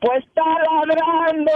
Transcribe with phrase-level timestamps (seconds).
[0.00, 0.42] Pues está
[0.86, 1.52] ladrando.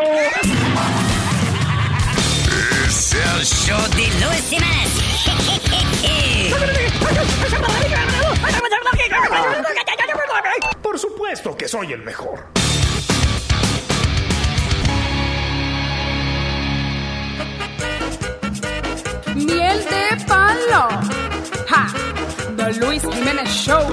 [2.86, 4.84] Es el show de Luis Jiménez.
[10.82, 12.44] Por supuesto que soy el mejor.
[19.34, 20.88] Miel de palo.
[21.66, 21.86] Ja.
[22.58, 23.84] The Luis Jiménez Show.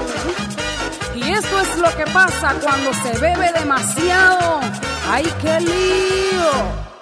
[1.26, 4.60] Y esto es lo que pasa cuando se bebe demasiado.
[5.08, 6.91] ¡Ay, qué lío!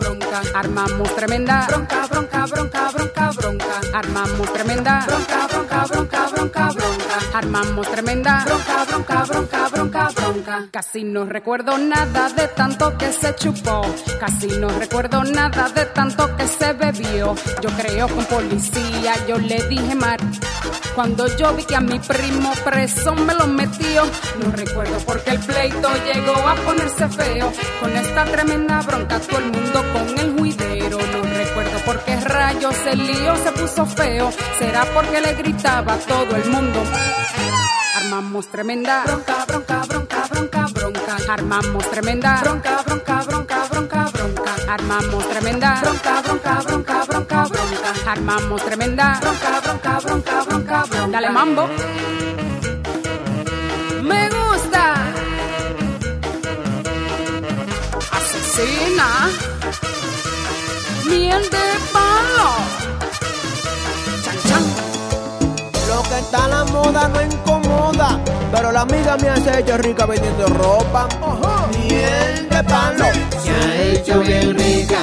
[0.00, 7.38] bronca, armamos tremenda bronca, bronca, bronca, bronca, bronca, armamos tremenda bronca, bronca, bronca, bronca, bronca,
[7.38, 10.68] armamos tremenda bronca, bronca, bronca, bronca, bronca.
[10.72, 13.82] Casi no recuerdo nada de tanto que se chupó,
[14.18, 17.34] casi no recuerdo nada de tanto que se bebió.
[17.62, 20.18] Yo creo con policía yo le dije mar.
[20.94, 24.04] Cuando yo vi que a mi primo preso me lo metió,
[24.42, 27.52] no recuerdo porque el pleito llegó a ponerse feo.
[27.80, 30.98] Con esta tremenda bronca todo el mundo con el juidero.
[30.98, 34.30] No recuerdo por qué rayos el lío se puso feo.
[34.58, 36.82] Será porque le gritaba a todo el mundo.
[37.96, 41.16] Armamos tremenda bronca, bronca, bronca, bronca, bronca.
[41.28, 43.69] Armamos tremenda bronca, bronca, bronca, bronca, bronca.
[44.70, 48.10] Armamos tremenda bronca, bronca, bronca, bronca, bronca.
[48.12, 51.06] Armamos tremenda bronca, bronca, bronca, bronca, bronca.
[51.10, 51.68] Dale mambo.
[54.02, 54.94] Me gusta.
[58.16, 59.08] Asesina.
[61.04, 62.50] Miel de palo.
[64.24, 64.64] Chan, chan.
[65.88, 67.59] Lo que está la moda no incomoda,
[68.52, 71.08] pero la amiga me hace hecho rica vendiendo ropa.
[71.70, 73.06] Miel de palo.
[73.42, 75.02] Se ha hecho bien rica,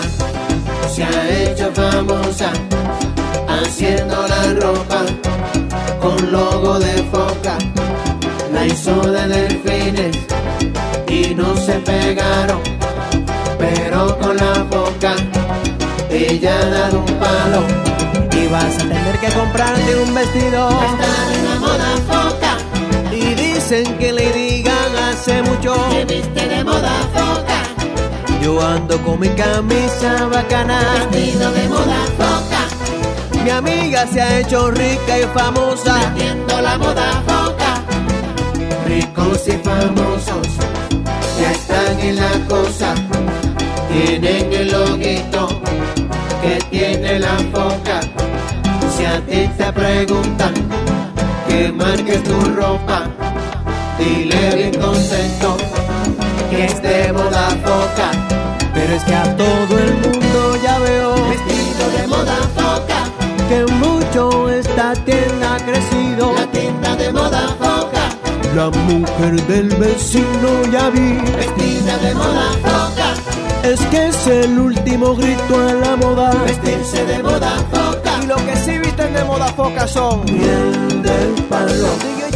[0.93, 2.51] se ha hecho famosa,
[3.47, 5.01] haciendo la ropa
[6.01, 7.57] con logo de foca.
[8.53, 10.17] La hizo de delfines
[11.07, 12.61] y no se pegaron,
[13.59, 15.13] pero con la boca
[16.09, 17.63] ella ha dado un palo.
[18.31, 20.69] Y vas a tener que comprarte un vestido.
[20.69, 22.26] Está en la moda foca.
[23.69, 25.75] Dicen que Lady Gaga hace mucho.
[25.89, 27.63] Que viste de moda foca.
[28.41, 30.79] Yo ando con mi camisa bacana.
[31.11, 33.43] Vestido de moda foca.
[33.43, 35.95] Mi amiga se ha hecho rica y famosa.
[35.99, 37.81] Vendiendo la moda foca.
[38.87, 40.47] Ricos y famosos
[41.37, 42.95] ya están en la cosa.
[43.89, 45.49] Tienen el loguito
[46.41, 47.99] que tiene la foca.
[48.95, 50.53] Si a ti te preguntan
[51.49, 53.09] que marques tu ropa,
[53.97, 55.57] dile bien contento
[56.49, 58.11] que es de moda foca.
[58.73, 62.99] Pero es que a todo el mundo ya veo vestido de moda foca.
[63.49, 66.33] Que mucho esta tienda ha crecido.
[66.33, 68.03] La tienda de moda foca.
[68.55, 73.13] La mujer del vecino ya vi vestida de moda foca.
[73.63, 76.31] Es que es el último grito a la moda.
[76.45, 78.23] Vestirse de moda foca.
[78.23, 82.26] Y lo que sí visten de moda foca son miel del palo.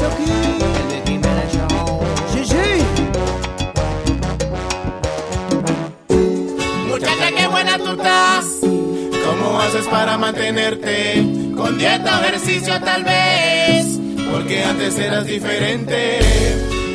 [10.32, 11.26] Mantenerte?
[11.56, 14.00] Con dieta o ejercicio tal vez.
[14.32, 16.20] Porque antes eras diferente.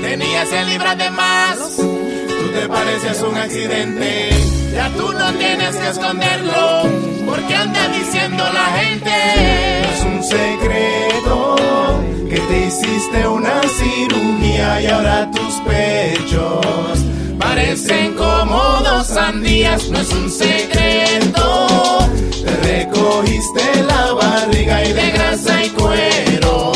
[0.03, 1.59] Tenías el libras de más.
[1.77, 4.31] Tú te pareces un accidente.
[4.73, 6.83] Ya tú no tienes que esconderlo.
[7.27, 9.11] Porque anda diciendo la gente.
[9.93, 11.57] Es un secreto
[12.31, 16.99] que te hiciste una cirugía y ahora tus pechos
[17.39, 19.89] parecen como dos sandías.
[19.91, 22.06] No es un secreto
[23.07, 26.73] cogiste la barriga y de grasa y cuero.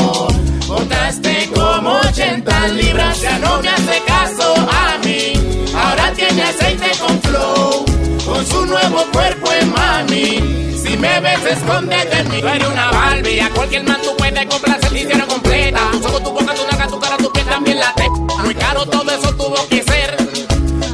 [0.66, 5.32] Botaste como 80 libras, ya no me hace caso a mí.
[5.74, 7.84] Ahora tiene aceite con flow,
[8.24, 10.76] con su nuevo cuerpo en mami.
[10.82, 12.40] Si me ves, esconde de mí.
[12.40, 15.80] Tú eres una Barbie, a cualquier man tú puedes comprar el dinero completa.
[16.02, 18.08] Solo tu boca, tu naca, tu cara, tu piel, también la te.
[18.44, 20.16] Muy caro todo eso tuvo que ser.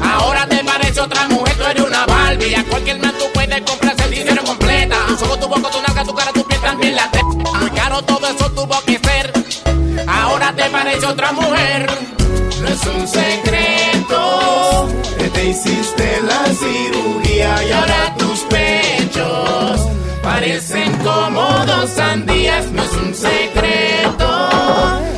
[0.03, 3.86] Ahora te parece otra mujer, tú eres una Barbie, a cualquier man tú puedes comprar
[5.23, 7.23] ojos, tu boca, tu naca, tu cara, tu piel también la te.
[7.23, 9.33] Muy caro todo eso tuvo que ser.
[10.07, 11.91] Ahora te parece otra mujer.
[12.61, 19.81] No es un secreto que te hiciste la cirugía y ahora tus pechos
[20.23, 22.67] parecen como dos sandías.
[22.73, 24.51] No es un secreto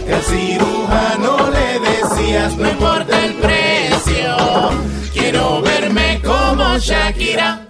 [0.06, 4.37] que al cirujano le decías no importa el precio.
[5.12, 7.68] Quiero verme como Shakira.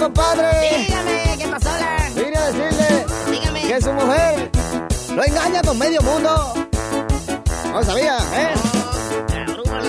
[0.00, 0.78] ¡Órale, compadre!
[0.86, 2.08] Dígame, ¿qué pasó, la?
[2.14, 3.60] Vine a decirle Dígame.
[3.60, 4.50] que su mujer
[5.14, 6.54] lo engaña con medio mundo.
[7.72, 8.54] No sabía, ¿eh?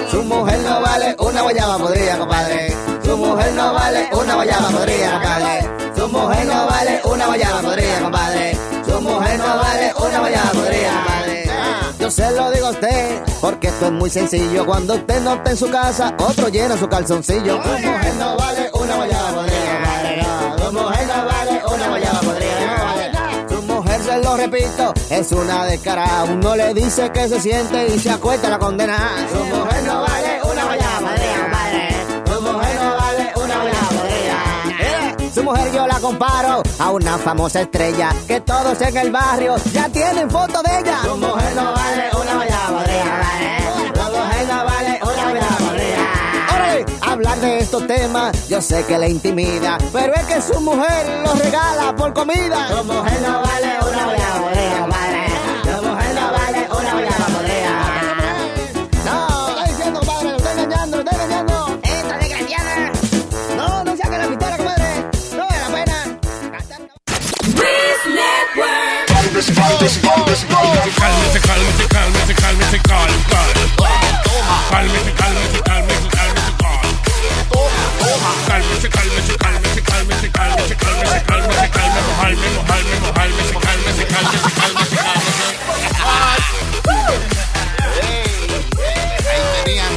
[0.09, 2.75] Su mujer no vale una guayaba podrida, compadre.
[3.03, 5.69] Su mujer no vale una guayaba podrida, compadre.
[5.95, 8.57] Su mujer no vale una guayaba podrida, compadre.
[8.85, 11.49] Su mujer no vale una guayaba podrida, compadre.
[11.99, 14.65] Yo se lo digo a usted, porque esto es muy sencillo.
[14.65, 17.63] Cuando usted no está en su casa, otro llena su calzoncillo.
[17.63, 19.90] Su mujer no vale una guayaba podrida, compadre.
[20.71, 20.79] No.
[20.79, 23.11] Su mujer no vale una guayaba podrida, compadre.
[23.49, 26.23] Su mujer, se lo repito, es una descarada.
[26.25, 28.97] Uno le dice que se siente y se acuesta la condena.
[29.31, 31.89] Su mujer no vale una guayaba podrida, compadre.
[32.25, 34.37] Su mujer no vale una guayaba podrida.
[34.65, 39.55] Mira, Su mujer yo la comparo a una famosa estrella que todos en el barrio
[39.73, 40.99] ya tienen foto de ella.
[41.03, 43.70] Su mujer no vale una guayaba podrida, compadre.
[47.21, 51.37] Hablar de estos temas yo sé que le intimida, pero es que su mujer los
[51.37, 52.67] regala por comida.
[52.69, 55.27] Su mujer no vale una guayaba podrida, compadre.
[55.63, 57.73] Su mujer no vale una guayaba podrida.
[59.05, 61.79] No, está diciendo, compadre, lo está engañando, lo está engañando.
[61.83, 62.91] Esta desgraciada.
[63.55, 65.05] No, no saque la pistola, compadre.
[65.37, 66.19] No vale la pena.
[69.13, 70.47] Cálmese, cálmese, cálmese, cálmese.
[70.97, 71.39] Cálmese,
[75.13, 76.20] cálmese, cálmese, cálmese.
[78.47, 84.95] Cálmese, cálmese, cálmese, cálmese, cálmese, cálmese, cálmese, cálmese, mojarme, mojarme, mojarme, se cálmese, cálmese, cálmese,
[84.95, 85.31] cálmese.
[89.29, 89.93] Ahí tenían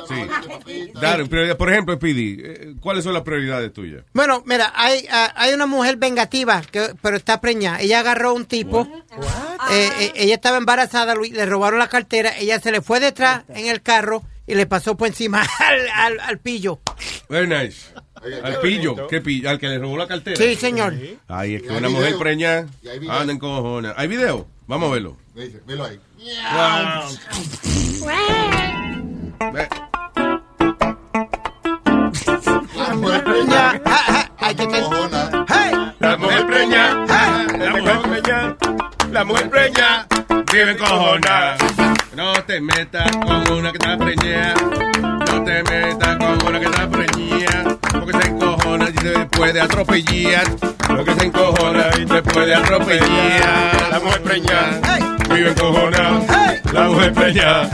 [0.08, 0.92] Sí.
[1.02, 1.58] Dale, prioridad.
[1.58, 4.04] por ejemplo, Speedy, eh, ¿cuáles son las prioridades tuyas?
[4.14, 7.82] Bueno, mira, hay, hay una mujer vengativa, que, pero está preñada.
[7.82, 8.88] Ella agarró a un tipo,
[9.72, 13.68] eh, eh, ella estaba embarazada, le robaron la cartera, ella se le fue detrás en
[13.68, 16.80] el carro y le pasó por encima al, al, al pillo.
[17.30, 17.88] Very nice.
[18.44, 19.50] Al pillo, ¿qué pillo?
[19.50, 20.38] Al que le robó la cartera.
[20.38, 20.94] Sí, señor.
[21.28, 21.92] Ay, es que una video.
[21.92, 22.68] mujer preñada
[23.10, 23.92] anda en cojones.
[23.98, 24.48] ¿Hay video?
[24.68, 25.18] Vamos a verlo.
[25.66, 26.00] Velo ahí.
[32.76, 34.32] La mujer preñada.
[34.38, 34.68] Hay que
[36.00, 37.46] La mujer preñada.
[37.58, 38.58] La mujer preñada.
[39.12, 40.08] La mujer preñada.
[40.52, 41.58] Vive encojonada.
[42.16, 44.54] No te metas con una que está preñada.
[45.02, 47.78] No te metas con una que está preñada.
[47.92, 50.46] Porque se encojona y te puede atropellar.
[50.88, 53.90] Porque se encojona y te puede atropellar.
[53.90, 54.80] La mujer preñada
[55.34, 56.62] vive encojonada.
[56.72, 57.70] La mujer preñada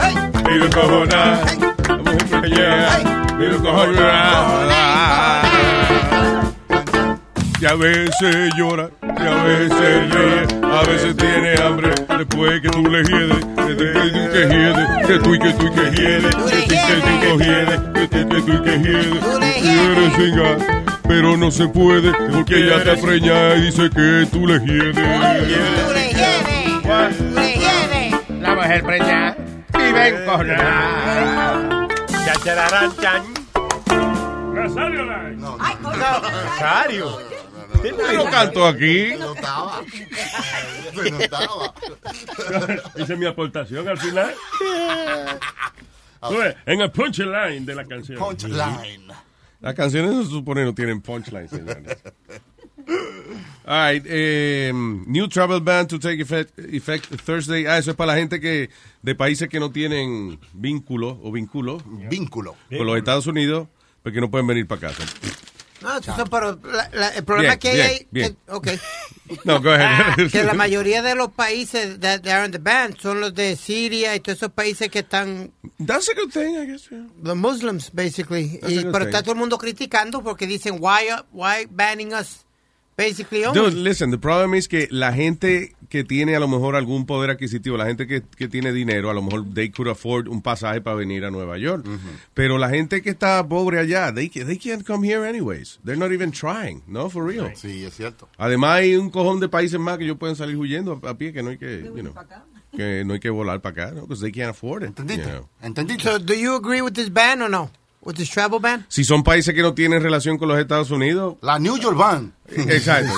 [0.50, 1.41] vive encojonada.
[1.88, 2.98] La mujer preñada
[3.38, 5.38] vive encojonada.
[7.62, 12.84] Y a veces llora, y a veces ríe, a veces tiene hambre, después que tú
[12.88, 13.84] le hiedes, que tú
[14.32, 17.20] que hiedes, que tú y que tú y que hiedes, que tú y que tú
[17.20, 19.24] que hiedes, que tú que tú y que hiedes,
[19.62, 24.60] y eres pero no se puede, porque ella te preña y dice que tú le
[24.60, 24.96] hiedes.
[28.39, 29.36] La mujer preñada
[29.74, 31.88] vive encojonada.
[32.25, 33.24] Chachararán, chan.
[34.54, 35.36] Nazario Live.
[35.38, 37.28] No, Nazario.
[37.83, 39.12] Yo no canto aquí.
[39.17, 39.81] No estaba.
[40.95, 41.74] No estaba.
[42.98, 44.33] Hice mi aportación al final.
[46.65, 48.17] En el punchline de la canción.
[48.17, 49.07] Punchline.
[49.62, 51.98] Las canciones se supone no tienen punchline, señores.
[53.65, 57.65] All right, eh, new travel ban to take effect, effect Thursday.
[57.67, 58.69] Ah, eso es para la gente que
[59.03, 61.77] de países que no tienen vínculo o vínculo
[62.09, 62.55] Vínculo.
[62.75, 63.67] con los Estados Unidos,
[64.01, 65.03] porque no pueden venir para casa.
[65.81, 68.36] No, eso, pero la- la- el problema Bien, que hay, bien.
[68.45, 68.67] que- ok,
[69.45, 70.29] No, go ahead.
[70.31, 73.55] que la mayoría de los países that they are in the ban son los de
[73.55, 75.51] Siria y todos esos países que están
[75.86, 76.89] That's a good thing, I guess.
[76.89, 77.05] yeah.
[77.24, 78.59] los Muslims basically.
[78.67, 79.07] Y, pero thing.
[79.07, 82.45] está todo el mundo criticando porque dicen why why banning us
[83.00, 83.60] basically only.
[83.60, 87.29] Dude, listen, the problem is que la gente que tiene a lo mejor algún poder
[87.32, 90.82] adquisitivo, la gente que, que tiene dinero, a lo mejor they could afford un pasaje
[90.82, 91.86] para venir a Nueva York.
[92.34, 95.79] Pero la gente que está pobre allá, they, they can't come here anyways.
[95.84, 97.51] They're not even trying, no, for real.
[97.56, 98.27] Sí, es cierto.
[98.38, 101.34] Además hay un cojón de países más que ellos pueden salir huyendo a, a pie,
[101.34, 102.13] que no hay que, you know,
[102.75, 104.01] que no hay que volar para acá, ¿no?
[104.01, 104.98] Because they can't afford it.
[105.00, 105.50] you know.
[105.62, 106.03] ¿Entendiste?
[106.03, 107.72] So, do you agree with this ban or no?
[108.01, 108.86] With this travel ban?
[108.88, 111.36] Si son países que no tienen relación con los Estados Unidos.
[111.41, 112.34] La New York Ban.
[112.48, 113.12] Exacto.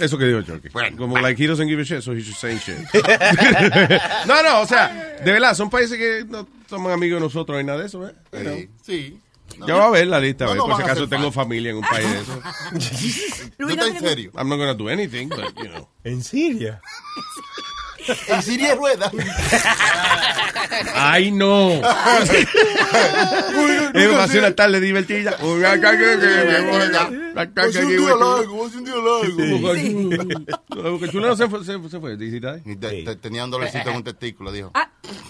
[0.00, 0.68] Eso que dijo Chucky.
[0.96, 2.76] Como like he doesn't give a shit, so he should say shit.
[4.26, 7.64] no, no, o sea, de verdad, son países que no somos amigos de nosotros ni
[7.64, 8.68] nada de eso, ¿eh?
[8.82, 9.18] Sí.
[9.66, 11.70] Ya va a ver la lista, a No ver, nos por si acaso tengo familia
[11.70, 12.42] en un país de eso.
[13.58, 14.30] No está en serio.
[14.36, 15.88] I'm not gonna do anything, but, you know.
[16.04, 16.80] ¿En Siria?
[18.28, 19.10] En Siria hay rueda.
[20.94, 21.80] ¡Ay, no!
[23.94, 25.32] Es va a ser una tarde divertida.
[25.32, 25.42] Va
[27.42, 30.98] a ser un día largo, va a ser un día largo.
[30.98, 32.16] Porque Chulo no se fue, se, se fue,
[33.20, 34.72] Tenía un dolorcito en un testículo, dijo.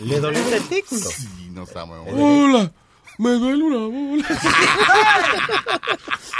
[0.00, 1.00] ¿Le dolió el testículo?
[1.00, 1.92] Sí, no sabe.
[2.12, 2.72] Hola,
[3.18, 4.26] me duele una bola.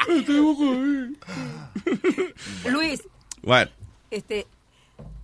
[0.08, 1.16] Ir.
[2.70, 3.02] Luis,
[3.42, 3.68] What?
[4.10, 4.46] este,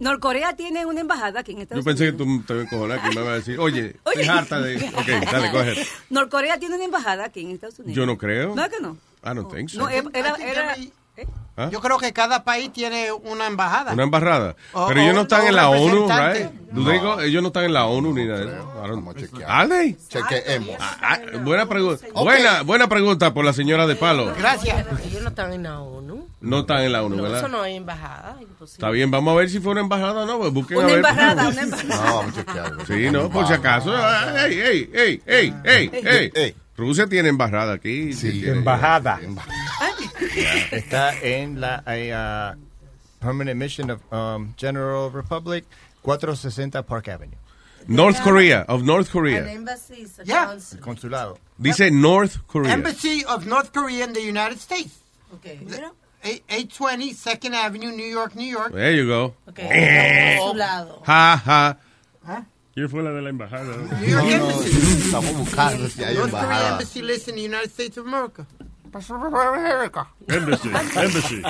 [0.02, 2.46] Norcorea tiene una embajada aquí en Yo Estados pensé que Unidos.
[2.46, 4.20] tú te encojonar que me ibas a decir, oye, Oye.
[4.22, 4.76] estoy harta de...
[4.76, 5.86] Ok, dale, coge.
[6.10, 7.96] Norcorea tiene una embajada aquí en Estados Unidos.
[7.96, 8.54] Yo no creo.
[8.54, 8.96] ¿No es que no?
[9.24, 9.78] I don't think so.
[9.78, 10.76] No, era, era, era-
[11.54, 11.68] ¿Ah?
[11.70, 13.92] Yo creo que cada país tiene una embajada.
[13.92, 14.56] Una embarrada.
[14.72, 16.50] O- Pero ellos no están en la ONU, right?
[16.72, 19.46] Go- Ellos no están en la ONU ni nada eso.
[19.46, 19.96] ¿Are they?
[20.08, 20.76] Chequeemos.
[20.80, 22.06] Ah, buena pregunta.
[22.14, 24.32] Buena, buena pregunta por la señora de Palo.
[24.38, 24.86] Gracias.
[25.04, 26.26] Ellos no están en la ONU.
[26.40, 27.48] No están en la ONU, No, eso ¿verdad?
[27.50, 28.36] no hay embajada.
[28.40, 28.72] imposible.
[28.72, 30.38] Está bien, vamos a ver si fue una embajada o no.
[30.38, 30.96] Pues busquen Una a ver.
[30.96, 31.94] embajada, una embajada.
[32.06, 32.72] No, vamos a chequear.
[32.86, 33.94] Sí, no, por si acaso.
[34.38, 36.54] Ey, ey, ey, ey, ey, ey.
[36.82, 38.12] Rusia tiene embajada aquí.
[38.12, 39.20] Sí, Embajada.
[40.70, 42.56] Está en la eh, uh,
[43.20, 45.64] Permanent Mission of um, General Republic,
[46.02, 47.36] 460 Park Avenue.
[47.88, 49.44] North Korea, of North Korea.
[49.50, 50.52] embassies Yeah.
[50.52, 51.38] El consulado.
[51.58, 52.72] Dice North Korea.
[52.72, 55.00] Embassy of North Korea in the United States.
[55.34, 55.58] Okay.
[56.24, 58.72] Eight- 820 Second Avenue, New York, New York.
[58.72, 59.34] There you go.
[59.48, 60.38] Okay.
[60.38, 61.02] Consulado.
[61.04, 61.40] Ja,
[62.26, 62.44] ja.
[62.74, 63.74] ¿Quién fue la de la embajada?
[64.06, 64.70] York Embassy.
[65.04, 66.68] Estamos buscando si hay embajada.
[66.70, 68.46] Embassy lists in the United States of America.
[70.28, 71.42] Embassy, embassy.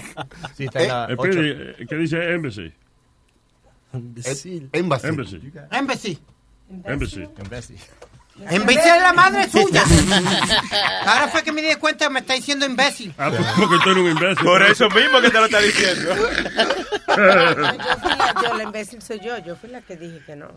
[0.57, 2.73] Sí, está en la Eh, espere, ¿Qué dice embassy?
[3.93, 4.69] Embassy.
[4.73, 5.07] Embassy.
[5.09, 6.19] Embassy.
[6.85, 7.29] Embassy.
[7.39, 7.77] Embassy.
[8.51, 9.85] Imbécil es la madre suya.
[11.07, 13.15] Ahora fue que me di cuenta que me está diciendo imbécil.
[13.19, 14.45] Ah, pues, porque tú eres un imbécil.
[14.45, 16.15] Por eso mismo que te lo está diciendo.
[16.15, 19.39] Yo fui la, yo, la imbécil soy yo.
[19.39, 20.49] Yo fui la que dije que no.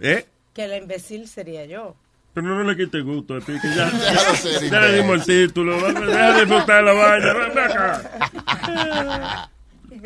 [0.00, 0.26] ¿Eh?
[0.52, 1.94] Que la imbécil sería yo.
[2.34, 3.90] Pero no le quite gusto, a ti, que ya,
[4.36, 5.76] ser ya le dimos el título.
[5.92, 7.32] Deja de disfrutar la vaina.
[7.32, 9.50] ven acá.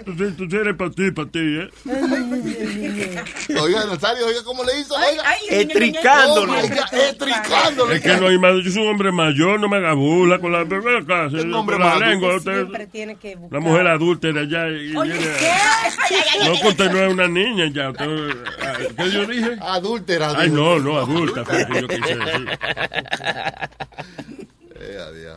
[0.05, 1.69] Tú, sí- tú sí eres para ti, para ti, ¿eh?
[3.61, 4.95] Oiga, Nazario, oiga cómo le hizo.
[4.95, 5.23] Oiga.
[5.49, 6.53] Estricándolo.
[6.53, 6.57] Oh,
[6.97, 7.93] Estricándolo.
[7.93, 8.53] Es que no hay más.
[8.65, 11.95] Yo soy un hombre mayor, no me haga burla con la, se- hombre con la
[11.95, 12.07] mayor?
[12.09, 12.37] lengua.
[12.37, 13.61] usted- Siempre tiene que buscar.
[13.63, 14.69] la mujer adúltera ya.
[14.69, 15.47] y- y Oye, viene- ¿qué?
[15.51, 17.91] Ay, ay, ay, No, usted no es una niña ya.
[17.91, 18.37] usted-
[18.97, 19.57] ¿Qué yo dije?
[19.61, 20.33] Adúltera.
[20.37, 21.45] Ay, no, no, adulta.
[21.45, 22.59] Fue lo que yo quise decir.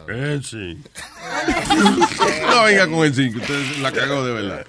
[0.09, 0.77] Eh, sí.
[2.41, 4.65] No venga con el 5, usted la cagó de verdad.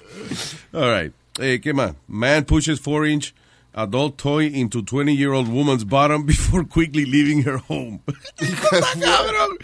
[0.73, 1.13] All right.
[1.39, 1.93] Eh, ¿Qué más?
[2.07, 3.33] Man pushes 4-inch
[3.75, 8.01] adult toy into 20-year-old woman's bottom before quickly leaving her home.
[8.37, 9.57] cabrón!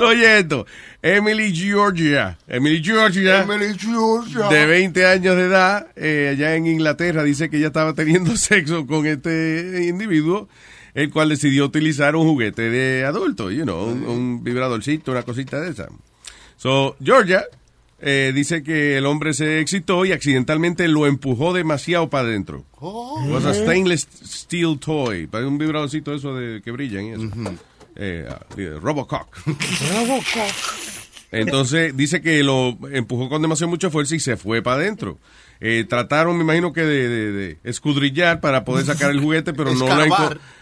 [0.00, 0.66] Oye esto.
[1.02, 2.38] Emily Georgia.
[2.48, 3.42] Emily Georgia.
[3.42, 4.48] Emily Georgia.
[4.48, 8.86] De 20 años de edad, eh, allá en Inglaterra, dice que ella estaba teniendo sexo
[8.86, 10.48] con este individuo,
[10.98, 15.60] el cual decidió utilizar un juguete de adulto, you know, un, un vibradorcito, una cosita
[15.60, 15.88] de esa.
[16.56, 17.44] So, Georgia
[18.00, 22.64] eh, dice que el hombre se excitó y accidentalmente lo empujó demasiado para adentro.
[23.24, 27.30] It was a stainless steel toy, para un vibradorcito eso de que brillan y eso.
[27.94, 29.28] Eh, ah, eh, Robocock.
[31.30, 35.18] Entonces dice que lo empujó con demasiado mucha fuerza y se fue para adentro.
[35.60, 39.70] Eh, trataron, me imagino que de, de- de escudrillar para poder sacar el juguete, pero
[39.74, 40.06] no la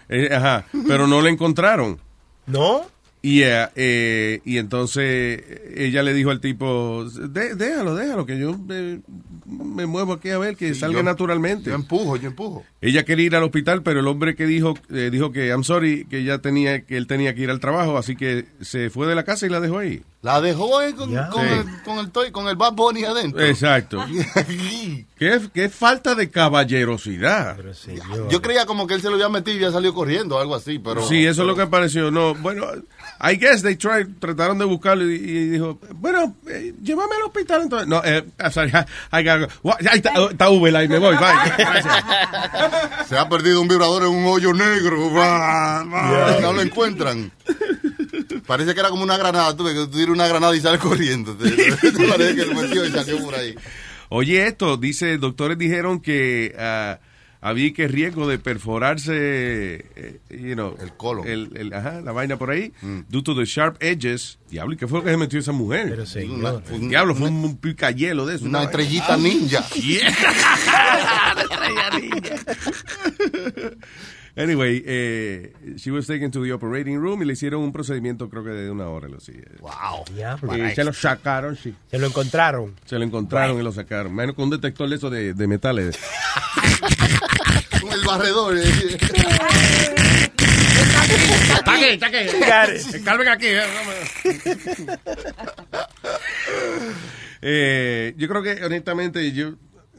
[0.08, 1.98] eh, ajá, pero no la encontraron.
[2.46, 2.82] ¿No?
[3.22, 5.42] Y, eh, eh, y entonces
[5.74, 9.00] ella le dijo al tipo, "De- déjalo, déjalo, que yo eh,
[9.46, 11.70] me muevo aquí a ver que salga yo- naturalmente.
[11.70, 12.64] Yo empujo, yo empujo.
[12.80, 16.04] Ella quería ir al hospital, pero el hombre que dijo eh, dijo que I'm sorry,
[16.08, 19.16] que ya tenía que él tenía que ir al trabajo, así que se fue de
[19.16, 20.02] la casa y la dejó ahí.
[20.26, 21.52] La dejó ahí con, con, Sí.
[21.52, 23.44] el, con el toy, con el Bad Bunny adentro.
[23.44, 24.04] Exacto.
[25.16, 27.56] qué, qué falta de caballerosidad.
[28.28, 30.80] Yo creía como que él se lo había metido y había salido corriendo, algo así,
[30.80, 31.06] pero...
[31.06, 32.10] sí, eso es lo que pareció.
[32.10, 32.66] No, bueno,
[33.20, 37.62] I guess they tried, trataron de buscarlo y, y dijo, bueno, eh, llévame al hospital
[37.62, 37.86] entonces.
[37.86, 38.84] No, eh, I'm sorry, I-
[39.20, 39.46] I gotta go.
[39.62, 39.76] What?
[39.88, 41.26] Ahí está, está Uber, ahí me voy, bye.
[43.08, 45.08] Se ha perdido un vibrador en un hoyo negro.
[46.40, 47.30] No lo encuentran.
[48.46, 49.56] Parece que era como una granada.
[49.56, 51.36] Tú ves que tú tiras una granada y sales corriendo.
[51.38, 53.54] Parece que lo metió y salió por ahí.
[54.08, 57.00] Oye, esto, dice, doctores dijeron que ah,
[57.40, 61.26] había que riesgo de perforarse, eh, you know, el colon.
[61.26, 62.72] El, ajá, la vaina por ahí,
[63.08, 64.38] due to the sharp edges.
[64.48, 65.86] Diablo, ¿y qué fue lo que se metió esa mujer?
[65.90, 66.62] Pero señor.
[66.80, 68.44] Diablo, fue un, un picayelo de eso.
[68.44, 69.64] Una estrellita ninja.
[69.76, 70.08] Yeah.
[71.32, 72.36] Una estrella ninja.
[74.36, 78.44] Anyway, eh, she was taken to the operating room y le hicieron un procedimiento creo
[78.44, 79.08] que de una hora.
[79.08, 79.32] Lo así.
[79.60, 80.04] Wow.
[80.54, 81.74] Eh, se lo sacaron, sí.
[81.90, 82.74] Se lo encontraron.
[82.84, 84.14] Se lo encontraron y lo sacaron.
[84.14, 85.98] Menos con un detector de eso de, de metales.
[87.80, 88.58] Con el barredor.
[88.58, 88.62] eh.
[91.54, 93.00] Está aquí, está aquí.
[93.04, 93.46] Calven aquí.
[93.46, 93.62] eh,
[97.42, 99.52] Eh, yo creo que, honestamente, yo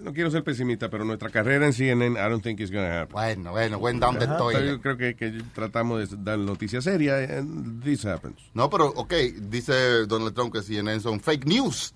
[0.07, 3.11] no quiero ser pesimista, pero nuestra carrera en CNN, I don't think it's gonna happen.
[3.13, 4.65] Bueno, bueno, went down the Ajá, toilet.
[4.65, 8.39] Yo creo que, que tratamos de dar noticias serias and this happens.
[8.53, 9.13] No, pero, ok,
[9.49, 11.93] dice Donald Trump que CNN son fake news.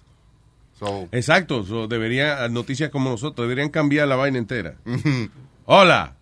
[0.77, 4.75] So, Exacto, so, debería, noticias como nosotros, deberían cambiar la vaina entera.
[5.65, 6.17] Hola,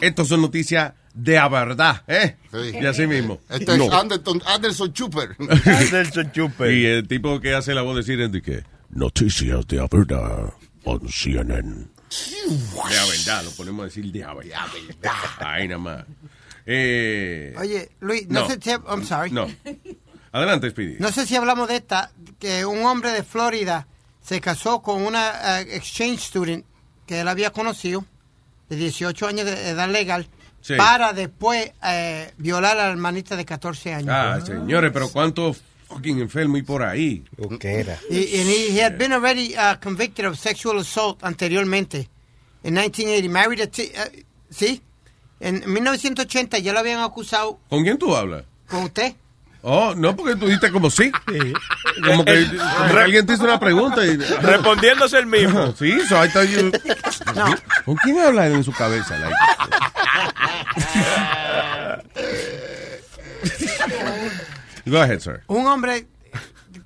[0.00, 2.36] estos son noticias de a verdad, ¿eh?
[2.52, 2.78] Sí.
[2.80, 3.40] Y así mismo.
[3.48, 3.92] este es No.
[3.92, 5.36] Anderson, Anderson Chuper.
[5.40, 6.70] Anderson Chuper.
[6.70, 10.52] Y el tipo que hace la voz decir es de que noticias de a verdad
[10.88, 11.86] on CNN.
[12.88, 14.66] De a verdad, lo ponemos a decir de a verdad.
[15.40, 16.04] Ahí nada más.
[16.66, 18.48] Eh, Oye, Luis, no, No.
[18.48, 18.70] sé si...
[18.70, 19.30] I'm sorry.
[19.30, 19.46] no.
[20.32, 20.96] Adelante, Speedy.
[21.00, 23.86] No sé si hablamos de esta, que un hombre de Florida
[24.22, 26.64] se casó con una eh, exchange student
[27.06, 28.04] que él había conocido,
[28.68, 30.28] de 18 años de edad legal,
[30.60, 30.74] Sí.
[30.76, 34.10] para después eh, violar a la hermanita de 14 años.
[34.12, 37.24] Ah, señores, pero cuántos fucking enfermos hay por ahí.
[37.60, 37.98] ¿Qué era?
[38.10, 42.08] Y and he, he had been already uh, convicted of sexual assault anteriormente.
[42.62, 44.82] En 1980, married a t- uh, ¿sí?
[45.40, 48.44] En 1980 ya lo habían acusado ¿Con quién tú hablas?
[48.68, 49.14] con usted.
[49.62, 51.10] Oh, no, porque tú dijiste como sí.
[52.06, 54.16] Como que, como que alguien te hizo una pregunta y...
[54.16, 55.74] Respondiéndose el mismo.
[55.76, 56.70] Sí, so I thought you-
[57.84, 59.18] ¿Con quién habla en su cabeza?
[59.18, 59.34] like?
[64.90, 65.42] Go ahead, sir.
[65.48, 66.06] Un hombre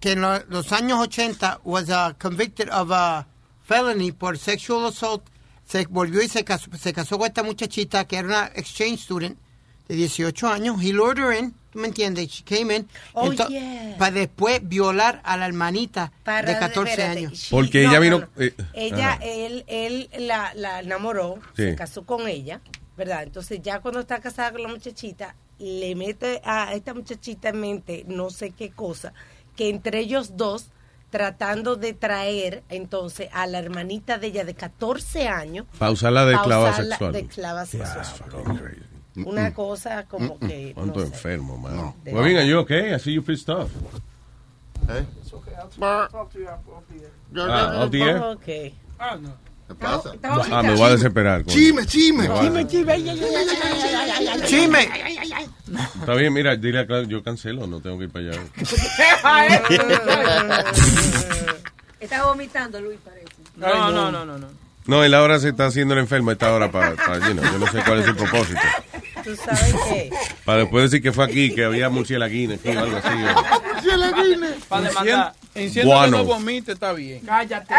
[0.01, 3.27] que en lo- los años 80 was uh, convicted of a
[3.65, 5.23] felony por sexual assault
[5.65, 9.38] se volvió y se casó, se casó con esta muchachita que era una exchange student
[9.88, 10.83] de 18 años.
[10.83, 12.29] He lured her in, ¿tú me entiendes?
[12.29, 12.88] She came in.
[13.15, 13.97] Oh, yeah.
[13.99, 17.33] Para después violar a la hermanita Para- de 14 espérate, años.
[17.38, 18.19] she- Porque no, ella no, vino...
[18.19, 18.29] no.
[18.43, 19.25] eh, Ella, ajá.
[19.25, 21.62] él, él la, la enamoró, Sí.
[21.65, 22.61] se casó con ella,
[22.97, 23.23] ¿verdad?
[23.23, 28.05] Entonces ya cuando está casada con la muchachita, le mete a esta muchachita en mente
[28.09, 29.12] no sé qué cosa,
[29.57, 30.70] que entre ellos dos
[31.11, 35.66] tratando de traer entonces a la hermanita de ella de 14 años.
[35.79, 37.12] Pa' usarla de usarla sexual.
[37.12, 38.77] de esclava sexual.
[39.14, 40.72] Mm, Una cosa como que.
[40.75, 41.12] ¿Cuánto no sé.
[41.12, 41.94] enfermo, man?
[42.03, 43.70] De- Well, venga, yo, okay, I see you pissed off.
[44.88, 45.05] ¿Eh?
[45.81, 46.31] Ah, off
[47.90, 48.18] the air?
[48.22, 48.75] Ok.
[48.98, 49.37] Ah, no.
[49.79, 50.13] ¿Qué pasa?
[50.51, 51.45] Ah, me voy a desesperar.
[51.47, 52.25] Chime, chime.
[52.25, 52.51] Me voy a-
[54.47, 54.89] Chime.
[56.01, 58.41] Está bien, mira, dile a Claudio, yo cancelo, no tengo que ir para allá.
[62.01, 63.27] Está vomitando, Luis, parece.
[63.57, 64.63] No, no, no, no, no.
[64.85, 67.45] No, él ahora se está haciendo el enfermo a esta hora para, para you know,
[67.53, 68.59] yo no sé cuál es su propósito.
[69.23, 70.11] Tú sabes que.
[70.45, 73.09] Para después decir que fue aquí, que había murcielaguines aquí o algo así.
[73.09, 75.33] o- Para demandar.
[75.55, 77.21] Enciendo que no vomite, está bien.
[77.25, 77.73] Cállate.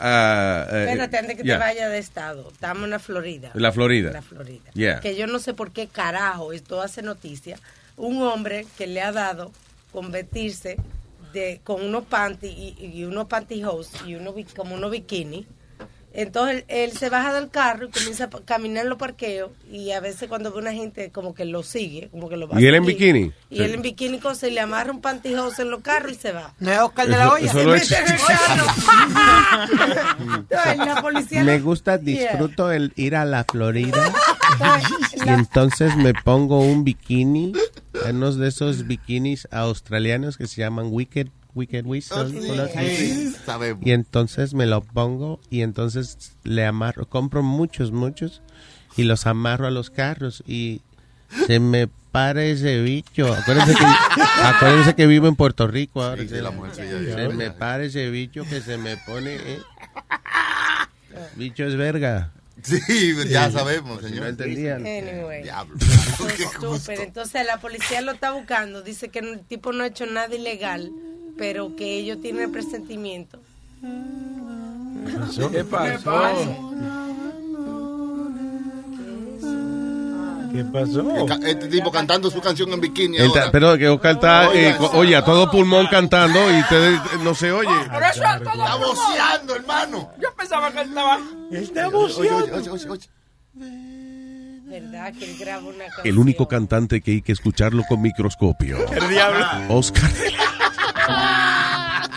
[0.00, 1.54] Ah, eh, Espérate, antes que yeah.
[1.54, 2.48] te vaya de estado.
[2.52, 3.50] Estamos en la Florida.
[3.54, 4.10] La Florida.
[4.12, 4.70] La Florida.
[4.74, 5.00] Yeah.
[5.00, 7.58] Que yo no sé por qué carajo esto hace noticia.
[7.96, 9.52] Un hombre que le ha dado
[9.92, 10.76] convertirse
[11.32, 15.46] de, con unos panty y, y unos pantyhose y uno, como unos bikini.
[16.16, 19.90] Entonces él, él se baja del carro y comienza a caminar en los parqueos y
[19.90, 22.60] a veces cuando ve una gente como que lo sigue, como que lo va a
[22.60, 23.32] ¿Y él en bikini?
[23.50, 23.62] Y Sí.
[23.64, 26.54] él en bikini con se le amarra un pantyhose en los carros y se va.
[26.60, 27.46] No es Oscar de la Eso- olla.
[27.46, 28.66] eso lo es- Mete en el carro.
[30.36, 32.28] Entonces, la policía Me gusta, Yeah.
[32.30, 34.12] disfruto el ir a la Florida
[35.26, 37.52] y entonces me pongo un bikini,
[38.08, 42.32] unos de esos bikinis australianos que se llaman Wicked, Wicked Whistle.
[42.32, 42.66] ¿no?
[42.68, 43.86] Sí, sabemos.
[43.86, 48.42] Y entonces me lo pongo y entonces le amarro, compro muchos, muchos
[48.96, 50.80] y los amarro a los carros y
[51.46, 53.32] se me para ese bicho.
[53.34, 53.84] Acuérdense que,
[54.42, 56.22] acuérdense que vivo en Puerto Rico ahora.
[56.22, 57.34] Sí, sí, la mujer suya, se ya.
[57.34, 59.34] me para ese bicho que se me pone...
[59.34, 59.58] eh.
[61.36, 62.32] Bicho es verga.
[62.62, 62.80] Sí,
[63.28, 64.22] ya sabemos, Si señor.
[64.22, 64.86] no entendían.
[64.86, 65.42] Anyway.
[65.42, 65.76] Diablo.
[66.60, 67.00] So stupid.
[67.00, 68.82] Entonces la policía lo está buscando.
[68.82, 70.90] Dice que el tipo no ha hecho nada ilegal,
[71.36, 73.40] pero que ellos tienen el presentimiento.
[75.50, 76.10] ¿Qué pasó?
[80.52, 81.26] ¿Qué pasó?
[81.44, 83.18] Este tipo cantando su canción en bikini.
[83.18, 83.50] Ahora.
[83.50, 87.34] pero que Oscar está, Oiga, eh, oye, a todo pulmón cantando y ustedes eh, no
[87.34, 87.68] se oye.
[87.90, 88.52] Pero eso es todo.
[88.52, 90.10] Está voceando, hermano.
[90.20, 91.18] Yo pensaba que él estaba.
[91.50, 93.08] Está Oye, oye, oye, oye, oye.
[94.66, 95.12] ¿Verdad?
[95.18, 96.06] Que él graba una canción.
[96.06, 98.78] El único cantante que hay que escucharlo con microscopio.
[98.92, 99.44] El diablo.
[99.68, 100.10] Oscar.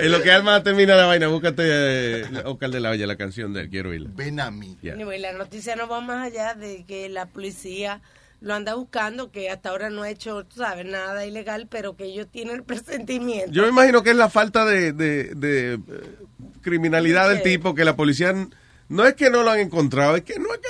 [0.00, 3.52] En lo que Alma termina la vaina, búscate eh, Oscar de la Hoya, la canción
[3.52, 4.10] de él, quiero oírla.
[4.14, 4.78] Ven a mí.
[4.80, 4.92] Ya.
[4.92, 8.00] Anyway, la noticia no va más allá de que la policía
[8.40, 12.04] lo anda buscando, que hasta ahora no ha hecho, tú sabes, nada ilegal, pero que
[12.04, 13.50] ellos tienen el presentimiento.
[13.50, 15.78] Yo me imagino que es la falta de, de- de, eh,
[16.62, 18.32] criminalidad del tipo, que la policía
[18.88, 20.68] no es que no lo han encontrado, es que no es que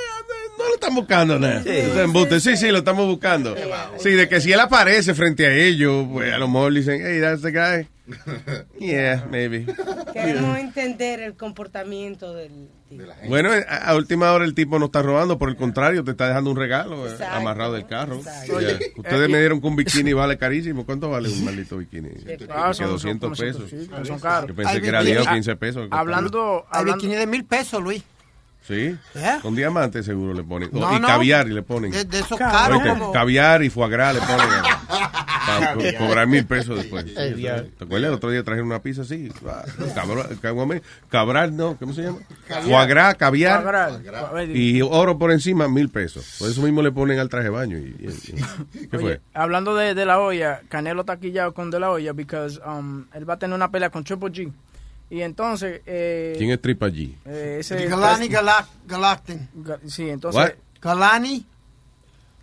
[0.58, 1.62] no lo están buscando nada.
[1.62, 2.40] Sí.
[2.40, 3.54] Sí, sí, lo estamos buscando.
[3.98, 7.20] Sí, de que si él aparece frente a ellos, pues a lo mejor dicen, hey,
[7.20, 7.86] that's the guy.
[8.80, 9.66] Yeah, maybe.
[10.14, 13.02] Queremos entender el comportamiento del tipo.
[13.28, 16.26] Bueno, a, a última hora el tipo no está robando, por el contrario, te está
[16.28, 18.16] dejando un regalo eh, amarrado del carro.
[18.16, 18.60] exacto.
[18.60, 18.76] Yeah.
[18.76, 20.86] Oye, Ustedes eh, me dieron que un bikini vale carísimo.
[20.86, 22.08] ¿Cuánto vale un maldito bikini?
[22.50, 23.70] Ah, Que son- 200 son- son- pesos.
[23.70, 24.48] sí, son caros.
[24.48, 25.88] Yo pensé que era bikini- 10 o 15 pesos.
[25.90, 28.02] Hablando, Hay hablando, bikini de mil pesos, Luis.
[28.68, 29.40] Sí, Yeah.
[29.40, 30.68] con diamantes seguro le ponen.
[30.72, 31.06] No, y no.
[31.08, 31.90] caviar y le ponen.
[31.90, 33.12] De, de esos caros Oíste, como...
[33.12, 34.46] caviar y foie gras le ponen.
[35.48, 37.06] Para co- cobrar mil pesos después.
[37.14, 37.30] ¿Te
[37.82, 38.08] acuerdas?
[38.08, 39.32] El otro día trajeron una pizza así.
[39.48, 39.64] Ah,
[41.10, 42.18] Cabral, no, ¿cómo se llama?
[42.46, 44.02] Foie gras, caviar
[44.52, 46.36] y oro por encima, mil pesos.
[46.38, 47.78] Por eso mismo le ponen al traje de baño.
[47.78, 48.32] Y, y-
[48.82, 49.12] y- ¿Qué fue?
[49.12, 53.06] Oye, hablando de, de la olla, Canelo está quillado con de la olla because um,
[53.14, 54.52] él va a tener una pelea con Triple G.
[55.10, 55.80] Y entonces...
[55.86, 57.14] Eh, ¿Quién es Tripa G?
[57.24, 59.48] eh, ese, Galani Galac- Galacten.
[59.56, 60.40] Ga- Sí, entonces...
[60.40, 60.52] What?
[60.82, 61.46] Galani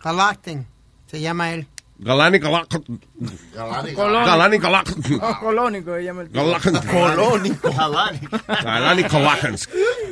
[0.02, 0.66] Galacten.
[1.06, 1.66] Se llama él.
[1.98, 2.68] Galani Galak.
[3.54, 4.02] Colónico.
[4.10, 4.88] Galani Galak.
[5.22, 6.30] Oh, colónico, se llama el.
[6.32, 7.70] Galak- Colónico.
[8.62, 9.68] Galani Galakans.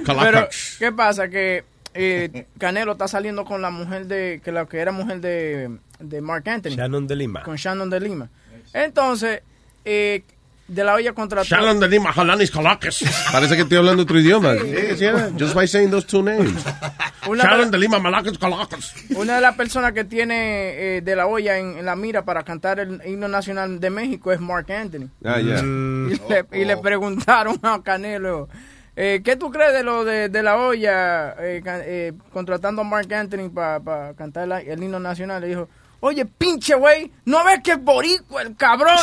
[0.07, 0.49] Pero.
[0.79, 1.29] ¿qué pasa?
[1.29, 4.41] Que eh, Canelo está saliendo con la mujer de...
[4.43, 6.71] Que la que era mujer de, de Mark Anthony.
[6.71, 7.43] Shannon de Lima.
[7.43, 8.31] Con Shannon de Lima.
[8.73, 9.43] Entonces,
[9.85, 10.25] eh,
[10.67, 11.45] de la olla contrató...
[11.47, 13.05] Shalom de Lima, Halanis Kalakes.
[13.33, 14.55] Parece que estoy hablando otro idioma.
[14.55, 15.07] Sí, sí,
[15.39, 16.65] Just by saying those two names.
[17.27, 18.95] Shalom de- Lima, Malakes Kalakes.
[19.17, 22.43] Una de las personas que tiene eh, de la olla en, en la mira para
[22.43, 25.09] cantar el himno nacional de México es Mark Anthony.
[25.25, 25.63] Ah, ya.
[25.65, 28.49] Y, le, y le preguntaron a Canelo,
[28.97, 33.13] eh, ¿qué tú crees de lo de, de la olla eh, eh, contratando a Mark
[33.13, 35.41] Anthony para cantar la- el himno nacional?
[35.41, 35.69] Le dijo,
[36.07, 38.97] oye, pinche güey, ¿no ves que es boricua el cabrón?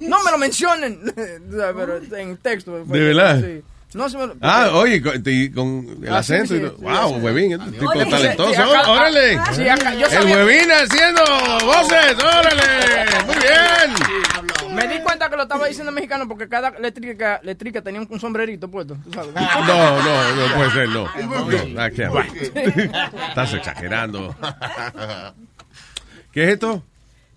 [0.00, 1.00] No me lo mencionen.
[1.50, 2.82] Pero en texto.
[2.86, 3.40] fue- ¿De verdad?
[3.40, 3.62] sí.
[3.94, 5.14] No se me lo- Ah, oye, con,
[6.02, 6.54] el Ah, acento.
[6.54, 7.20] sí, sí, wow, sí.
[7.20, 8.52] huevín, este tipo Oye, talentoso.
[8.52, 9.38] sí, acá- ¡Órale!
[9.52, 11.22] sí, acá- yo el huevín haciendo
[11.64, 13.06] voces, órale.
[13.26, 14.74] Muy bien.
[14.74, 18.08] Me di cuenta que lo estaba diciendo en mexicano porque cada letrica, letrica tenía un,
[18.10, 18.96] un sombrerito puesto.
[19.04, 19.32] ¿tú sabes?
[19.32, 21.04] No, no, no puede ser, no.
[21.04, 22.56] No, I can't.
[23.28, 24.34] Estás exagerando.
[26.34, 26.82] ¿Qué es esto?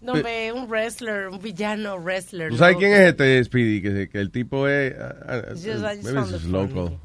[0.02, 2.50] No, ve, un wrestler, un villano wrestler.
[2.50, 2.80] ¿Tú sabes loco.
[2.82, 3.82] quién es este Speedy?
[3.82, 4.94] Que, que el tipo es.
[4.94, 7.00] uh, uh, Just- maybe it's it local.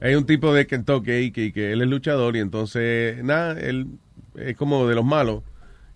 [0.00, 3.86] Hay un tipo de Kentucky que, que él es luchador y entonces, nada, él
[4.36, 5.42] es como de los malos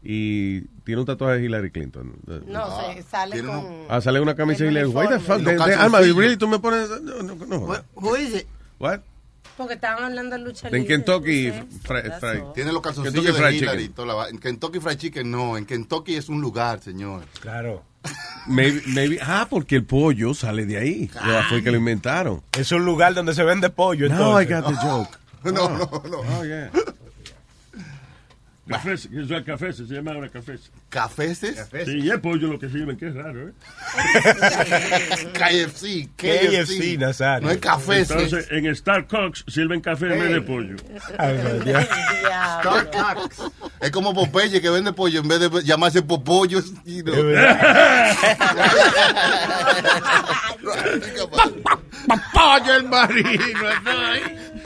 [0.02, 2.14] y tiene un tatuaje de Hillary Clinton.
[2.46, 3.86] No, se sale con...
[3.88, 4.88] Ah, sale una camisa de Hillary.
[4.88, 5.38] What the fuck?
[5.38, 6.88] De, de- Alma, really, tú me pones.
[7.02, 7.60] No, no, no.
[7.60, 7.84] jodas.
[7.94, 8.46] Who is it?
[8.78, 9.00] What?
[9.58, 10.86] Porque estaban hablando de lucha En.
[10.86, 12.42] Kentucky Fried.
[12.54, 13.78] Tiene los calzoncillos Kentucky de Hillary.
[13.80, 13.92] Chicken.
[13.92, 15.56] toda la En Kentucky Fried Chicken no.
[15.58, 17.24] En Kentucky es un lugar, señor.
[17.40, 17.82] Claro.
[18.46, 21.10] Maybe, maybe- ah, porque el pollo sale de ahí.
[21.12, 22.40] Ya Fue que lo inventaron.
[22.56, 24.08] Es un lugar donde se vende pollo.
[24.08, 25.18] No, I got the joke.
[25.44, 25.78] No, no,
[26.10, 26.18] no.
[26.18, 26.70] Oh, yeah.
[28.68, 30.58] Café, eso es café, se llama ahora café.
[30.90, 31.66] ¿Cafeces?
[31.86, 33.52] Sí, y es pollo lo que sirven, que es raro, ¿eh?
[35.32, 37.46] KFC, KFC, Nazario.
[37.46, 38.00] No es café.
[38.00, 40.76] Entonces, en Starbucks sirven café en vez de pollo.
[43.80, 46.60] Es como Popeye que vende pollo en vez de llamarse Popollo.
[46.84, 47.12] y no.
[52.32, 53.30] Pollo el marino.
[53.84, 54.57] Popeye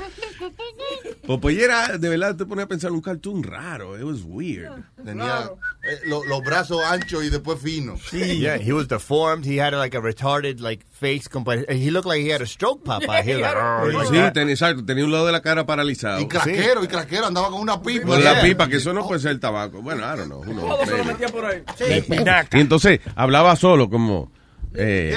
[1.59, 3.97] era, de verdad, te pone a pensar un cartoon raro.
[3.97, 4.71] It was weird.
[5.05, 5.51] Tenía
[5.83, 8.01] eh, lo- los brazos anchos y después finos.
[8.13, 9.45] Yeah, he was deformed.
[9.45, 11.29] He had like a retarded like face.
[11.29, 13.23] compa- He looked like he had a stroke, Popeye.
[13.25, 15.65] He was like, "Oh, like Sí, that." tenía, exacto, tenía un lado de la cara
[15.67, 16.21] paralizado.
[16.21, 18.07] Y craquero, y craquero, andaba con una pipa.
[18.07, 19.83] Con la pipa, que eso no puede ser tabaco.
[19.83, 20.41] Bueno, I don't know.
[20.43, 21.13] who knows, Todo se lo maybe.
[21.13, 21.63] metía por ahí.
[22.53, 24.31] Y entonces hablaba solo, como.
[24.75, 25.15] Eh,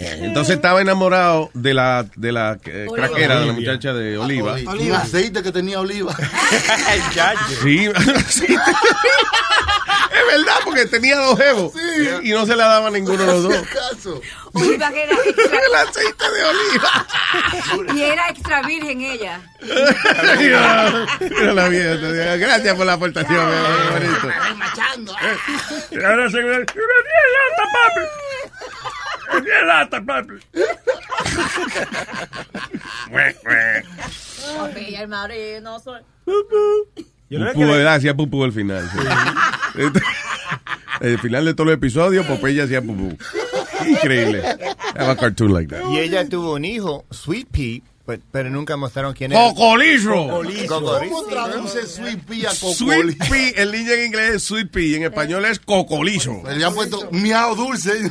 [0.00, 0.16] Eh.
[0.20, 4.54] Entonces estaba enamorado de la, de la eh, craquera, de la muchacha de Oliva.
[4.54, 6.14] Un aceite que tenía oliva.
[7.62, 7.88] Sí,
[8.28, 8.46] sí.
[10.18, 11.72] Es verdad, porque tenía dos jevos
[12.22, 13.66] y no se la daba a ninguno de los dos.
[13.68, 14.20] caso.
[14.52, 17.06] Oliva que era extra, El aceite de oliva.
[17.94, 19.40] y era extra virgen ella.
[19.60, 23.56] Mira la vieja, Gracias por la aportación, mi
[23.92, 24.28] bonito.
[25.90, 26.66] Y ahora se ve.
[26.66, 26.76] ¡10
[27.34, 28.04] lata, papi!
[29.46, 30.34] ¡10 lata, papi!
[34.58, 36.00] Papi, el marino soy.
[37.30, 37.94] Pupú, ¿verdad?
[37.94, 38.88] hacía pupú al final.
[38.92, 39.82] sí.
[41.00, 43.16] El final de todos los episodios, Popeye hacía pupú.
[43.86, 44.42] Increíble.
[44.96, 45.88] Have a cartoon like that.
[45.92, 49.40] Y ella tuvo un hijo, Sweet Pea, but- pero nunca mostraron quién era.
[49.40, 50.42] ¡Cocolizo!
[50.68, 53.14] ¿Cómo traduce Sweet Pea a Sweet cocoli?
[53.14, 56.42] pea, el niño en inglés es sweet pea, en español es cocolizo.
[56.50, 58.10] Le han puesto miau dulce.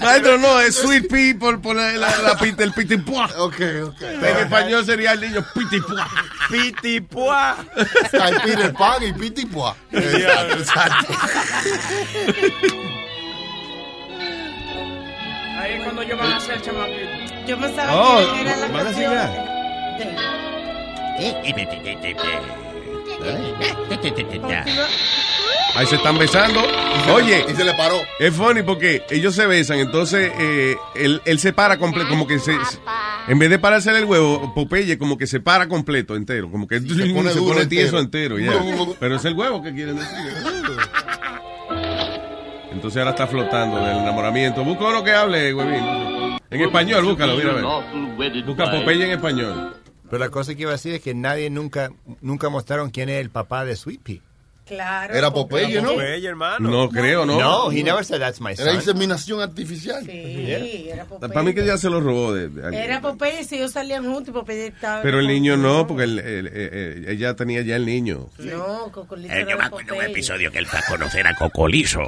[0.00, 3.26] Maestro, no, es sweet pea por, por la, la, la el pitipua.
[3.36, 4.02] ok, ok.
[4.02, 6.08] En español sería el niño pitipua.
[6.50, 7.56] Pitipua.
[8.02, 9.76] Está el Peter Pan y Pitipua.
[9.92, 11.14] Exacto.
[15.68, 16.98] Ahí es cuando yo van a ser chamaquito.
[17.46, 19.12] Yo pensaba Oh, que era la ¿van a canción.
[25.74, 26.60] Ahí se están besando.
[27.12, 27.96] Oye, Y se le paró.
[28.18, 32.38] es funny porque ellos se besan, entonces eh, él, él se para completo, como que
[32.38, 32.56] se,
[33.28, 36.80] en vez de pararse el huevo, Popeye como que se para completo, entero, como que
[36.80, 38.38] se pone se pone tieso entero.
[38.38, 38.94] entero, ya.
[38.98, 40.16] Pero es el huevo que quieren decir.
[42.78, 44.62] Entonces ahora está flotando del enamoramiento.
[44.62, 46.38] Busca uno que hable, huevín.
[46.48, 48.44] En español, búscalo, mira, a ver.
[48.44, 49.74] Busca Popeye en español.
[50.08, 53.20] Pero la cosa que iba a decir es que nadie nunca, nunca mostraron quién es
[53.20, 54.20] el papá de Sweet Pea.
[54.68, 55.14] Claro.
[55.14, 55.92] Era Popeye, ¿no?
[55.94, 56.70] Popeye, hermano.
[56.70, 57.38] No creo, ¿no?
[57.40, 58.74] No, he never said that's my Era son.
[58.76, 60.04] inseminación artificial.
[60.04, 61.32] Sí, era Popeye.
[61.32, 62.82] Para mí que ya se lo robó de, de alguien.
[62.82, 65.02] Era Popeye si ellos salían juntos y Popeye estaba...
[65.02, 68.28] Pero el niño no, porque el- el- el- el- ella tenía ya el niño.
[68.38, 71.26] No, Cocolito Eh, era yo me acuerdo de un episodio que él fue a conocer
[71.26, 72.00] a Cocolizo.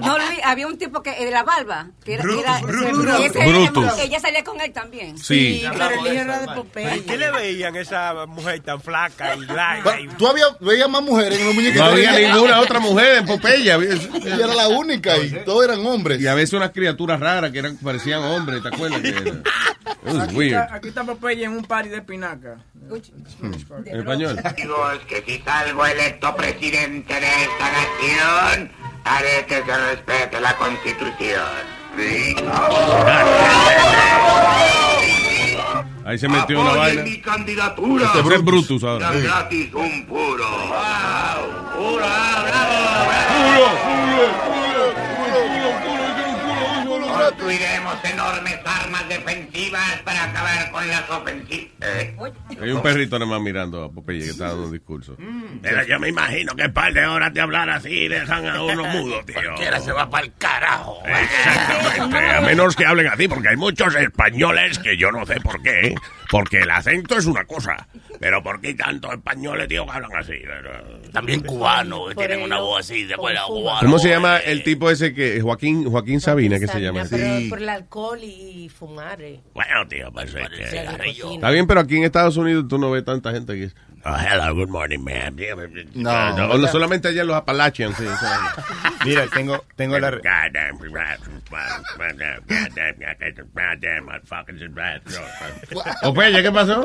[0.00, 3.20] No, Luis, había un tipo que de la barba, que era, Brutus, era Brutus.
[3.20, 3.98] y ese- Brutus.
[4.00, 5.16] ella salía con él también.
[5.18, 5.60] Sí.
[5.60, 6.96] Sí, pero el hijo era de Popeye.
[6.96, 10.00] ¿Y qué le veían a esa mujer tan flaca y larga?
[10.00, 10.08] Y...
[10.08, 11.86] ¿Tú habías, veías más mujeres en los muñequitos?
[11.96, 13.26] Había Ella- ninguna otra mujer en
[13.74, 13.78] había- Ella
[14.44, 16.20] era la única y todos eran hombres.
[16.20, 19.00] Y a veces unas criaturas raras que eran, parecían hombres, ¿te acuerdas?
[19.00, 20.22] Que era?
[20.22, 20.52] Aquí weird.
[20.62, 22.56] está, aquí está Popeye en un party de espinaca.
[23.40, 24.38] En español.
[24.44, 28.70] Amigos, que si salgo electo presidente de esta nación,
[29.04, 31.76] haré que se respete la constitución.
[31.98, 32.36] Sí.
[36.04, 37.02] Ahí se metió una Apoyen vaina.
[37.02, 38.12] mi candidatura.
[38.14, 39.10] Este es Brutus ahora.
[39.10, 40.46] Gratis un puro.
[41.86, 42.02] Wow,
[43.30, 43.95] puro,
[47.46, 51.66] Construiremos enormes armas defensivas para acabar con las ofensivas.
[51.80, 52.16] Eh,
[52.60, 55.16] Hay un perrito nada más mirando a Popeye que está dando un discurso.
[55.62, 58.84] Pero yo me imagino que un par de horas de hablar así dejan a uno
[58.86, 59.34] mudo, tío.
[59.36, 61.00] Cualquiera se va para el carajo.
[61.06, 65.62] Exactamente, a menos que hablen así, porque hay muchos españoles que yo no sé por
[65.62, 65.94] qué,
[66.32, 67.86] porque el acento es una cosa,
[68.18, 70.34] pero ¿por qué tantos españoles, tío, que hablan así?
[71.12, 73.78] También cubanos, que tienen una voz así de cubano.
[73.80, 77.04] ¿Cómo se llama el tipo ese que Joaquín Joaquín Sabina que se llama?
[77.08, 79.20] Pero por el alcohol y fumar.
[79.22, 79.40] eh.
[79.54, 80.66] Bueno, tío, pues es que...
[80.66, 81.32] Cigarrillo.
[81.32, 83.70] Está bien, pero aquí en Estados Unidos tú no ves tanta gente que
[84.08, 85.34] Oh, hello, good morning, ma'am.
[85.94, 88.04] no, no, no, solamente allá en los Appalachians, sí.
[89.04, 90.12] Mira, tengo, tengo la...
[96.02, 96.84] Popeye, ¿qué pasó?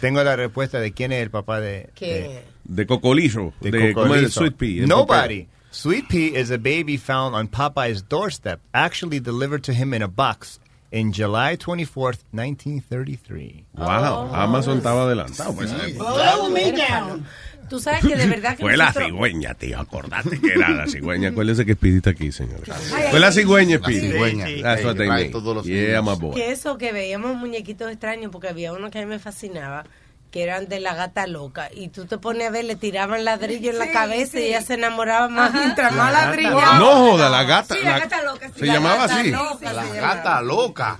[0.00, 1.90] Tengo la respuesta de quién es el papá de...
[1.96, 2.40] ¿Quién?
[2.62, 4.32] De Cocolizo, de de, ¿cómo es?
[4.34, 4.40] Cocolizo.
[4.40, 4.80] Sweet Pea.
[4.82, 5.48] de Nobody.
[5.72, 10.08] Sweet Pea is a baby found on Popeye's doorstep, actually delivered to him in a
[10.08, 10.58] box
[10.90, 13.64] in July 24th, 1933.
[13.78, 14.34] Wow, oh.
[14.34, 15.54] Amazon estaba adelantado.
[15.54, 15.70] Pues.
[15.96, 17.24] Blow me down.
[17.68, 19.78] Tú sabes que de verdad que Fue la cigüeña, tío.
[19.78, 21.28] Acordate que era la cigüeña.
[21.28, 22.62] Acuérdese que Speedy aquí, señor.
[23.10, 24.10] Fue la cigüeña, Speedy.
[24.10, 24.46] cigüeña.
[24.60, 25.30] That's what they Trae mean.
[25.30, 26.34] todos los Yeah, my boy.
[26.34, 29.84] que eso que veíamos muñequitos extraños porque había uno que a mí me fascinaba
[30.30, 33.70] que eran de la gata loca y tú te pones a ver le tiraban ladrillo
[33.70, 37.74] en la cabeza y ella se enamoraba más mientras más ladrillaba No joda, la gata.
[37.74, 38.60] Sí, la la- gata loca, sí.
[38.60, 39.30] Se La llamaba gata así.
[39.30, 40.98] loca La gata loca.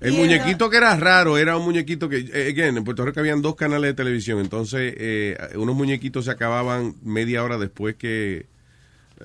[0.00, 3.42] El muñequito que era raro era un muñequito que, eh, again, en Puerto Rico habían
[3.42, 8.46] dos canales de televisión, entonces eh, unos muñequitos se acababan media hora después que eh,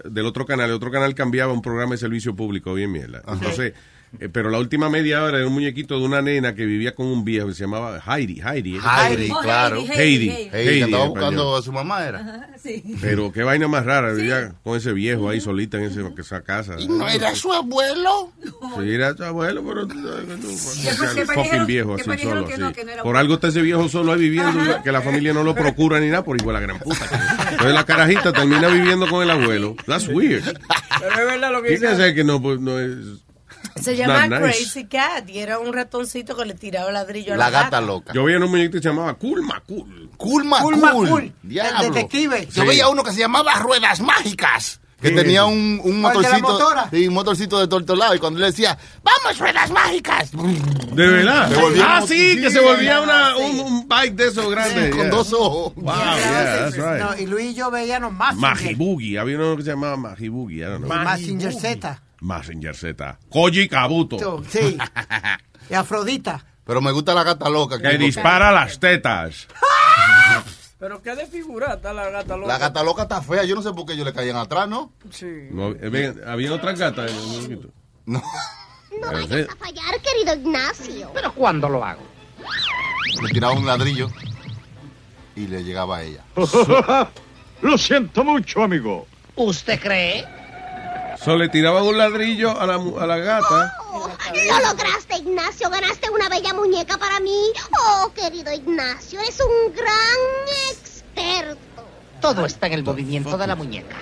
[0.04, 3.22] del otro canal, el otro canal cambiaba un programa de servicio público, bien mierda.
[3.28, 3.74] Entonces,
[4.20, 7.08] eh, pero la última media hora era un muñequito de una nena que vivía con
[7.08, 8.78] un viejo que se llamaba Heidi, Heidi.
[8.78, 8.80] ¿eh?
[8.80, 9.78] Heidi, claro.
[9.78, 9.92] Heidi,
[10.30, 12.50] Heidi, que Heidi, andaba en buscando a su mamá, era.
[13.02, 16.76] Pero qué vaina más rara, vivía con ese viejo ahí solita en ese, esa casa.
[16.80, 18.32] ¿Y no era su abuelo?
[18.42, 20.38] Sí, era su abuelo, pero me
[21.34, 22.46] fucking viejo así solo.
[22.46, 22.76] que no, así.
[22.76, 25.44] que no era Por algo está ese viejo solo ahí viviendo, que la familia no
[25.44, 27.06] lo procura ni nada, por igual la gran puta.
[27.52, 29.76] Entonces la carajita termina viviendo con el abuelo.
[29.86, 30.44] That's weird.
[31.00, 32.14] Pero es verdad lo que ¿Qué quiere dice.
[32.16, 33.25] que no, pues, no es...
[33.82, 34.58] se llama Not nice.
[34.58, 38.14] Crazy Cat y era un ratoncito que le tiraba ladrillo a La la, gata loca.
[38.14, 40.10] Yo veía un muñequito que se llamaba Culma Cool.
[40.18, 41.10] Culma Culma Cool.
[41.10, 41.34] Cool.
[41.44, 41.82] Diablo.
[41.88, 42.48] El detective.
[42.52, 42.68] Yo Sí.
[42.68, 44.80] veía uno que se llamaba Ruedas Mágicas.
[45.02, 45.16] Que Sí.
[45.16, 46.48] tenía un, un ¿Cuál de la motorcito.
[46.54, 46.90] motora?
[46.90, 48.16] Sí, un motorcito de tortolado.
[48.16, 50.32] Y cuando le decía, ¡Vamos, Ruedas Mágicas!
[50.32, 51.52] ¿De verdad?
[51.84, 53.04] Ah, sí, que se volvía sí.
[53.04, 54.92] una, un, un bike de esos grandes.
[54.92, 55.10] con yeah.
[55.10, 55.76] dos ojos.
[55.76, 57.00] Wow, yeah, that's right.
[57.02, 58.36] No, y Luis y yo veíamos más.
[58.38, 60.88] Majibugi, había uno que se llamaba Majibugi, I don't know.
[60.88, 62.02] Massinger Z.
[62.26, 63.20] Massinger Z.
[63.30, 64.44] Koji Kabuto.
[64.50, 64.78] Sí.
[65.68, 66.46] Y Afrodita.
[66.64, 67.80] Pero me gusta la gata loca.
[67.82, 69.48] Que dispara las tetas.
[70.80, 72.48] Pero qué desfigurada está la gata loca.
[72.48, 73.44] La gata loca está fea.
[73.46, 74.94] Yo no sé por qué ellos le caían atrás, ¿no?
[75.10, 75.48] Sí.
[75.50, 77.70] No, eh, había otras gatas en el muñequito.
[78.06, 78.22] No.
[79.02, 81.12] No vayas a fallar, querido Ignacio.
[81.16, 82.04] ¿Pero cuándo lo hago?
[83.24, 84.10] Le tiraba un ladrillo
[85.36, 86.24] y le llegaba a ella.
[87.62, 89.08] Lo siento mucho, amigo.
[89.36, 90.26] ¿Usted cree?
[91.24, 93.74] So, le tiraban un ladrillo a la, a la gata.
[94.34, 95.70] Lo lograste, Ignacio.
[95.70, 97.52] Ganaste una bella muñeca para mí.
[97.80, 101.58] Oh, querido Ignacio, eres un gran experto.
[102.22, 103.96] Todo está en el movimiento de la muñeca.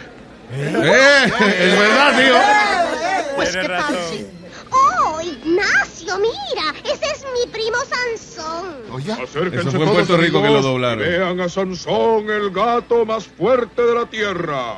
[0.51, 1.25] ¡Eh!
[1.59, 3.35] Es verdad, tío.
[3.35, 4.27] Pues, ¿qué tal si-
[4.71, 8.83] Oh, Ignacio, mira, ese es mi primo Sansón.
[9.23, 10.99] Acérquense Eso fue en Puerto Rico que lo doblaron.
[10.99, 14.75] Vean a Sansón, el gato más fuerte de la tierra.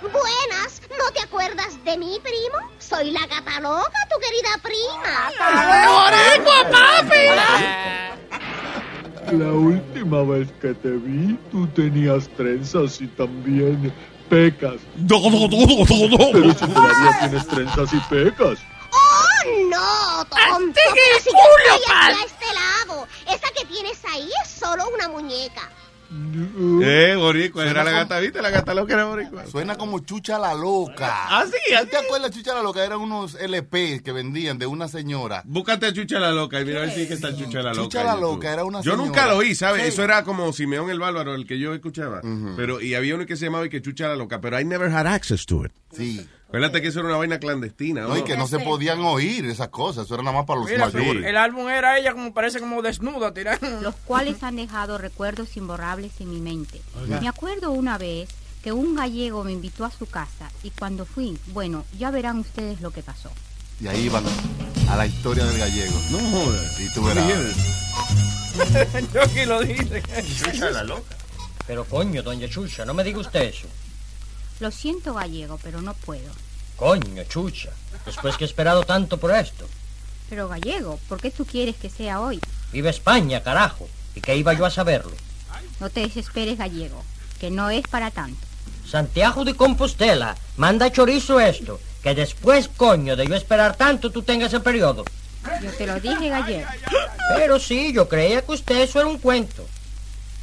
[0.00, 2.70] Buenas, ¿no te acuerdas de mi primo?
[2.78, 5.30] Soy la gata loca, tu querida prima.
[9.32, 13.92] La última vez que te vi, tú tenías trenzas y también
[14.28, 14.76] pecas.
[14.96, 18.58] Pero si todavía tienes trenzas y pecas.
[18.90, 20.80] ¡Oh, no, tonto!
[20.94, 23.06] Pero si yo estoy aquí a este lado.
[23.26, 25.70] Esa que tienes ahí es solo una muñeca.
[26.10, 28.40] Eh, boricua, era la gata, ¿viste?
[28.40, 29.46] La gata loca era boricua.
[29.46, 31.06] Suena como Chucha la Loca.
[31.28, 32.82] Ah, sí, ¿No te acuerdas Chucha la Loca?
[32.84, 35.42] Eran unos LP que vendían de una señora.
[35.44, 37.70] Búscate a Chucha la Loca y mira a ver si es que está Chucha la
[37.74, 37.82] Loca.
[37.82, 38.32] Chucha en la YouTube.
[38.34, 39.06] Loca era una Yo señora.
[39.06, 39.82] nunca lo oí, ¿sabes?
[39.82, 39.88] Sí.
[39.88, 42.22] Eso era como Simeón el Bárbaro, el que yo escuchaba.
[42.56, 44.90] Pero, y había uno que se llamaba y que Chucha la Loca, pero I never
[44.90, 45.72] had access to it.
[45.92, 46.26] Sí.
[46.48, 48.02] Acuérdate que eso era una vaina clandestina.
[48.02, 50.06] No, y que no se podían oír esas cosas.
[50.06, 51.24] Eso era nada más para los Mira, mayores.
[51.26, 53.82] el álbum era ella como parece como desnuda tirando.
[53.82, 56.80] los cuales han dejado recuerdos imborrables en mi mente.
[57.02, 57.20] Oiga.
[57.20, 58.30] Me acuerdo una vez
[58.64, 62.80] que un gallego me invitó a su casa y cuando fui, bueno, ya verán ustedes
[62.80, 63.30] lo que pasó.
[63.80, 64.24] Y ahí iban
[64.88, 66.00] a la historia del gallego.
[66.10, 66.80] No jodas.
[66.80, 67.28] Y tú verás.
[69.14, 70.02] Yo aquí lo dije.
[70.42, 71.14] Chucha la loca.
[71.66, 73.68] Pero coño, doña Chucha, no me diga usted eso.
[74.60, 76.30] Lo siento gallego, pero no puedo.
[76.76, 77.70] Coño, Chucha.
[78.04, 79.66] Después que he esperado tanto por esto.
[80.28, 82.40] Pero gallego, ¿por qué tú quieres que sea hoy?
[82.72, 83.88] Vive España, carajo.
[84.14, 85.12] ¿Y qué iba yo a saberlo?
[85.80, 87.04] No te desesperes, gallego,
[87.40, 88.38] que no es para tanto.
[88.88, 94.52] Santiago de Compostela, manda chorizo esto, que después, coño, de yo esperar tanto, tú tengas
[94.54, 95.04] el periodo.
[95.62, 96.68] Yo te lo dije, gallego.
[97.36, 99.66] Pero sí, yo creía que usted eso era un cuento.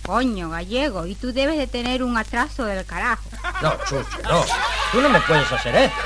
[0.05, 3.23] Coño, gallego, y tú debes de tener un atraso del carajo.
[3.61, 4.45] No, chucha, no.
[4.91, 5.97] Tú no me puedes hacer esto.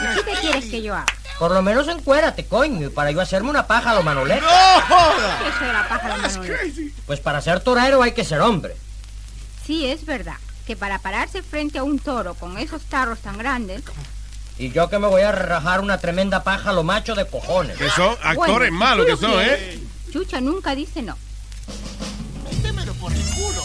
[0.00, 1.06] ¿Y qué te quieres que yo haga?
[1.38, 4.40] Por lo menos encuérate, coño, y para yo hacerme una paja a lo manolete.
[4.40, 6.92] ¿Qué es eso de la paja la Manolete?
[7.06, 8.74] Pues para ser torero hay que ser hombre.
[9.66, 10.36] Sí, es verdad,
[10.66, 13.82] que para pararse frente a un toro con esos tarros tan grandes...
[14.58, 17.76] Y yo que me voy a rajar una tremenda paja a lo macho de cojones.
[17.76, 19.32] Que son actores Bueno, malos que lo son.
[19.38, 19.78] ¿eh?
[20.10, 21.18] Chucha nunca dice no.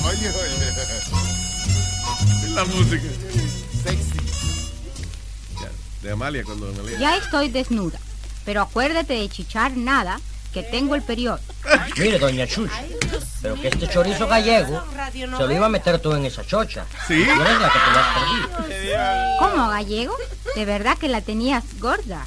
[0.02, 0.32] Culo, oye,
[2.54, 3.04] La música.
[6.02, 6.97] De Amalia cuando Amalia.
[6.97, 7.99] Ya estoy desnuda,
[8.43, 10.20] pero acuérdate de chichar nada,
[10.52, 11.39] que tengo el periodo.
[11.97, 12.84] Mire, doña Chucha,
[13.41, 14.84] pero que este chorizo gallego
[15.14, 16.86] se lo iba a meter todo en esa chocha.
[17.08, 17.14] ¿Sí?
[17.14, 18.97] Y eres la que te lo has perdido.
[19.39, 20.16] ¿Cómo, gallego?
[20.56, 22.26] De verdad que la tenías gorda.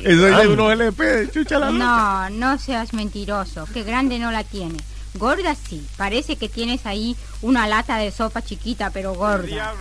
[0.00, 1.70] Eso es de unos LP chucha la.
[1.70, 4.82] No, no seas mentiroso, que grande no la tienes.
[5.14, 9.74] Gorda sí, parece que tienes ahí una lata de sopa chiquita, pero gorda.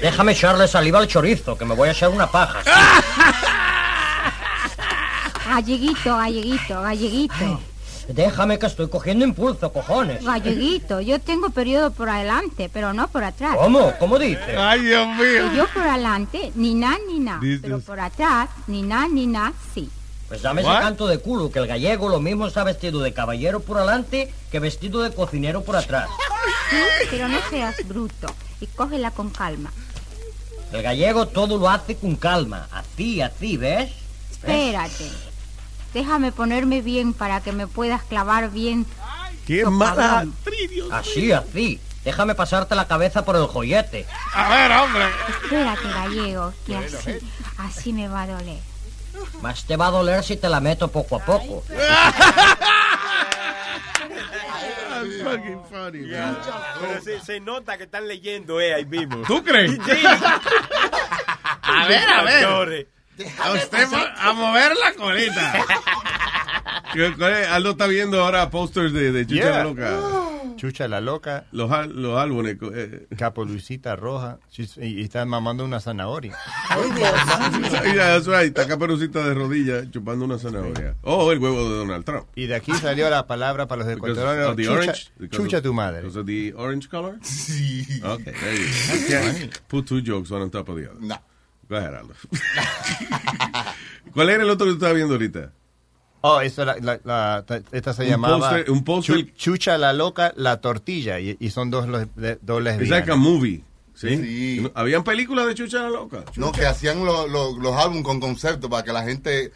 [0.00, 2.60] Déjame echarle saliva al chorizo, que me voy a echar una paja.
[5.48, 7.60] Galleguito, galleguito, galleguito.
[8.08, 10.24] Déjame que estoy cogiendo impulso, cojones.
[10.24, 13.56] Galleguito, yo tengo periodo por adelante, pero no por atrás.
[13.56, 13.92] ¿Cómo?
[13.98, 14.56] ¿Cómo dice?
[14.56, 17.38] Ay, Dios Que yo por adelante, ni na ni na.
[17.40, 19.90] Dices- Pero por atrás, ni na ni na, sí.
[20.28, 23.60] Pues dame ese canto de culo, que el gallego lo mismo está vestido de caballero
[23.60, 26.08] por adelante que vestido de cocinero por atrás.
[26.70, 26.76] Sí,
[27.10, 28.26] pero no seas bruto
[28.60, 29.72] y cógela con calma.
[30.70, 33.90] El gallego todo lo hace con calma, así, así, ¿ves?
[34.30, 35.10] Espérate.
[35.94, 38.84] Déjame ponerme bien para que me puedas clavar bien.
[39.46, 40.26] ¡Qué mala
[40.90, 41.80] Así, así.
[42.04, 44.06] Déjame pasarte la cabeza por el joyete.
[44.34, 45.04] A ver, hombre.
[45.42, 47.18] Espérate, gallego, que así,
[47.56, 48.60] así me va a doler.
[49.42, 51.62] Más te va a doler si te la meto poco a poco.
[55.22, 56.38] fucking funny, man.
[56.80, 59.22] Pero se, se nota que están leyendo, eh, ahí mismo.
[59.26, 59.72] ¿Tú crees?
[59.72, 59.80] Sí.
[61.70, 62.88] A ver, a ver.
[63.44, 65.52] A usted mo- a mover la colita.
[67.54, 69.50] Aldo está viendo ahora posters de, de Chucha Yeah.
[69.58, 69.90] la Loca.
[70.58, 71.46] Chucha la loca.
[71.52, 72.56] Los, al- los álbumes.
[72.74, 73.06] eh.
[73.16, 74.38] Capo Luisita Roja.
[74.56, 76.36] Y, y está mamando una zanahoria.
[77.84, 78.48] Mira, that's right.
[78.56, 80.96] Está Caperucita de rodillas chupando una zanahoria.
[81.02, 82.26] Oh, el huevo de Donald Trump.
[82.34, 84.56] Y de aquí salió la palabra para los ecuatorianos.
[84.56, 85.10] Chucha, orange?
[85.30, 86.00] Chucha of- tu madre.
[86.02, 87.18] Because of the orange color?
[87.22, 87.86] Sí.
[88.02, 89.08] Okay, there you go.
[89.08, 91.00] Can't put two jokes one on top of the other.
[91.00, 91.16] No.
[91.68, 92.14] Go ahead, Aldo.
[94.12, 95.52] ¿Cuál era el otro que tú estabas viendo ahorita?
[96.36, 100.60] Oh, esta, la, la- la- esta se Un llamaba un Chu- Chucha la loca, la
[100.60, 101.20] tortilla.
[101.20, 102.88] Y, y son dos, los- de- dos It's lesbianas.
[102.90, 103.62] like a movie.
[103.94, 104.64] ¿sí?
[104.74, 106.24] ¿Habían películas de Chucha la Loca?
[106.36, 109.50] No, que hacían lo- lo- los álbumes con concepto para que la gente,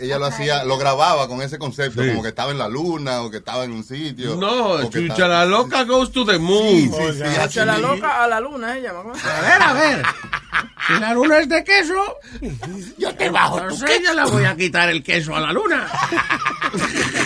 [0.00, 2.08] ella lo hacía, lo grababa con ese concepto, Sí.
[2.10, 4.34] como que estaba en la luna o que estaba en un sitio.
[4.36, 6.66] No, Chucha estaba- la Loca goes to the moon.
[6.66, 8.90] Sí, sí, sí, Chucha la loca a la luna, ella.
[8.90, 10.02] A ver, a ver.
[10.86, 11.94] Si la luna es de queso,
[12.96, 15.86] yo te bajo tu entonces yo le voy a quitar el queso a la luna.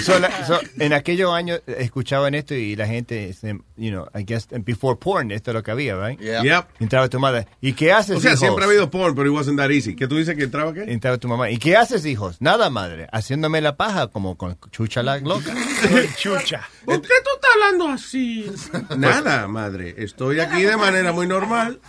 [0.02, 3.34] So, la- so, en aquellos años eh, escuchaban esto y la gente,
[3.76, 6.18] you know, I guess, before porn, esto es lo que había, right?
[6.20, 6.42] Yeah.
[6.42, 6.66] Yep.
[6.80, 7.46] Entraba tu madre.
[7.60, 8.40] ¿Y qué haces, O sea, hijos?
[8.40, 9.94] siempre ha habido porn, pero it wasn't that easy.
[9.96, 10.82] ¿Qué tú dices que entraba qué?
[10.84, 11.50] Entraba tu mamá.
[11.50, 12.36] ¿Y qué haces, hijos?
[12.40, 13.06] Nada, madre.
[13.12, 15.52] Haciéndome la paja como con chucha la loca.
[16.16, 16.68] Chucha.
[16.84, 18.50] ¿Por qué tú estás hablando así?
[18.96, 19.94] Nada, madre.
[19.98, 21.80] Estoy aquí de manera muy normal,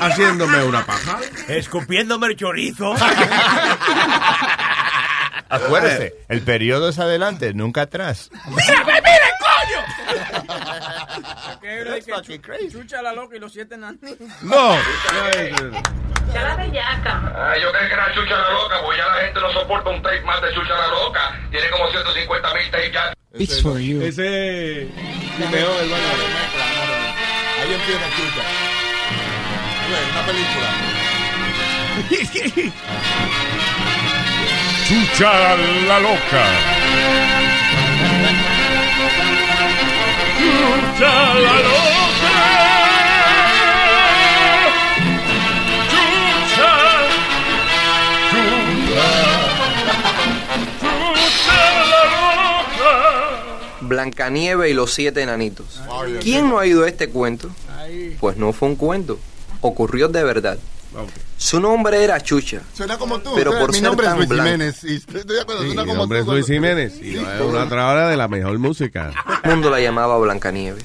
[0.00, 1.18] haciéndome una paja.
[1.48, 2.94] Escupiéndome el chorizo.
[5.50, 8.30] Acuérdese, el periodo es adelante, nunca atrás.
[8.46, 9.80] ¡Mírame, mire, coño!
[11.90, 12.70] That's fucking crazy.
[12.70, 14.16] Chucha la loca y los siete nanitos.
[14.42, 14.76] No.
[16.32, 17.20] Ya la bellaca.
[17.34, 20.00] Ah, yo creí que era Chucha la Loca, pues ya la gente no soporta un
[20.00, 21.36] tape más de Chucha la Loca.
[21.50, 23.12] Tiene como 150 mil tapes ya.
[23.34, 24.00] It's for you.
[24.00, 24.86] Ese
[25.36, 26.04] Simeón, hermano.
[27.60, 28.44] Ahí empieza Chucha.
[29.88, 30.68] Bueno, una película.
[34.90, 35.54] Chucha
[35.86, 36.44] la loca.
[40.36, 42.34] Chucha la loca.
[45.92, 46.72] Chucha.
[53.82, 55.80] Blancanieve y los siete enanitos.
[56.20, 57.48] ¿Quién no ha oído este cuento?
[58.18, 59.20] Pues no fue un cuento,
[59.60, 60.58] ocurrió de verdad.
[61.36, 62.60] Su nombre era Chucha.
[62.74, 63.32] Suena como tú.
[63.34, 64.44] Pero o sea, por mi ser nombre es Luis blanco.
[64.44, 64.84] Jiménez.
[64.84, 66.26] Y estoy de acuerdo, Sí, suena mi como nombre es.
[66.26, 69.12] Luis Jiménez y es una trabajadora de la mejor música.
[69.44, 70.84] El mundo la llamaba Blancanieves.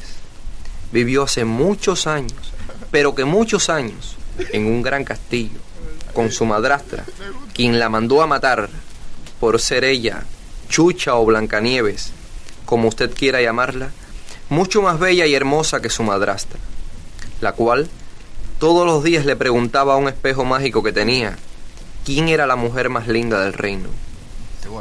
[0.92, 2.54] Vivió hace muchos años,
[2.92, 4.16] pero que muchos años,
[4.54, 5.60] en un gran castillo,
[6.14, 7.04] con su madrastra,
[7.54, 8.70] quien la mandó a matar
[9.40, 10.24] por ser ella,
[10.70, 12.12] Chucha o Blancanieves,
[12.66, 13.90] como usted quiera llamarla,
[14.50, 16.60] mucho más bella y hermosa que su madrastra,
[17.42, 17.90] la cual
[18.60, 21.38] todos los días le preguntaba a un espejo mágico que tenía
[22.06, 23.90] quién era la mujer más linda del reino,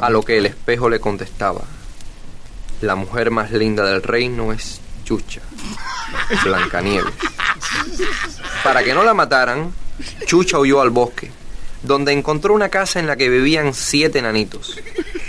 [0.01, 1.61] a lo que el espejo le contestaba,
[2.81, 5.41] la mujer más linda del reino es Chucha,
[6.43, 7.13] Blancanieves.
[8.63, 9.73] Para que no la mataran,
[10.25, 11.31] Chucha huyó al bosque,
[11.83, 14.77] donde encontró una casa en la que vivían siete enanitos,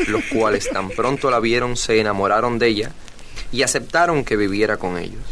[0.08, 2.92] los cuales tan pronto la vieron se enamoraron de ella
[3.52, 5.22] y aceptaron que viviera con ellos.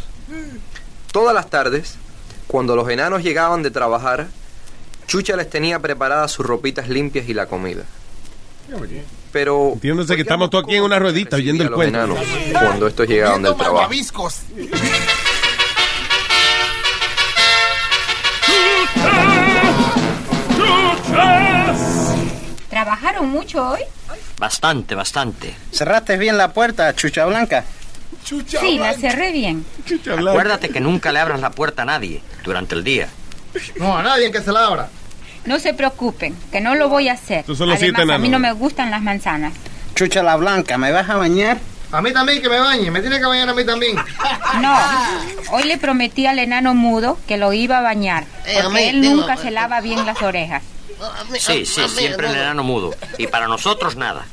[1.12, 1.96] Todas las tardes,
[2.54, 4.28] cuando los enanos llegaban de trabajar,
[5.08, 7.82] Chucha les tenía preparadas sus ropitas limpias y la comida.
[9.32, 11.98] Pero Entiéndose que estamos todos aquí en una ruedita oyendo el los cuento.
[11.98, 12.18] enanos
[12.52, 13.90] cuando estos llegaban del trabajo.
[22.70, 23.80] ¿Trabajaron mucho hoy?
[24.38, 25.56] Bastante, bastante.
[25.72, 27.64] ¿Cerraste bien la puerta, Chucha Blanca?
[28.24, 29.64] Sí, la cerré bien.
[30.16, 33.08] Acuérdate que nunca le abras la puerta a nadie durante el día.
[33.76, 34.88] No, a nadie que se la abra.
[35.44, 37.44] No se preocupen, que no lo voy a hacer.
[37.44, 39.52] Son los Además, a mí no me gustan las manzanas.
[39.94, 41.58] Chucha la Blanca, ¿me vas a bañar?
[41.92, 43.94] A mí también que me bañe, me tiene que bañar a mí también.
[44.60, 44.76] No,
[45.52, 48.88] hoy le prometí al enano mudo que lo iba a bañar, Eh, a porque mí,
[48.88, 50.62] él digo, nunca se lava bien las orejas.
[51.38, 52.94] Sí, sí, siempre el enano mudo.
[53.18, 54.26] Y para nosotros nada.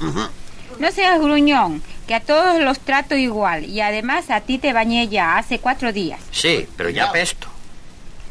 [0.80, 5.08] No seas gruñón, que a todos los trato igual y además a ti te bañé
[5.08, 6.20] ya hace cuatro días.
[6.30, 7.48] Sí, pero ya pesto.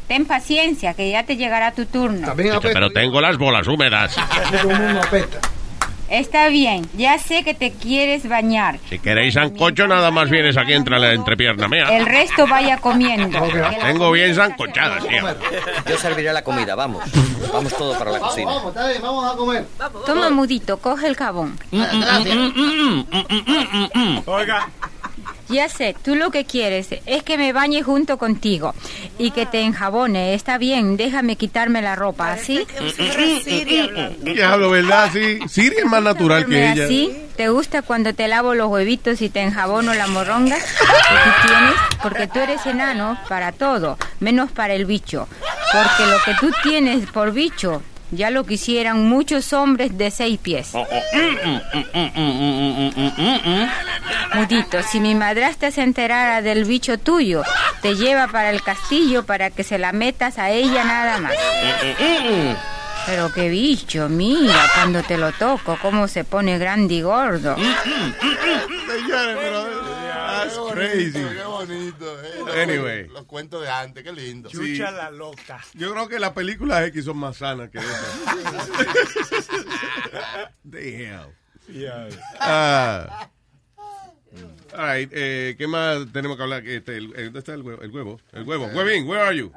[0.07, 2.31] Ten paciencia, que ya te llegará tu turno.
[2.35, 4.15] Pero tengo las bolas húmedas.
[6.11, 8.79] Está bien, ya sé que te quieres bañar.
[8.89, 11.85] Si queréis sancocho, nada más vienes aquí entre la entrepierna mía.
[11.89, 13.39] El resto vaya comiendo.
[13.81, 15.23] Tengo bien sancochadas, tío.
[15.87, 17.01] Yo serviré la comida, vamos.
[17.53, 18.51] Vamos todo para la cocina.
[18.51, 19.65] Vamos, está bien, vamos a comer.
[20.05, 21.57] Toma, mudito, coge el jabón.
[24.25, 24.69] Oiga,
[25.51, 28.73] Ya sé, tú lo que quieres es que me bañe junto contigo
[29.17, 30.33] y que te enjabone.
[30.33, 32.65] Está bien, déjame quitarme la ropa, ¿así?
[34.21, 35.09] Diablo, ¿verdad?
[35.11, 35.39] Sí.
[35.49, 36.85] Siri es más natural que ella.
[36.85, 37.15] ¿Así?
[37.35, 41.73] ¿Te gusta cuando te lavo los huevitos y te enjabono la morronga que tú tienes?
[42.01, 45.27] Porque tú eres enano para todo, menos para el bicho.
[45.71, 47.81] Porque lo que tú tienes por bicho
[48.11, 50.73] ya lo quisieran muchos hombres de seis pies.
[54.33, 57.43] Mudito, si mi madrastra se enterara del bicho tuyo,
[57.81, 61.33] te lleva para el castillo para que se la metas a ella nada más.
[63.05, 67.55] Pero qué bicho, mira, cuando te lo toco, cómo se pone grande y gordo.
[67.57, 69.65] Señores, pero
[70.05, 71.11] that's crazy.
[71.13, 72.21] Qué bonito.
[72.23, 72.61] eh.
[72.63, 73.07] Anyway.
[73.09, 74.49] Los cuentos de antes, qué lindo.
[74.49, 75.59] chucha la loca.
[75.73, 78.69] Yo creo que las películas X son más sanas que esas.
[80.63, 81.31] Damn.
[82.39, 83.27] Ah.
[84.77, 86.65] All right, eh, ¿qué más tenemos que hablar?
[86.65, 87.81] Este, el, el- ¿Dónde está el huevo?
[87.81, 88.19] El huevo.
[88.31, 88.67] El huevo.
[88.67, 89.51] Huevín, where are you?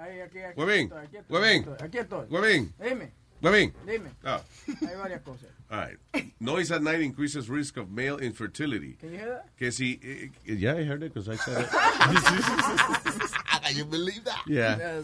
[0.56, 0.90] Huevín.
[1.28, 1.66] Huevín.
[1.80, 2.26] Aquí estoy.
[2.28, 2.74] Huevín.
[2.82, 3.12] Dime.
[3.44, 3.72] Huevín.
[3.86, 4.10] Dime.
[4.24, 4.40] Ah.
[4.80, 5.48] Hay varias cosas.
[5.70, 5.98] All right.
[6.40, 8.96] Noise at night increases risk of male infertility.
[9.00, 9.46] Can you hear that?
[9.58, 10.00] Que si...
[10.02, 11.68] eh, yeah, I heard it because I said it.
[13.64, 14.42] Can you believe that?
[14.46, 15.02] Yeah.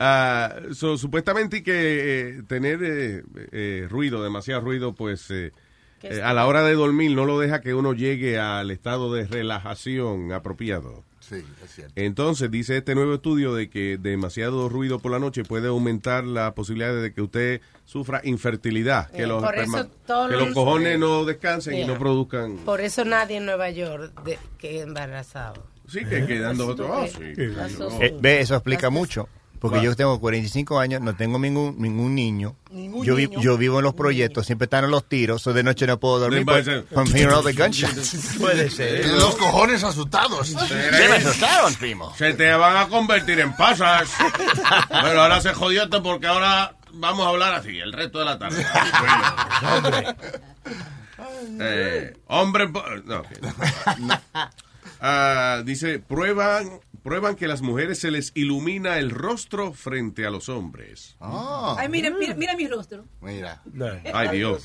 [0.00, 3.22] Ah, so, supuestamente que eh, tener eh,
[3.52, 5.52] eh, ruido, demasiado ruido, pues eh,
[6.00, 9.12] ¿Qué eh, a la hora de dormir no lo deja que uno llegue al estado
[9.12, 11.04] de relajación apropiado.
[11.28, 11.92] Sí, es cierto.
[11.96, 16.54] Entonces dice este nuevo estudio de que demasiado ruido por la noche puede aumentar la
[16.54, 20.44] posibilidad de que usted sufra infertilidad, que Eh, los, por eso esperma- todos que los
[20.46, 22.58] los- cojones no descansen y no produzcan.
[22.58, 25.66] Por eso nadie en Nueva York de, que embarazado.
[25.88, 27.06] Sí, que quedando otro.
[27.06, 27.18] sí.
[27.20, 29.28] Eh, ve, eso explica mucho.
[29.60, 32.56] Porque yo tengo 45 años, no tengo ningún, ningún niño.
[32.70, 33.40] Ningún yo, vi- niño.
[33.40, 36.18] yo vivo en los proyectos, siempre están en los tiros, so de noche no puedo
[36.18, 36.40] dormir.
[36.40, 36.84] No, por- puede ser.
[36.92, 38.36] From hearing all the gunshots.
[38.38, 39.06] Puede ser.
[39.06, 40.48] Los cojones asustados.
[40.48, 42.14] Se me asustaron, primo.
[42.16, 44.08] Se te van a convertir en pasas.
[44.88, 48.38] Pero ahora se jodió esto porque ahora vamos a hablar así el resto de la
[48.38, 48.64] tarde.
[49.82, 51.64] Bueno.
[51.64, 52.68] Eh, hombre.
[53.04, 53.22] No.
[55.00, 60.48] Ah, dice, prueban, prueban que las mujeres se les ilumina el rostro frente a los
[60.48, 61.14] hombres.
[61.20, 63.04] Ah, Ay, mira, mira, mira mi rostro.
[63.20, 63.62] mira.
[64.12, 64.64] Ay, Dios.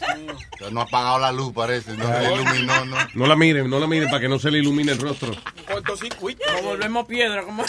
[0.71, 1.95] No ha apagado la luz, parece.
[1.95, 2.97] No se iluminó, ¿no?
[3.13, 5.33] No la miren, no la miren para que no se le ilumine el rostro.
[5.67, 6.43] cortocircuito.
[6.51, 7.63] Nos volvemos piedra como...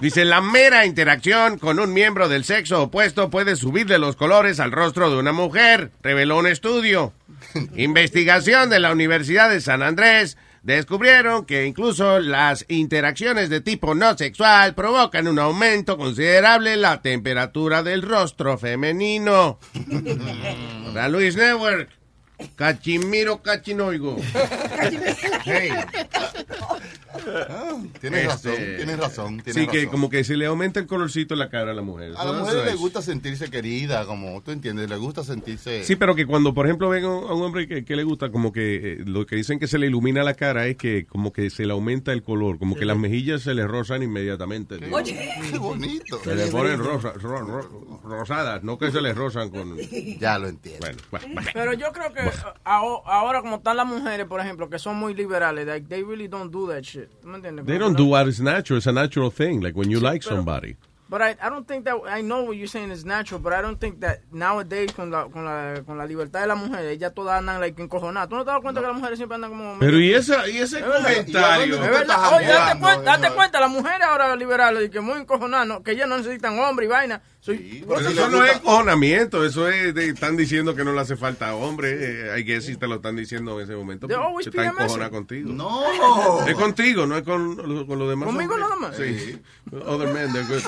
[0.00, 4.72] Dice, la mera interacción con un miembro del sexo opuesto puede subirle los colores al
[4.72, 7.12] rostro de una mujer, reveló un estudio.
[7.76, 10.36] Investigación de la Universidad de San Andrés
[10.74, 17.00] descubrieron que incluso las interacciones de tipo no sexual provocan un aumento considerable en la
[17.02, 19.58] temperatura del rostro femenino.
[20.94, 21.90] Para Luis Network,
[22.56, 24.16] Cachimiro Cachinoigo.
[25.44, 25.70] Hey.
[28.00, 29.40] Tienes Este, razón, tienes razón.
[29.40, 31.82] Tienes sí, que como que se le aumenta el colorcito en la cara a la
[31.82, 32.12] mujer.
[32.16, 35.84] A la mujer le gusta sentirse querida, como tú entiendes, le gusta sentirse...
[35.84, 38.52] Sí, pero que cuando, por ejemplo, ven a un hombre que, que le gusta, como
[38.52, 41.50] que eh, lo que dicen que se le ilumina la cara es que como que
[41.50, 44.78] se le aumenta el color, como que las mejillas se le rozan inmediatamente.
[44.92, 46.18] Oye, qué bonito.
[46.22, 49.76] Se le ponen rosa- ro- ro- rosadas, no que se les rozan con...
[50.18, 50.86] Ya lo entiendo.
[51.10, 51.40] Bueno, bueno.
[51.52, 52.20] Pero yo creo que
[52.64, 56.28] aho- ahora como están las mujeres, por ejemplo, que son muy liberales, like, they really
[56.28, 56.97] don't do that shit.
[57.20, 57.66] ¿Tú me entiendes?
[57.66, 58.78] They don't do no- what is natural.
[58.78, 60.76] It's a natural thing, like when you like pero- somebody.
[61.10, 63.62] But I, I don't think that, I know what you're saying is natural, but I
[63.62, 67.14] don't think that nowadays con la, con la, con la libertad de la mujer, ellas
[67.14, 68.28] todas andan like encojonadas.
[68.28, 69.78] ¿Tú no te das cuenta que las mujeres siempre andan como...
[69.78, 71.02] Pero y, esa, y ese Es verdad.
[71.04, 71.74] comentario...
[71.76, 72.36] Es verdad.
[72.36, 75.82] Oye, date cuenta, date cuenta, las mujeres ahora liberales, y que muy encojonadas, ¿no?
[75.82, 77.22] que ellas no necesitan hombre y vaina.
[77.46, 81.54] Pero eso no es cojonamiento, eso es, de- están diciendo que no le hace falta
[81.54, 81.96] hombre.
[82.34, 85.08] Eh, I guess si te lo están diciendo en ese momento, pues, se está encojonada
[85.10, 85.50] contigo.
[85.52, 86.46] No.
[86.46, 88.26] Es contigo, no es con, con los demás.
[88.26, 88.68] ¿Conmigo hombres.
[88.68, 88.96] nada más?
[88.96, 89.40] Sí.
[89.86, 90.62] Other men, they're good.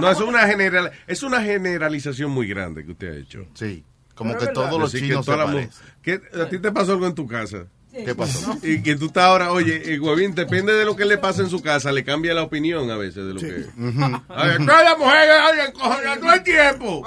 [0.00, 3.46] No, es una, general, es una generalización muy grande que usted ha hecho.
[3.54, 5.86] Sí, como Pero que todos los Así que chinos se la mu- parecen.
[6.02, 7.66] ¿Qué- ¿A ti te pasó algo en tu casa?
[8.04, 8.56] ¿Qué pasó?
[8.62, 11.50] Y que tú estás ahora, oye, eh, Huevín, depende de lo que le pasa en
[11.50, 13.66] su casa, le cambia la opinión a veces de lo que...
[14.28, 17.02] A ver, todas las mujeres ay, todo el tiempo.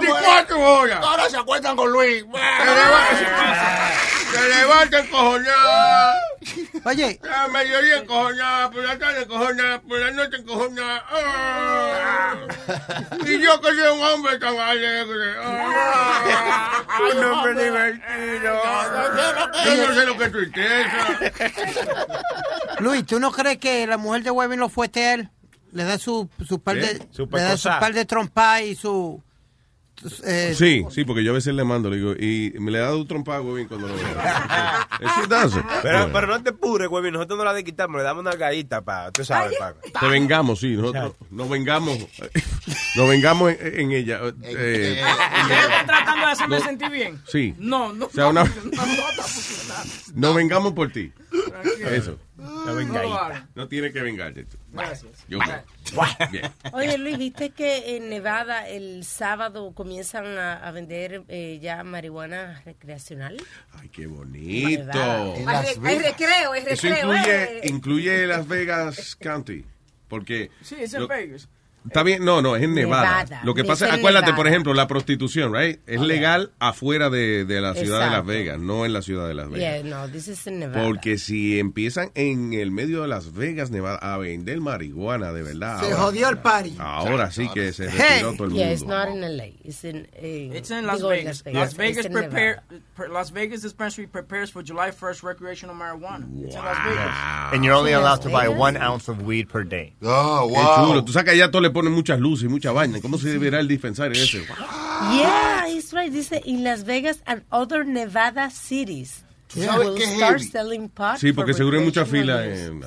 [0.00, 1.00] 24 horas.
[1.02, 2.24] Ahora se acuestan con Luis.
[4.32, 6.31] Se levanta encojonada.
[6.84, 7.20] Oye.
[7.22, 11.04] La mayoría encojonada, por la tarde encojonada, por la noche encojonada.
[11.10, 12.34] Ah.
[13.26, 15.34] Y yo que soy un hombre tan alegre.
[15.40, 16.68] Ah.
[17.16, 18.60] Un hombre divertido.
[19.64, 21.18] Yo no sé lo que es tristeza.
[22.80, 25.30] Luis, ¿tú no crees que la mujer de Webin lo fuerte a él?
[25.72, 27.80] Le da su, su par de Su le da su pecosá.
[27.80, 29.22] par de trompa y su
[30.24, 32.80] eh, Sí, sí, porque yo a veces le mando, le digo, y me le he
[32.80, 34.04] dado un trompago bien cuando lo veo.
[35.82, 37.10] Pero, pero no te pures, güey.
[37.10, 39.74] Nosotros no la desquitamos, le damos una gallita para, tú sabes, para.
[39.74, 41.98] Te vengamos, sí, nosotros nos vengamos,
[42.96, 44.20] nos vengamos en, en ella.
[44.22, 44.98] eh, ¿Ustedes
[45.62, 46.64] están tratando de hacerme No.
[46.64, 47.22] sentir bien?
[47.26, 47.54] Sí.
[47.58, 48.06] No, no.
[48.06, 49.02] O sea, una- no, no,
[50.14, 51.12] no vengamos por ti.
[51.90, 52.18] Eso.
[52.42, 53.48] Hagan.
[53.54, 54.46] No tiene que vengarte.
[54.72, 55.24] Gracias.
[55.28, 55.38] Yo
[56.30, 56.50] Bien.
[56.72, 62.62] Oye, Luis, ¿viste que en Nevada el sábado comienzan a, a vender eh, ya marihuana
[62.64, 63.36] recreacional?
[63.72, 64.84] Ay, qué bonito.
[64.84, 65.60] Nevada.
[65.60, 67.14] Hay, re- hay recreo, hay Eso recreo.
[67.14, 67.60] incluye, eh.
[67.64, 69.64] incluye Las Vegas County.
[70.08, 70.50] Porque.
[70.62, 71.48] Sí, es en Vegas.
[71.86, 73.24] Está bien, no, no, es en Nevada.
[73.24, 73.40] Nevada.
[73.44, 74.36] Lo que pasa, acuérdate, Nevada.
[74.36, 75.80] por ejemplo, la prostitución, right?
[75.86, 78.24] Es legal afuera de, de la ciudad de Las.
[78.26, 79.82] Vegas, no en la ciudad de Las Vegas.
[79.82, 80.82] Yeah, no, this is in Nevada.
[80.84, 85.80] Porque si empiezan en el medio de Las Vegas, Nevada, a vender marihuana, de verdad.
[85.80, 86.76] se ahora- jodió el party.
[86.78, 87.98] Ahora sí que se Hey.
[88.22, 88.96] retiró todo el Yeah, it's mundo.
[88.98, 89.44] not in LA.
[89.64, 91.42] It's in, eh, It's in Las Vegas.
[91.52, 92.84] Las Vegas in prepare, Nevada.
[92.94, 96.26] per- Las Vegas dispensary prepares for July 1st recreational marijuana.
[96.44, 97.52] It's in Las Vegas.
[97.54, 98.60] And you're only Las allowed to buy Vegas.
[98.60, 99.94] one ounce of weed per day.
[100.02, 101.04] Oh, Qué chulo.
[101.04, 103.00] Tú sabes que allá todo le ponen muchas luces y mucha vaina.
[103.00, 104.44] ¿Cómo se verá el dispensario ese?
[105.16, 106.12] Yeah, it's right.
[106.12, 109.24] Dice in Las Vegas and other Nevada cities.
[109.52, 110.50] ¿Tú sabes will qué es start heavy?
[110.50, 112.46] selling pot Sí, porque seguro hay mucha fila.
[112.46, 112.80] en-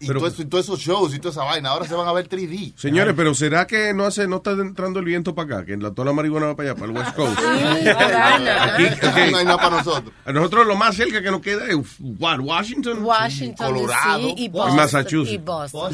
[0.00, 2.06] Y, Pero- todo eso- y todos esos shows y toda esa vaina, ahora se van
[2.08, 2.74] a ver 3D.
[2.76, 5.66] Señores, pero ¿será que no hace, no está entrando el viento para acá?
[5.66, 7.38] Que la, toda la marihuana va para allá, para el West Coast.
[7.84, 10.12] Sí, Aquí, aquí- No hay nada para nosotros.
[10.24, 11.76] A nosotros lo más cerca que nos queda es
[12.18, 14.34] what, Washington, Washington, Colorado, D.C.
[14.40, 14.76] y y Boston.
[14.76, 15.32] Massachusetts.
[15.34, 15.92] Y Boston.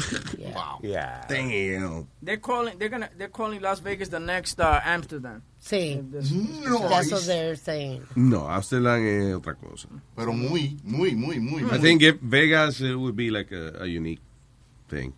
[0.81, 1.21] Yeah.
[1.29, 2.07] Damn.
[2.23, 5.41] They're calling, they're gonna, they're calling Las Vegas the next uh, Amsterdam.
[5.61, 6.01] Sí.
[6.65, 6.89] No.
[6.89, 8.01] That's what they're saying.
[8.15, 9.87] No, Amsterdam es otra cosa.
[10.15, 11.61] Pero muy, muy, muy, muy.
[11.61, 11.79] I muy.
[11.79, 14.21] think if Vegas uh, would be like a, a unique
[14.89, 15.13] thing.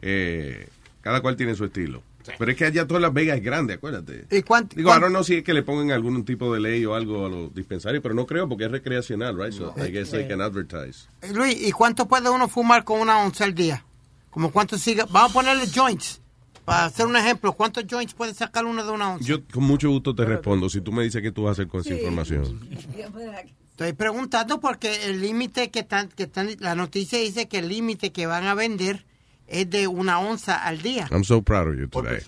[0.00, 0.66] Eh,
[1.02, 2.02] cada cual tiene su estilo.
[2.38, 4.26] Pero es que allá todas Las Vegas es grande, acuérdate.
[4.30, 4.76] ¿Y cuánto?
[4.76, 7.28] Digo, ahora no si es que le pongan algún tipo de ley o algo a
[7.28, 9.52] los dispensarios, pero no creo porque es recreacional, right?
[9.52, 11.08] So I guess they can advertise.
[11.22, 13.84] Eh, Luis, ¿y cuánto puede uno fumar con una onza al día?
[14.30, 15.06] Como cuánto siga.
[15.10, 16.20] Vamos a ponerle joints.
[16.68, 19.24] Para hacer un ejemplo, ¿cuántos joints puede sacar uno de una onza?
[19.24, 21.68] Yo con mucho gusto te respondo si tú me dices qué tú vas a hacer
[21.68, 22.60] con esa información.
[23.70, 28.12] Estoy preguntando porque el límite que están, que están, la noticia dice que el límite
[28.12, 29.06] que van a vender
[29.46, 31.08] es de una onza al día.
[31.10, 32.20] I'm so proud of you today.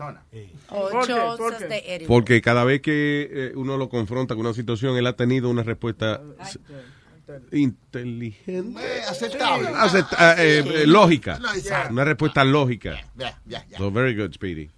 [0.71, 2.05] Ocho onzas de.
[2.09, 5.65] Porque cada vez que eh, uno lo confronta con una situación, él ha tenido una
[5.65, 6.23] respuesta.
[7.53, 8.81] Inteligente.
[9.09, 9.69] aceptable.
[9.69, 10.69] Acept- eh, Sí.
[10.75, 11.39] eh, lógica.
[11.39, 11.49] No.
[11.91, 13.01] Una respuesta lógica.
[13.17, 13.79] Ya, ya, ya.
[13.79, 14.71] So very good, Speedy.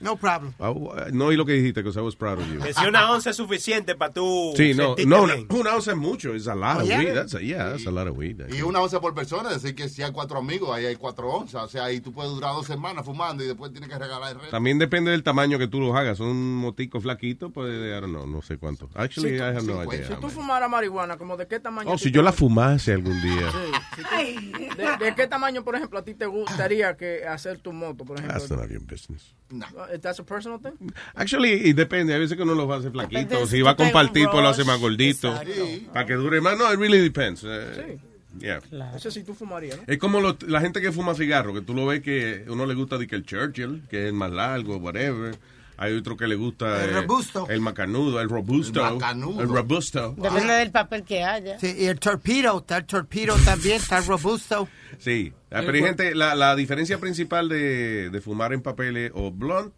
[0.00, 0.52] No problem.
[0.58, 2.60] Ah, uh, no oí lo que dijiste, because I was proud of you.
[2.60, 4.52] Que si una onza es suficiente para tú.
[4.56, 6.34] Sí, no, no, una, una onza es mucho.
[6.34, 6.98] It's a lot Oh, of yeah.
[6.98, 7.14] weed.
[7.14, 8.40] That's a, yeah, that's a lot of weed.
[8.52, 11.28] Y una onza por persona, es decir que si hay cuatro amigos, ahí hay cuatro
[11.30, 11.64] onzas.
[11.64, 14.34] O sea, ahí tú puedes durar dos semanas fumando y después tienes que regalar el
[14.36, 14.50] resto.
[14.50, 16.20] También depende del tamaño que tú los hagas.
[16.20, 18.88] Un motico flaquito, pues, I don't know, no sé cuánto.
[18.94, 20.20] Actually, Si I tú- have no si idea.
[20.20, 21.90] tú fumaras marihuana, como de qué tamaño?
[21.90, 23.50] Oh, si yo la fumase algún día.
[23.50, 27.58] Sí, si tú- de, de qué tamaño, por ejemplo, a ti te gustaría que hacer
[27.58, 28.38] tu moto, por ejemplo?
[28.38, 29.34] That's of your business.
[29.50, 30.72] Uh, That's a personal thing?
[31.14, 32.14] Actually, depende.
[32.14, 33.20] A veces que uno lo hace flaquito.
[33.20, 35.28] Depende Si va a compartir, pues lo hace más gordito.
[35.28, 35.92] Exacto.
[35.92, 36.58] Para que dure más.
[36.58, 37.44] No, it really depends.
[37.46, 37.98] Eh,
[38.38, 38.60] yeah.
[38.94, 39.84] Eso sí tú fumarías, ¿no?
[39.86, 42.74] Es como lo- la gente que fuma cigarro, que tú lo ves que uno le
[42.74, 45.36] gusta de que el Churchill, que es más largo, whatever.
[45.78, 47.46] Hay otro que le gusta El eh, robusto.
[47.50, 48.86] el macanudo, el robusto.
[48.86, 49.40] El macanudo.
[49.42, 50.14] El robusto.
[50.16, 51.58] Depende del papel que haya.
[51.58, 54.68] Sí, y el torpedo, está el torpedo también, está el robusto.
[54.98, 55.32] Sí.
[55.50, 59.30] Ah, Pero hay gente, la, la diferencia principal de, de fumar en papel es o
[59.30, 59.74] blunt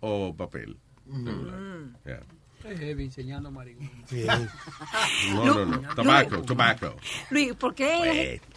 [0.00, 0.78] o papel.
[2.04, 2.22] Yeah.
[2.64, 4.50] Es heavy enseñando marihuana.
[5.34, 5.78] No, no, no.
[5.94, 6.96] Tobacco, tobacco.
[7.30, 8.55] Luis, ¿por qué, ¿por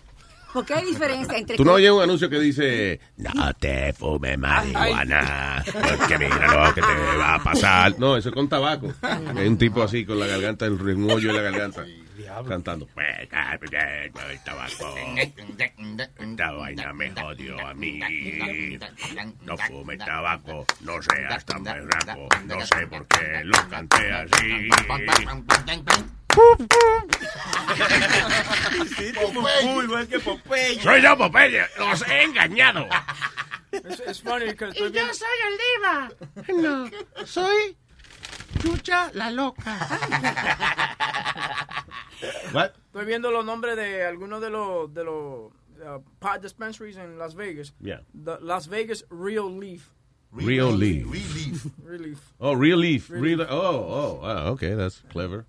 [0.66, 5.64] qué hay diferencia entre Tú no oyes un anuncio que dice, no te fumes marihuana,
[5.66, 8.00] porque mira lo que te va a pasar.
[8.00, 8.92] No, eso es con tabaco.
[9.02, 11.86] Hay un tipo así con la garganta, el un hoyo en la garganta,
[12.48, 12.88] cantando.
[12.98, 14.96] El tabaco.
[16.18, 18.00] Esta vaina me jodió a mí.
[19.46, 22.28] No fume tabaco, no seas tan berraco.
[22.46, 24.70] No sé por qué lo canté así.
[29.84, 30.82] Igual que Popeye.
[30.82, 31.66] Soy yo, Popeye.
[31.78, 32.88] Los he engañado.
[33.72, 36.12] Es, es funny Y yo soy el diva.
[36.62, 36.90] No,
[37.26, 37.78] soy
[38.62, 39.78] Chucha la loca.
[42.86, 45.52] Estoy viendo los nombres de algunos de los de los
[45.82, 47.74] uh, pot dispensaries en Las Vegas.
[47.80, 48.02] Yeah.
[48.14, 49.92] The Las Vegas Real Leaf.
[50.32, 51.08] Real leaf.
[51.84, 52.34] Real Leaf.
[52.40, 53.10] Oh, real leaf.
[53.10, 55.48] Real Real, oh, oh, ah, okay, that's clever.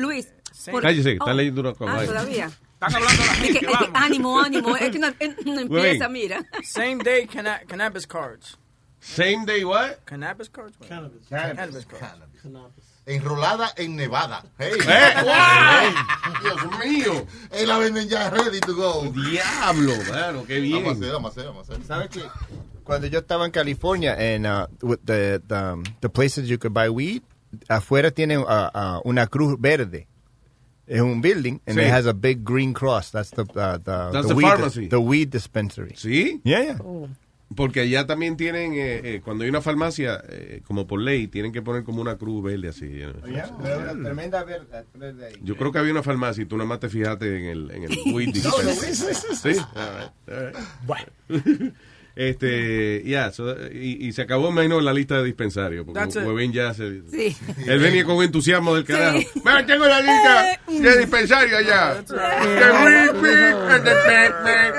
[0.00, 0.28] Luis.
[0.82, 1.32] Cállese, está Oh.
[1.32, 1.96] leyendo una cosa.
[1.98, 2.46] Ah, todavía.
[2.46, 4.76] Están hablando la Es que- es que ánimo, ánimo.
[4.76, 5.08] Es que no,
[5.44, 6.10] no empieza, Wait.
[6.12, 6.44] mira.
[6.64, 8.56] Same day canna- cannabis cards.
[9.00, 9.96] Same day what?
[10.04, 10.76] Cannabis cards.
[10.88, 11.26] Cannabis.
[11.28, 12.20] Cannabis cards.
[13.06, 14.44] Enrolada en Nevada.
[14.58, 14.72] Hey.
[14.74, 15.14] ¡Eh!
[15.16, 15.94] Hey.
[16.42, 17.26] ¡Dios mío!
[17.60, 19.02] Y la venden ya ready to go.
[19.10, 20.84] Diablo, mano, qué bien.
[20.84, 21.86] Vamos a hacer, vamos a hacer, vamos a hacer.
[21.86, 22.22] ¿Sabes qué?
[22.84, 26.74] Cuando yo estaba en California, en uh, with the, the, um, the places you could
[26.74, 27.22] buy weed,
[27.68, 30.06] afuera tienen uh, uh, una cruz verde.
[30.86, 31.84] Es un building, and Sí.
[31.84, 33.12] it has a big green cross.
[33.12, 34.88] That's the, uh, the, That's the the weed, pharmacy.
[34.88, 35.94] The weed dispensary.
[35.96, 36.40] ¿Sí?
[36.42, 36.78] Yeah, yeah.
[37.54, 41.52] Porque allá también tienen, eh, eh, cuando hay una farmacia, eh, como por ley, tienen
[41.52, 42.88] que poner como una cruz verde así.
[42.88, 43.28] you know.
[43.28, 43.50] Yeah,
[44.02, 45.34] tremenda verde, verde ahí.
[45.42, 47.82] Yo creo que había una farmacia y tú nada más te fijaste en el, en
[47.84, 48.94] el weed dispenser.
[49.36, 49.60] Sí.
[49.74, 50.96] All right, all
[51.38, 51.72] right.
[52.16, 55.84] Este, ya, so, y, y se acabó, me imagino, la lista de dispensarios.
[55.86, 57.02] Porque That's ya se.
[57.10, 57.36] Sí.
[57.66, 59.18] Él venía con entusiasmo del carajo.
[59.34, 59.40] Sí.
[59.66, 61.94] Tengo la lista de dispensarios allá.
[61.94, 64.72] De weed, de pe- pe-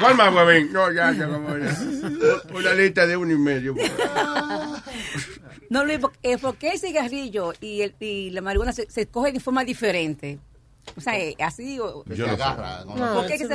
[0.00, 0.72] ¿Cuál más, Huevín?
[0.72, 1.76] No, ya, ya, como ya.
[2.54, 3.74] Una lista de uno y medio.
[5.70, 9.06] No, Luis, ¿por, eh, ¿por qué el cigarrillo y, el, y la marihuana se, se
[9.06, 10.38] coge de forma diferente?
[10.96, 12.04] O sea, eh, así o...
[12.06, 13.14] Yo no fumo.
[13.14, 13.54] ¿Por qué que se-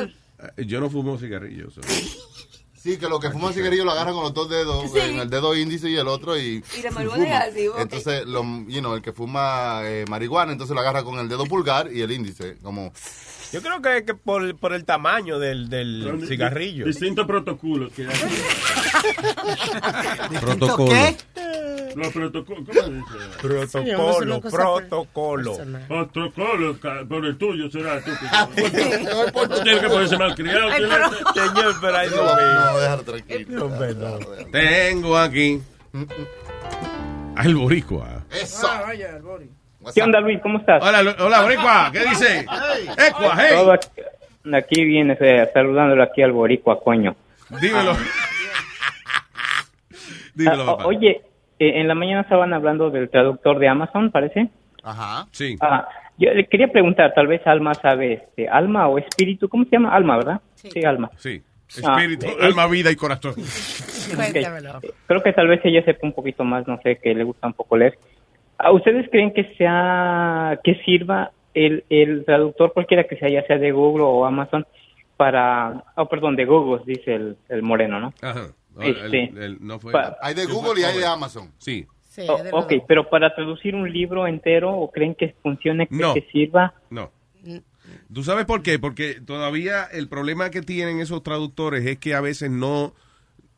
[0.58, 1.76] Eh, Yo no fumo cigarrillos.
[2.82, 5.00] Sí, que los que fuman cigarrillo lo agarran con los dos dedos, Sí.
[5.00, 7.38] en el dedo índice y el otro y, Y la marihuana fuma.
[7.40, 7.80] es así, ok.
[7.80, 11.46] Entonces, lo, you know, el que fuma eh, marihuana, entonces lo agarra con el dedo
[11.46, 12.94] pulgar y el índice, como...
[13.52, 16.86] Yo creo que, que por, por el tamaño del, del cigarrillo.
[16.86, 18.14] Distintos protocolos que hay.
[20.40, 20.92] Protocolo.
[20.92, 21.18] ¿Qué?
[21.96, 23.38] Los protocolos, ¿cómo se dice?
[23.42, 25.58] Protocolo, protocolo.
[25.88, 26.78] Protocolo,
[27.08, 28.30] por el tuyo será estúpido.
[29.64, 30.70] Tienes que ponerse mal criado.
[30.72, 32.24] Señor, pero ahí no.
[32.26, 33.72] No, déjalo tranquilo.
[34.52, 35.62] Tengo aquí
[37.36, 38.24] al boricua.
[38.32, 38.68] Eso.
[38.70, 39.50] Ah, vaya, el body.
[39.96, 40.40] ¿Qué onda, Luis?
[40.44, 40.84] ¿Cómo estás?
[40.84, 41.90] Hola, hola, boricua.
[41.92, 42.40] ¿Qué dice?
[42.40, 43.52] Ecua, hey.
[43.56, 43.88] Todo aquí,
[44.54, 47.16] aquí vienes eh, saludándolo aquí al boricua, coño.
[47.62, 47.96] Dímelo.
[50.36, 50.86] Dímelo, Ah, o- papá.
[50.88, 51.22] oye,
[51.60, 54.50] en la mañana estaban hablando del traductor de Amazon, parece.
[54.84, 55.28] Ajá.
[55.32, 55.58] Sí.
[55.62, 55.88] Ah,
[56.18, 59.96] yo le quería preguntar, tal vez Alma sabe, este, Alma o Espíritu, ¿cómo se llama?
[59.96, 60.42] Alma, ¿verdad?
[60.56, 61.10] Sí, Alma.
[61.18, 61.42] Sí.
[61.84, 63.34] Ah, Espíritu, eh, alma, vida y corazón.
[64.12, 64.36] Ok.
[64.36, 67.46] Eh, Creo que tal vez ella sepa un poquito más, no sé, que le gusta
[67.46, 67.94] un poco leer.
[68.58, 73.60] ¿A ¿Ustedes creen que sea, que sirva el, el traductor cualquiera que sea, ya sea
[73.60, 74.66] de Google o Amazon,
[75.16, 78.14] para, oh, perdón, de Google, dice el, el moreno, ¿no?
[78.22, 78.48] Ajá.
[78.80, 81.52] No, Este, el- el- no fue- pa- Hay de Google y hay de Amazon.
[81.58, 81.86] Sí.
[82.28, 86.14] Oh, ok, pero para traducir un libro entero, ¿o creen que funcione, creen No.
[86.14, 86.74] que sirva?
[86.90, 87.12] No.
[88.14, 88.78] ¿Tú sabes por qué?
[88.78, 92.94] Porque todavía el problema que tienen esos traductores es que a veces no,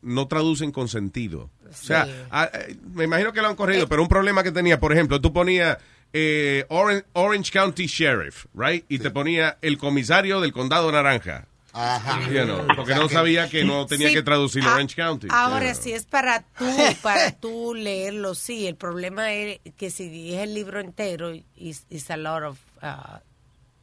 [0.00, 1.50] no traducen con sentido.
[1.68, 4.78] O sea, a- eh, me imagino que lo han corrido, pero un problema que tenía,
[4.78, 5.78] por ejemplo, tú ponías
[6.12, 8.84] eh, Orange, Orange County Sheriff, right?
[8.88, 11.46] Y te ponía el comisario del condado naranja.
[11.74, 12.20] Ajá.
[12.30, 15.28] You know, porque no sabía que no tenía Sí, que traducir a- Orange County.
[15.30, 16.66] Ahora, si es para tú,
[17.02, 18.66] para tú leerlo, sí.
[18.66, 23.18] El problema es que si es el libro entero, is, is a lot of, uh,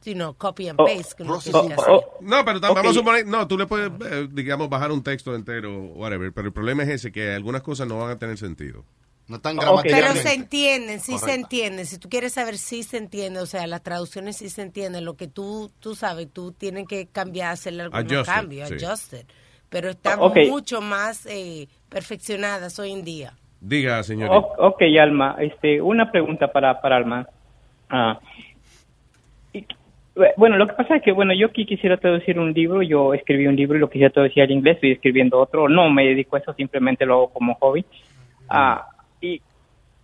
[0.04, 1.14] you know, copy and Oh, paste.
[1.26, 2.18] oh, que oh, oh.
[2.20, 2.76] No, pero tam- Ok.
[2.76, 6.46] vamos a suponer, no, tú le puedes, eh, digamos, bajar un texto entero, whatever, pero
[6.46, 8.84] el problema es ese, que algunas cosas no van a tener sentido.
[9.30, 11.86] No tan Pero se entienden, sí se entienden.
[11.86, 13.38] Si tú quieres saber, sí se entiende.
[13.38, 15.04] O sea, las traducciones sí se entienden.
[15.04, 18.74] Lo que tú, tú sabes, tú tienes que cambiar, hacerle algunos Adjusted, cambios, sí.
[18.84, 19.26] adjusted.
[19.68, 23.34] Pero están mucho más eh, perfeccionadas hoy en día.
[23.60, 24.36] Diga, señorita.
[24.36, 27.28] O- ok, Alma, este, una pregunta para, para Alma.
[27.88, 28.18] Ah,
[29.52, 29.64] y-
[30.36, 33.46] bueno, lo que pasa es que, bueno, yo aquí quisiera traducir un libro, yo escribí
[33.46, 36.40] un libro y lo quisiera traducir al inglés, estoy escribiendo otro, no me dedico a
[36.40, 37.84] eso, simplemente lo hago como hobby.
[38.48, 38.88] Ah,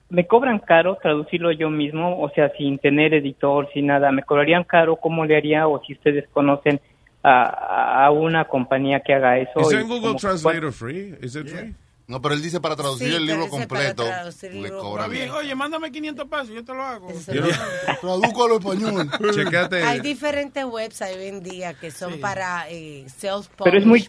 [0.09, 4.65] me cobran caro traducirlo yo mismo, o sea, sin tener editor, sin nada, me cobrarían
[4.65, 5.67] caro, ¿cómo le haría?
[5.67, 6.81] O si ustedes conocen
[7.23, 9.61] a, a una compañía que haga eso.
[9.61, 11.15] ¿Es en Google Translator free?
[11.21, 11.75] ¿Es it free?
[12.09, 14.05] No, pero él dice para traducir Sí, el libro pero completo,
[14.53, 15.31] le cobra Está bien, bien.
[15.33, 17.09] oye, mándame 500 pesos, yo te lo hago.
[18.01, 19.11] Traduzco a lo español.
[19.35, 19.83] Checate.
[19.83, 23.49] Hay diferentes websites hoy en día que son para eh, self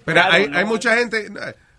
[0.05, 1.27] Pero hay, hay mucha gente,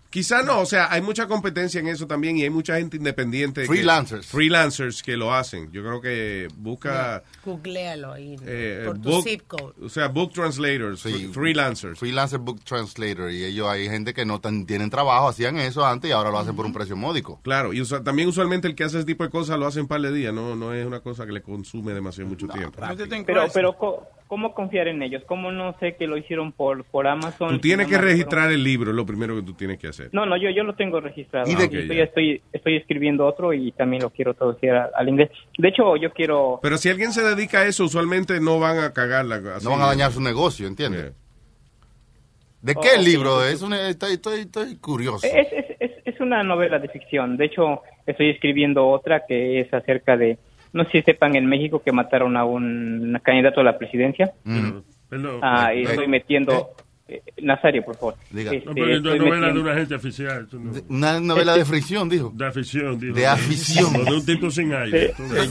[0.09, 3.61] quizá no, o sea, hay mucha competencia en eso también y hay mucha gente independiente.
[3.61, 4.25] que- Freelancers.
[4.27, 5.71] freelancers que lo hacen.
[5.71, 7.23] Yo creo que busca...
[7.45, 9.73] Googlealo ahí eh, por tu book- zip code.
[9.83, 11.99] O sea, book translators, fre- freelancers.
[11.99, 13.31] Freelancer Book Translator.
[13.31, 16.39] Y ellos, hay gente que no tan- tienen trabajo, hacían eso antes y ahora lo
[16.39, 17.39] hacen por un precio módico.
[17.43, 19.87] Claro, y usa- también usualmente el que hace ese tipo de cosas lo hace en
[19.87, 22.79] par de días, no, no es una cosa que le consume demasiado mucho tiempo.
[23.25, 23.75] Pero, pero
[24.29, 25.23] ¿cómo confiar en ellos?
[25.27, 27.49] ¿Cómo no sé que lo hicieron por, por Amazon?
[27.49, 30.09] Tú tienes que registrar el libro, es lo primero que tú tienes que hacer.
[30.13, 31.51] No, no, yo, yo lo tengo registrado.
[31.51, 31.79] ¿Y de Y qué?
[31.81, 35.29] estoy, estoy, estoy escribiendo otro y también lo quiero traducir al inglés.
[35.57, 36.59] De hecho, yo quiero...
[36.61, 39.41] Pero si alguien se dedica a eso, usualmente no van a cagarla.
[39.55, 39.65] así.
[39.65, 41.13] No van a dañar su negocio, ¿entiendes?
[42.61, 43.03] ¿De Oh, qué ok.
[43.03, 43.61] libro es?
[43.61, 45.25] Un- estoy, estoy, estoy curioso.
[45.25, 47.35] Es, es, es, es una novela de ficción.
[47.37, 50.37] De hecho, estoy escribiendo otra que es acerca de...
[50.73, 54.31] No sé si sepan en México que mataron a un candidato a la presidencia.
[55.09, 55.39] Perdón.
[55.41, 56.69] Ah, y Eh, estoy metiendo...
[57.07, 58.15] eh, Nazario, por favor.
[58.29, 58.51] Diga.
[58.53, 60.47] Este, No, pero es estoy novela de metiendo- una agente oficial.
[60.51, 62.31] no- Una novela de fricción, dijo.
[62.35, 63.15] De afición, dijo.
[63.15, 64.05] De afición.
[64.05, 65.15] De un tipo sin aire.
[65.17, 65.49] ves.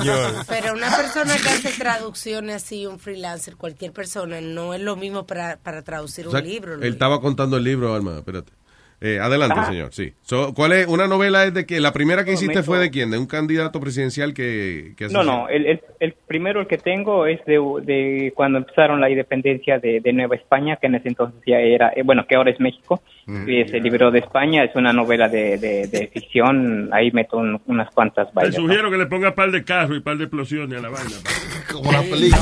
[0.49, 5.27] Pero una persona que hace traducciones así, un freelancer, cualquier persona, no es lo mismo
[5.27, 6.75] para, para traducir O sea, un libro.
[6.75, 8.53] él estaba contando el libro, Alma, espérate.
[9.01, 9.71] Eh, adelante, Ajá.
[9.71, 10.13] señor, sí.
[10.23, 10.87] So, ¿Cuál es?
[10.89, 13.13] Una novela es de que la primera que hiciste fue de quién?
[13.13, 14.95] De un candidato presidencial que...
[14.97, 19.01] que No, no, el, el, el primero el que tengo es de, de cuando empezaron
[19.01, 22.35] la independencia de, de Nueva España, que en ese entonces ya era, eh, bueno, que
[22.35, 23.01] ahora es México,
[23.47, 27.61] y se liberó de España, es una novela de, de, de ficción, ahí meto un-
[27.67, 28.55] unas cuantas Te bailas.
[28.57, 31.15] sugiero que le ponga par de carros y par de explosiones a la vaina.
[31.73, 32.41] Como la película.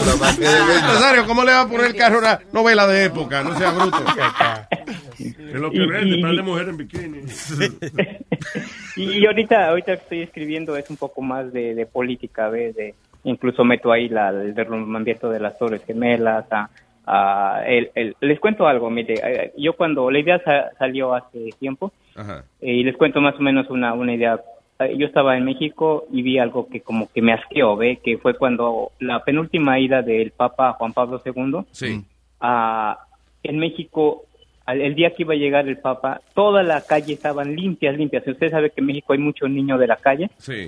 [0.87, 3.43] Rosario, ¿cómo le va a poner el carro a una novela de época?
[3.43, 3.99] No sea bruto.
[5.19, 7.21] Es lo que Y- vende, y- par de mujeres en bikini.
[8.97, 12.75] Y, ahorita, ahorita que estoy escribiendo es un poco más de, de política, ¿ves?
[12.75, 16.47] De, incluso meto ahí la, el derrumbamiento de las Torres Gemelas.
[16.51, 16.71] A,
[17.07, 21.51] a- el- el- les cuento algo, mire, eh, yo cuando la idea sa- salió hace
[21.59, 22.45] tiempo, Ajá.
[22.61, 24.41] eh, y les cuento más o menos una, una idea.
[24.79, 27.99] Eh, Yo estaba en México y vi algo que como que me asqueó, ¿ve?
[28.03, 32.03] Que fue cuando la penúltima ida del Papa Juan Pablo II Sí.
[32.41, 32.99] a-
[33.43, 34.25] en México,
[34.67, 38.27] el día que iba a llegar el Papa, toda la calle estaban limpias, limpias.
[38.27, 40.31] Usted sabe que en México hay muchos niños de la calle.
[40.39, 40.67] Sí.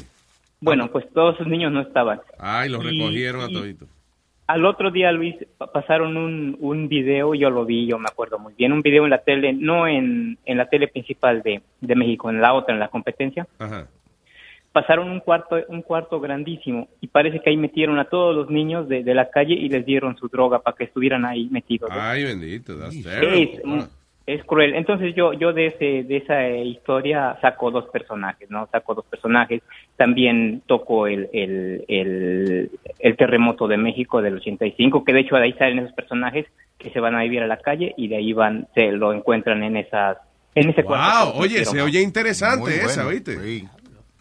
[0.61, 2.21] Bueno, pues todos esos niños no estaban.
[2.39, 3.89] Ay, los Y- recogieron a toditos.
[4.49, 8.39] Al otro día, Luis, pa- pasaron un, un video, yo lo vi, yo me acuerdo
[8.39, 11.95] muy bien, un video en la tele, no en, en la tele principal de, de
[11.95, 13.47] México, en la otra, en la competencia.
[13.59, 13.87] Ajá.
[14.79, 18.89] Pasaron un cuarto, un cuarto grandísimo y parece que ahí metieron a todos los niños
[18.89, 21.91] de, de la calle y les dieron su droga para que estuvieran ahí metidos.
[21.93, 22.79] Ay, bendito.
[22.79, 23.61] That's terrible.
[23.79, 23.89] Es,
[24.29, 24.77] es cruel.
[24.77, 28.69] Entonces yo yo de ese de esa eh, historia saco dos personajes, ¿no?
[28.71, 29.63] Saco dos personajes.
[29.97, 32.71] También toco el el, el,
[33.01, 36.47] el terremoto de México del 85, que de hecho de ahí salen esos personajes
[36.79, 39.65] que se van a vivir a la calle y de ahí van se lo encuentran
[39.65, 40.19] en esas
[40.55, 41.33] en ese cuarto.
[41.33, 43.67] Wow, oye, se oye interesante Muy esa, bueno, ¿viste?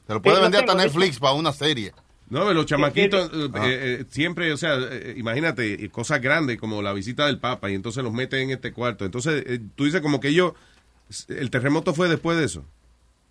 [0.07, 1.91] Se lo puede vender hasta Netflix para una serie.
[2.29, 3.65] No, los chamaquitos eh, Ajá.
[3.69, 7.75] eh, siempre, o sea, eh, imagínate, eh, cosas grandes como la visita del Papa y
[7.75, 9.05] entonces los meten en este cuarto.
[9.05, 10.53] Entonces, eh, tú dices como que ellos,
[11.29, 12.65] el terremoto fue después de eso.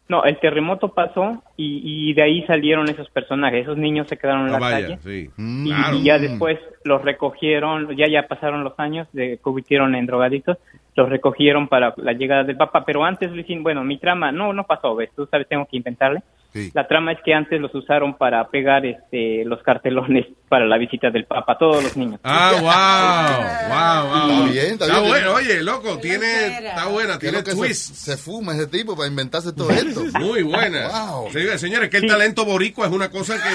[0.08, 3.62] No, el terremoto pasó y, y de ahí salieron esos personajes.
[3.64, 4.98] Esos niños se quedaron en Ah, la vaya, calle.
[5.02, 5.30] sí.
[5.36, 5.96] Y, Claro.
[5.96, 10.58] y ya después los recogieron, ya ya pasaron los años, de convirtieron en drogadictos,
[10.94, 14.64] los recogieron para la llegada del Papa, pero antes, Luisín, bueno, mi trama, no, no
[14.64, 16.22] pasó, ves, tú sabes, tengo que inventarle.
[16.74, 21.10] La trama es que antes los usaron para pegar este, los cartelones para la visita
[21.10, 22.20] del Papa, todos los niños.
[22.24, 24.30] Ah, wow, wow, wow.
[24.30, 25.08] Está bien, está bien.
[25.08, 27.94] bueno, oye, loco, tiene, está buena, ¿Qué es tiene lo que se, twist.
[27.94, 30.04] se fuma ese tipo para inventarse todo esto?
[30.18, 30.88] Muy buena.
[30.88, 31.30] Wow.
[31.30, 33.48] Señores, señores, que el talento boricua es una cosa que...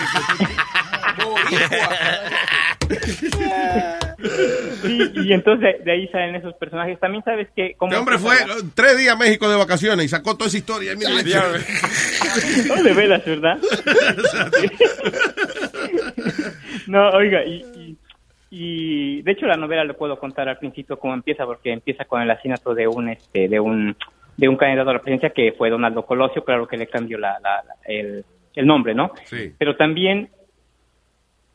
[4.84, 7.00] Sí, y entonces de ahí salen esos personajes.
[7.00, 7.74] También sabes que...
[7.76, 10.58] Como Este hombre fue eh, tres días a México de vacaciones y sacó toda esa
[10.58, 10.94] historia.
[10.96, 11.10] Mira,
[12.68, 13.58] No de velas, ¿verdad?
[16.88, 17.98] no, oiga, y, y,
[18.50, 22.22] y, de hecho la novela le puedo contar al principio cómo empieza, porque empieza con
[22.22, 23.96] el asesinato de un este de un
[24.38, 27.38] de un candidato a la presidencia que fue Donaldo Colosio, claro que le cambió la,
[27.42, 28.26] la- la- el,
[28.56, 29.12] el nombre, ¿no?
[29.26, 29.54] Sí.
[29.58, 30.30] Pero también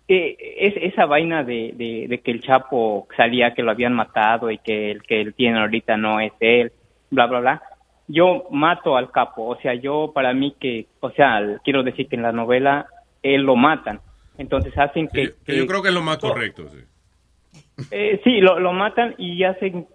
[0.09, 4.51] eh, es esa vaina de, de, de que el Chapo salía que lo habían matado
[4.51, 6.73] y que el que él tiene ahorita no es él,
[7.11, 7.63] bla, bla, bla.
[8.09, 12.15] Yo mato al capo, o sea, yo para mí que, o sea, quiero decir que
[12.15, 12.87] en la novela
[13.23, 14.01] él lo matan.
[14.39, 15.33] Entonces hacen que...
[15.45, 16.69] Que yo creo que es lo más correcto.
[16.69, 16.79] Sí.
[17.91, 19.87] Eh, sí, lo, lo matan y hacen,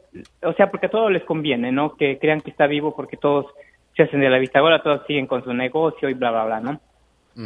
[0.43, 1.95] o sea, porque a todos les conviene, ¿no?
[1.95, 3.45] Que crean que está vivo porque todos
[3.95, 6.59] se hacen de la vista gorda, todos siguen con su negocio y bla, bla, bla,
[6.59, 6.81] ¿no?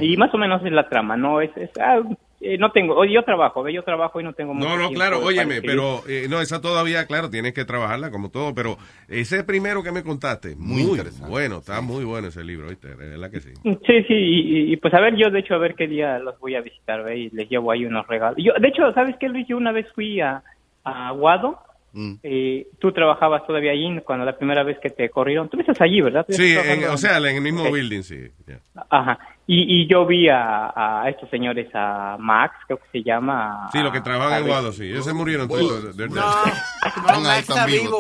[0.02, 1.42] Y más o menos es la trama, ¿no?
[1.42, 2.02] Es, es ah,
[2.42, 4.96] eh, no tengo, oye, yo trabajo, yo trabajo y no tengo mucho No, no, tiempo
[4.96, 8.78] claro, óyeme, pero eh, no, esa todavía, claro, tienes que trabajarla como todo, pero
[9.08, 11.30] ese primero que me contaste, Muy muy, interesante.
[11.30, 12.90] bueno, está muy bueno ese libro, ¿viste?
[12.90, 13.52] De verdad que sí.
[13.64, 16.38] Sí, sí, y, y, pues a ver, yo de hecho a ver qué día los
[16.40, 18.38] voy a visitar, ve, y les llevo ahí unos regalos.
[18.44, 19.48] Yo, de hecho, ¿sabes qué, Luis?
[19.48, 20.44] Yo una vez fui a,
[20.84, 21.60] a Aguado,
[21.98, 22.16] Mm.
[22.24, 25.48] eh, tú trabajabas todavía allí cuando la primera vez que te corrieron.
[25.48, 26.26] Tú estás allí, ¿verdad?
[26.28, 28.18] Sí, en- o sea, en el mismo building, sí.
[28.46, 28.60] ya.
[28.90, 29.18] Ajá.
[29.48, 33.70] Y, y yo vi a, a estos señores, a Max, creo que se llama.
[33.72, 34.86] Sí, los que trabajan en Guado, sí.
[34.90, 35.96] Ellos se murieron todos.
[35.98, 36.20] Vivos.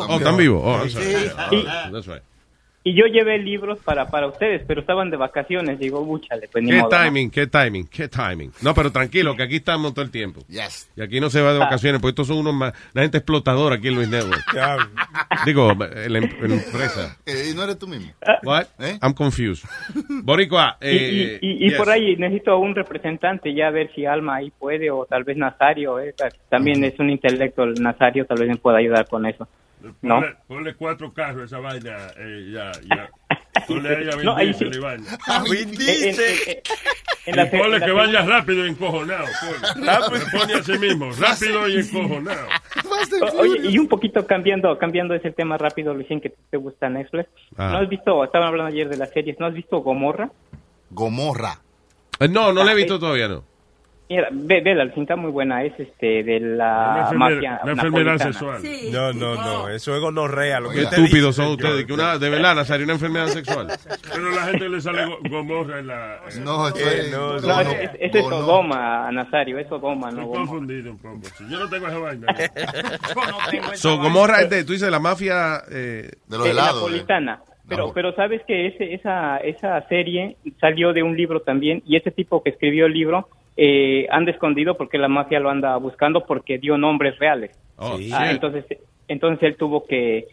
[0.07, 0.61] Oh, están vivos.
[0.63, 1.05] Oh, I'm sorry.
[1.05, 1.11] Sí.
[1.11, 2.21] Yeah, Y- that's right.
[2.87, 5.79] Y yo llevé libros para, para ustedes, pero estaban de vacaciones.
[5.79, 7.03] Digo, búchale, pues ni Qué modo, ¿no?
[7.03, 8.51] timing, qué timing, qué timing.
[8.61, 10.41] No, pero tranquilo, que aquí estamos todo el tiempo.
[10.47, 10.91] Yes.
[10.95, 13.77] Y aquí no se va de vacaciones, porque estos son unos más, la gente explotadora
[13.77, 14.39] aquí en Luis Network.
[15.47, 15.79] Digo, en
[16.13, 17.17] la, em- la empresa.
[17.25, 18.11] Eh, ¿Y no eres tú mismo?
[18.43, 18.65] What?
[18.79, 18.99] ¿Eh?
[19.01, 19.67] I'm confused.
[20.23, 20.91] Boricua, Y, y,
[21.23, 21.77] eh, y- y yes.
[21.79, 25.37] por ahí necesito un representante, ya a ver si Alma ahí puede, o tal vez
[25.37, 26.13] Nazario, eh,
[26.49, 29.47] también es un intelecto el Nazario, tal vez me pueda ayudar con eso.
[30.01, 30.15] ¿No?
[30.19, 33.09] Ponle, ponle cuatro carros a esa vaina, eh, ya, ya.
[33.67, 34.79] Ponle ahí a Vin No, ahí Diesel sí.
[34.79, 35.05] y vaina.
[35.49, 36.19] Vin Diesel.
[36.19, 36.61] En- en- en-
[37.27, 39.25] en la- Y ponle en la- que vaya rápido y encojonado.
[39.73, 39.87] ponle.
[39.87, 40.17] Rápido.
[40.19, 42.47] Se pone a sí mismo, rápido y encojonado.
[43.21, 47.29] O- Oye, y un poquito cambiando, cambiando ese tema rápido, Luisín, que te gusta Netflix.
[47.57, 47.69] Ah.
[47.71, 50.29] ¿No has visto, estaban hablando ayer de las series, ¿no has visto Gomorra?
[50.91, 51.59] Gomorra.
[52.19, 53.43] Eh, No, no la he Ah, visto eh, todavía, no.
[54.07, 58.61] Mira, ve, ve, la cinta muy buena, es este de la mafia una enfermedad sexual.
[58.91, 60.59] No, no, no, eso es gonorrea.
[60.59, 61.85] Lo que estúpidos dice, son ustedes.
[61.85, 63.67] Que una, de verdad, Nazario, una enfermedad sexual.
[64.13, 66.19] Pero a la gente le sale go- gomorra en la...
[66.43, 67.11] No, eso Eh, es.
[67.11, 71.21] no, No, no, es, es, es Sodoma, Nazario, es Sodoma, no Estoy confundido un poco.
[71.49, 72.27] Yo no tengo esa vaina.
[73.75, 75.63] So, Gomorra es de, tú dices, la mafia...
[75.71, 76.75] Eh, De los helados.
[76.83, 77.41] napolitana.
[77.67, 77.93] Pero, No.
[77.93, 82.43] pero sabes que ese, esa, esa serie salió de un libro también y ese tipo
[82.43, 86.77] que escribió el libro eh, anda escondido porque la mafia lo anda buscando porque dio
[86.77, 87.57] nombres reales.
[87.77, 88.11] oh, Sí.
[88.13, 88.65] Ah, entonces,
[89.07, 90.27] entonces él tuvo que,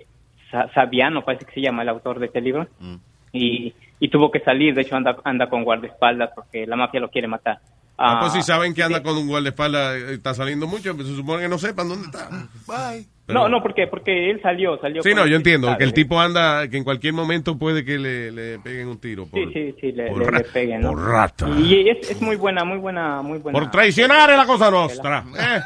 [0.51, 2.97] Sa- Sabiano parece que se llama el autor de este libro, Mm.
[3.33, 7.09] y, y tuvo que salir, de hecho anda, anda con guardaespaldas porque la mafia lo
[7.11, 7.59] quiere matar.
[7.99, 11.15] Ah, pues Ah, si saben que anda con un guardaespaldas, está saliendo mucho, pues se
[11.15, 12.29] supone que no sepan dónde está.
[12.67, 13.07] Bye.
[13.25, 15.01] Pero- no, no, porque, porque él salió, salió.
[15.03, 18.33] Sí, no, yo entiendo, que el tipo anda, que en cualquier momento puede que le,
[18.33, 19.27] le peguen un tiro.
[19.27, 20.89] Por, Sí, sí, sí, le, por le- ra- le peguen, ¿no?
[20.91, 21.49] por rata.
[21.51, 23.57] Y es, es muy buena, muy buena, muy buena.
[23.57, 25.25] Por traicionar la cosa nostra.
[25.39, 25.61] Eh.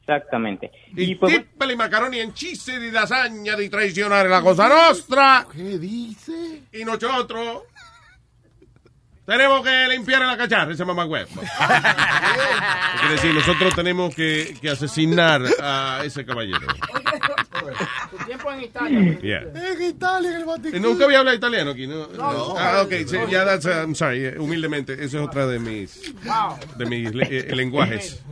[0.00, 0.70] Exactamente.
[0.96, 5.44] Y, Y pues, tippeli macaroni en chiste di lasagna di traicionare la cosa nostra.
[5.52, 6.62] ¿Qué dice?
[6.72, 7.62] Y nosotros
[9.26, 11.28] tenemos que limpiar la cacharra, ese mamá huevo.
[13.00, 16.66] Quiere decir, nosotros tenemos que, que asesinar a ese caballero.
[18.46, 19.18] Tiempo en Italia.
[19.20, 19.42] Yeah.
[19.74, 20.76] En Italia, en el Vaticano.
[20.76, 22.06] Eh, Nunca había hablado italiano aquí, ¿no?
[22.08, 22.54] No.
[22.58, 26.14] Ah, ok, sí, ya, that's, uh, I'm sorry, eh, humildemente, eso es otra de mis,
[26.76, 28.22] de mis le- eh, lenguajes.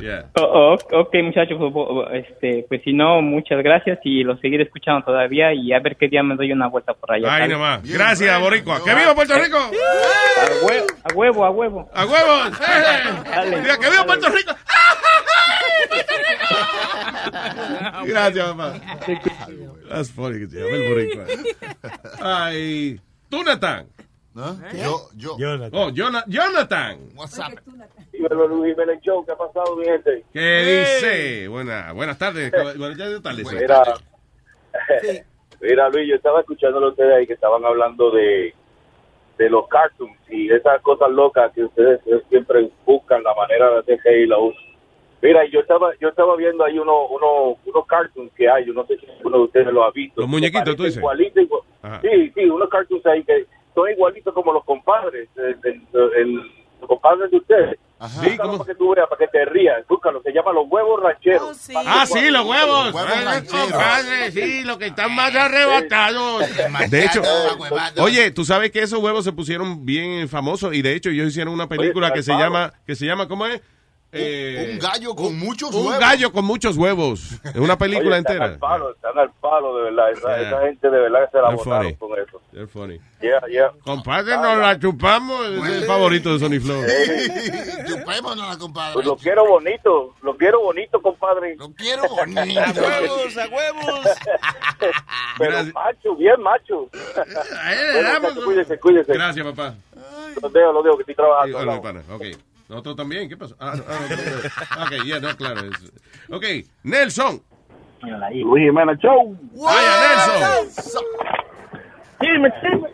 [0.00, 0.26] Yeah.
[0.40, 5.04] oh, oh, ok, muchachos, oh, este, pues si no, muchas gracias y los seguiré escuchando
[5.04, 7.32] todavía y a ver qué día me doy una vuelta por allá.
[7.32, 7.54] Ay, ¿sale?
[7.54, 7.82] nomás.
[7.84, 8.82] Gracias, Boricua.
[8.84, 9.58] ¡Que viva Puerto Rico!
[9.58, 11.90] A huevo, a huevo, a huevo.
[11.94, 12.58] ¡A huevos!
[12.60, 13.60] Dale.
[13.60, 14.52] Mira, ¡Que viva Puerto Rico!
[18.04, 18.74] Gracias, papá.
[19.88, 21.24] That's funny que se llama el Boricua.
[22.20, 23.00] Ay.
[23.30, 23.86] Tunathan.
[24.74, 25.36] Yo, yo.
[25.72, 26.98] Oh, Jona- Jonathan.
[27.16, 27.58] WhatsApp.
[28.12, 30.24] Dímelo, Luis Jiménez Show, ¿qué ha pasado, mi gente?
[30.32, 31.48] ¿Qué dice?
[31.48, 32.52] Buena, buenas tardes.
[32.52, 33.46] Buenas tardes.
[33.52, 33.82] Mira,
[35.60, 38.54] mira, Luis, yo estaba escuchándolo a ustedes ahí que estaban hablando de,
[39.38, 43.98] de los cartoons y esas cosas locas que ustedes siempre buscan la manera de hacer
[44.04, 44.54] reír a uno.
[45.20, 48.86] Mira, yo estaba yo estaba viendo ahí uno, uno, unos cartoons que hay, yo no
[48.86, 50.20] sé si uno de ustedes lo ha visto.
[50.20, 50.98] Los muñequitos, tú dices.
[50.98, 52.00] Igualito, igual- Ajá.
[52.02, 55.82] Sí, sí, unos cartoons ahí que son igualitos como los compadres, el, el-
[56.16, 56.34] el-
[56.80, 57.78] los compadres de ustedes.
[57.98, 59.84] Búscalo para que tú veas, para que te rías.
[59.88, 61.68] Búscalo, se llama Los Huevos Rancheros.
[61.84, 62.94] Ah, sí, los huevos.
[62.94, 63.62] Huevos Ay, rancheros.
[63.72, 66.44] compadre, sí, los que están más arrebatados.
[66.90, 67.22] De hecho,
[68.00, 71.52] oye, tú sabes que esos huevos se pusieron bien famosos y de hecho ellos hicieron
[71.52, 73.60] una película Oye, que se llama, que se llama, ¿cómo es?
[74.10, 75.98] Eh, Un gallo con muchos un huevos.
[76.00, 77.32] gallo con muchos huevos.
[77.44, 78.44] Es una película Oye, están entera.
[78.54, 80.10] al palo, están al palo, de verdad.
[80.12, 80.48] Esa, Yeah.
[80.48, 81.96] esa gente de verdad que se la They're botaron funny.
[81.96, 82.40] con eso.
[82.52, 83.00] They're funny.
[83.20, 83.70] Yeah, yeah.
[83.84, 85.46] Compadre, nos la chupamos.
[85.48, 86.82] Es el favorito de Sony Flow.
[87.86, 88.94] Chupémonos, compadre.
[88.94, 91.56] Pues lo quiero bonito, lo quiero bonito, compadre.
[91.56, 92.60] Lo quiero bonito.
[92.60, 94.08] a huevos, a huevos.
[95.38, 96.88] Pero macho, bien macho.
[96.94, 99.12] le Bueno, damos, cuídese, cuídese.
[99.12, 99.74] Gracias, papá.
[100.40, 101.58] Los dejo, los dejo, que estoy trabajando.
[101.58, 102.38] Sí, hola, hablamos.
[102.68, 103.28] Nosotros también.
[103.28, 103.56] ¿Qué pasó?
[103.58, 103.98] Ah, no, ah,
[104.78, 105.60] no, ok, ya, no, claro.
[105.60, 105.92] es-
[106.30, 106.44] Ok,
[106.84, 107.42] Nelson.
[108.02, 109.36] Luis Jiménez Show.
[109.56, 110.94] Vaya, Nelson.
[112.20, 112.88] Chisme, chisme.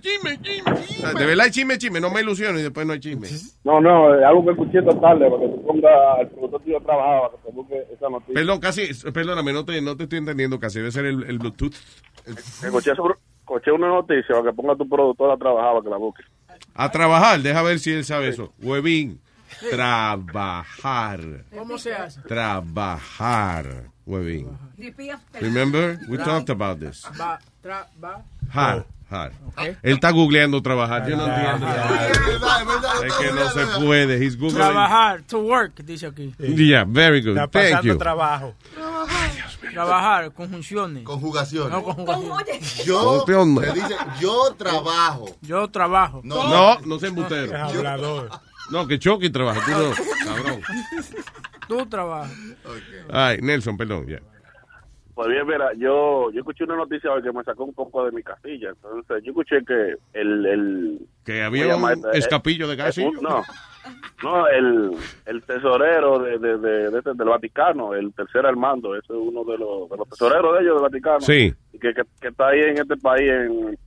[0.00, 1.14] Chisme, chisme.
[1.18, 2.00] De verdad hay chisme, chisme.
[2.00, 3.28] No me ilusiono y después no hay chisme.
[3.64, 6.72] No, no, es algo que escuché esta tarde para que tú pongas el productor que
[6.72, 8.34] yo trabajaba, que te busque esa noticia.
[8.34, 10.78] Perdón, casi, perdóname, no te, no te estoy entendiendo casi.
[10.78, 11.74] Debe ser el, el Bluetooth.
[12.26, 15.96] Escuché, sobre- escuché una noticia para que ponga tu productor a trabajar, para que la
[15.96, 16.22] busque.
[16.76, 18.52] A trabajar, deja ver si él sabe eso.
[18.60, 19.20] Huevín.
[19.70, 21.44] Trabajar.
[21.56, 22.20] ¿Cómo se hace?
[22.22, 23.90] Trabajar.
[24.04, 24.58] Huevín.
[25.40, 25.98] Remember?
[26.08, 27.04] We talked about this.
[27.18, 27.40] Va,
[29.58, 31.08] Él está googleando trabajar.
[31.08, 31.66] Yo no entiendo.
[33.04, 34.24] Es que no se puede.
[34.24, 34.56] He's googling.
[34.56, 36.34] Trabajar, to work, dice aquí.
[36.38, 37.36] Yeah, very good.
[37.36, 37.98] Está Thank pasando you.
[37.98, 38.54] trabajo.
[39.72, 41.04] Trabajar, conjunciones.
[41.04, 41.70] Conjugaciones.
[41.70, 42.84] No, conjugaciones.
[42.84, 45.36] Yo, me dice, yo trabajo.
[45.42, 46.20] Yo trabajo.
[46.24, 47.54] No, no se embustero.
[47.54, 48.30] Es hablador.
[48.70, 49.60] No, que Chucky trabaja.
[49.64, 49.92] Tú no,
[50.24, 50.62] cabrón.
[51.68, 52.32] Tú trabajas.
[53.12, 54.06] Ay, Nelson, perdón.
[54.08, 54.18] ya.
[55.16, 58.22] Pues bien, mira, yo, yo escuché una noticia que me sacó un poco de mi
[58.22, 58.68] casilla.
[58.68, 60.44] Entonces, yo escuché que el...
[60.46, 62.18] el Que ¿cómo había un este?
[62.18, 63.42] escapillo de Eh, un- No,
[64.22, 64.90] no, el,
[65.24, 69.42] el tesorero de, de, de- de este- del Vaticano, el tercer Armando, ese es uno
[69.44, 71.20] de los, de los tesoreros de ellos del Vaticano.
[71.20, 71.54] Sí.
[71.72, 73.78] Y que, que, que está ahí en este país en...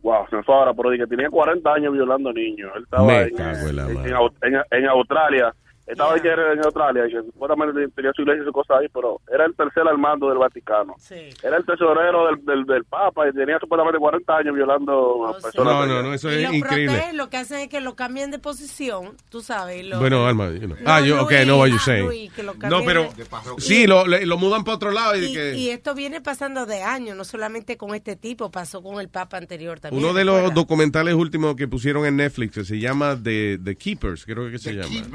[0.00, 2.70] Wow, se me fue ahora, pero que tenía 40 años violando niños.
[2.76, 5.52] Él estaba Me en, en en- en Australia.
[5.88, 9.20] Estaba ayer en Australia y que supuestamente tenía su iglesia y su cosa ahí, pero
[9.32, 10.94] era el tercer armando del Vaticano.
[11.42, 15.54] Era el tesorero del, del, del Papa y tenía supuestamente 40 años violando a personas.
[15.56, 16.02] No, de no, allá.
[16.02, 17.02] no, eso Y es los increíble.
[17.14, 19.84] lo que hacen es que lo cambien de posición, tú sabes.
[19.86, 20.76] lo- Bueno, Alma, you know.
[20.78, 22.06] No, ah, yo, ok, no what you saying.
[22.06, 23.24] Luis, que lo No, pero de-
[23.58, 26.82] sí, lo, lo mudan para otro lado y, Y, que y esto viene pasando de
[26.82, 30.04] años, no solamente con este tipo, pasó con el Papa anterior también.
[30.04, 34.26] uno de los documentales últimos que pusieron en Netflix que se llama The, The Keepers,
[34.26, 35.06] creo que se llama.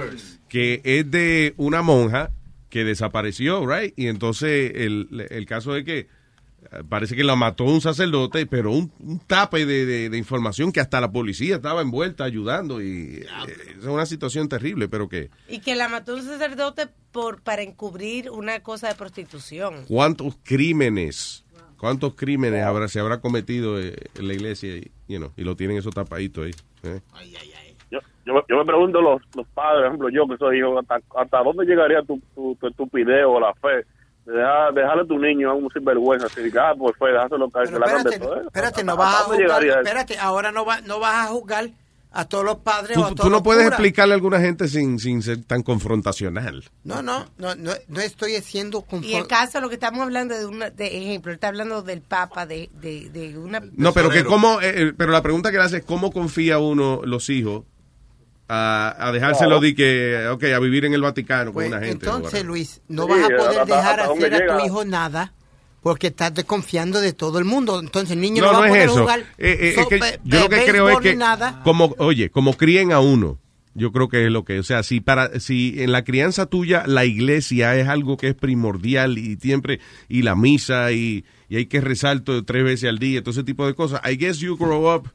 [0.49, 2.31] Que es de una monja
[2.69, 3.93] que desapareció, right?
[3.97, 6.07] Y entonces el, el caso es que eh,
[6.89, 10.79] parece que la mató un sacerdote, pero un, un tape de, de- de información que
[10.79, 13.27] hasta la policía estaba envuelta ayudando y eh,
[13.79, 18.29] es una situación terrible, pero que Y que la mató un sacerdote por para encubrir
[18.31, 19.83] una cosa de prostitución.
[19.87, 21.43] cuántos crímenes,
[21.77, 25.55] cuántos crímenes habrá, se habrá cometido eh, en la iglesia y, you know, y lo
[25.55, 26.53] tienen esos tapaditos ahí.
[26.83, 27.01] ¿eh?
[27.13, 27.62] Yo, yo, me-
[28.25, 31.65] yo me pregunto los, los padres, por ejemplo, yo que soy hijo, ¿hasta, hasta dónde
[31.65, 33.85] llegaría tu, tu, tu estupidez o la fe?
[34.25, 37.49] de Dejar, dejarle a tu niño a un sinvergüenza, así que, ah, pues fue, déjaselo
[37.49, 38.41] caer, Pero la espérate, todo.
[38.41, 41.69] espérate, no ¿Hasta vas a dónde juzgar, espérate, ahora no, va, no vas a juzgar
[42.15, 43.79] a todos los padres o a Tú, todos tú no los puedes curas.
[43.79, 46.63] explicarle a alguna gente sin, sin ser tan confrontacional.
[46.85, 50.45] No, no, no, no, no estoy haciendo Y el caso, lo que estamos hablando de
[50.45, 53.61] una, de ejemplo, él está hablando del Papa, de, de, de una...
[53.75, 56.59] No, pero que cómo, eh, eh, pero la pregunta que le hace es cómo confía
[56.59, 57.63] uno, los hijos,
[58.55, 59.61] a, a dejárselo Claro.
[59.61, 62.05] de que, ok, a vivir en el Vaticano con Pues, una gente.
[62.05, 65.33] entonces, Luis, no Sí, vas a poder hasta- dejar hasta hacer a tu hijo nada
[65.81, 67.79] porque estás desconfiando de todo el mundo.
[67.79, 69.01] Entonces, el niño No, no, no va a es poder eso.
[69.01, 71.61] jugar Eh, eh, es que sope- yo lo que be- creo es que, nada.
[71.63, 73.39] como, oye, como críen a uno,
[73.75, 76.83] yo creo que es lo que, o sea, si para, si en la crianza tuya
[76.85, 81.65] la iglesia es algo que es primordial y siempre, y la misa y, y hay
[81.65, 84.93] que rezar tres veces al día, todo ese tipo de cosas, I guess you grow
[84.93, 85.11] up eh,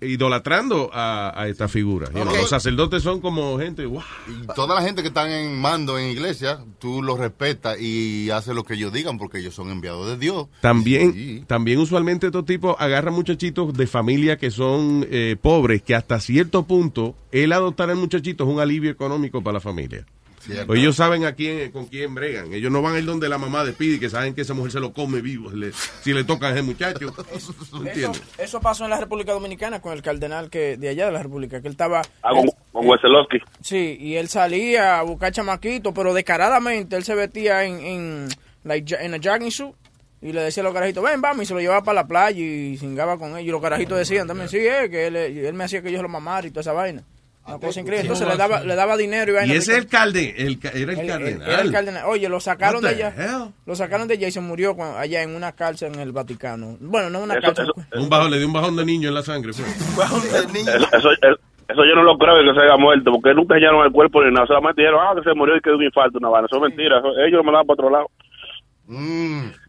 [0.00, 2.08] idolatrando a, a esta figura.
[2.12, 4.02] Los sacerdotes son como gente, wow.
[4.28, 8.54] Y toda la gente que están en mando en iglesia, tú los respetas y haces
[8.54, 10.48] lo que ellos digan porque ellos son enviados de Dios.
[10.60, 16.20] También, también usualmente estos tipos agarran muchachitos de familia que son eh, pobres, que hasta
[16.20, 20.06] cierto punto el adoptar al muchachito es un alivio económico para la familia.
[20.46, 20.66] Cierto.
[20.66, 22.52] Pues ellos saben a quién, con quién bregan.
[22.52, 24.80] Ellos no van a ir donde la mamá despide, que saben que esa mujer se
[24.80, 27.14] lo come vivo le- si le toca a ese muchacho.
[27.94, 31.22] Eso, eso pasó en la República Dominicana con el cardenal que de allá de la
[31.22, 32.02] República, que él estaba...
[32.22, 33.38] Ah, con, con Weselowski.
[33.62, 38.28] Sí, y él salía a buscar chamaquito, pero descaradamente él se vestía en, en,
[38.64, 39.74] like, en a jogging suit
[40.20, 42.38] y le decía a los carajitos, ven, vamos, y se lo llevaba para la playa
[42.40, 43.48] y cingaba con ellos.
[43.48, 46.08] Y los carajitos decían también, sí, eh, que él, él me hacía que yo lo
[46.08, 47.02] mamara y toda esa vaina.
[47.46, 48.02] Una cosa increíble.
[48.08, 49.52] Entonces le daba, le daba dinero y vaina.
[49.52, 51.48] Y ese es el calde, el, era el, él- cardenal.
[51.50, 52.04] era el cardenal.
[52.06, 53.48] Oye, lo sacaron de allá.
[53.66, 56.76] Lo sacaron de allá y se murió cuando- allá en una cárcel en el Vaticano.
[56.80, 57.66] Bueno, no una Eso- cárcel.
[57.76, 59.52] eso- Un bajón, le dio un bajón de niño en la sangre.
[59.54, 59.64] fue.
[59.66, 61.38] Eso, eso, eso-
[61.68, 64.32] eso yo no lo creo que se haya muerto, porque nunca hallaron el cuerpo ni
[64.32, 64.46] nada.
[64.46, 66.46] Solamente dijeron, ah, que se murió y que dio un infarto, una vaina.
[66.46, 66.98] Eso es mentira.
[66.98, 68.06] Eso- ellos lo mandaban para otro lado.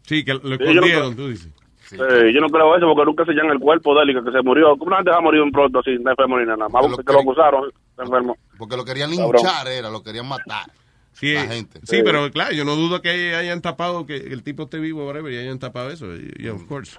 [0.04, 1.52] Sí, que lo escondieron, creo- tú dices.
[1.92, 4.32] Eh, yo no creo eso porque nunca se hallan el cuerpo de él y que,
[4.32, 4.70] se murió.
[4.78, 6.68] ¿Cómo una gente va a morir un pronto así, no enfermo ni nada?
[6.70, 8.38] Más porque que lo acusaron, se enfermo.
[8.58, 10.66] Porque lo querían linchar, era, lo querían matar.
[11.14, 11.80] Sí, La gente.
[11.84, 15.32] sí, pero claro, yo no dudo que hayan tapado, que el tipo esté vivo, whatever,
[15.32, 16.98] y hayan tapado eso, y, y of course.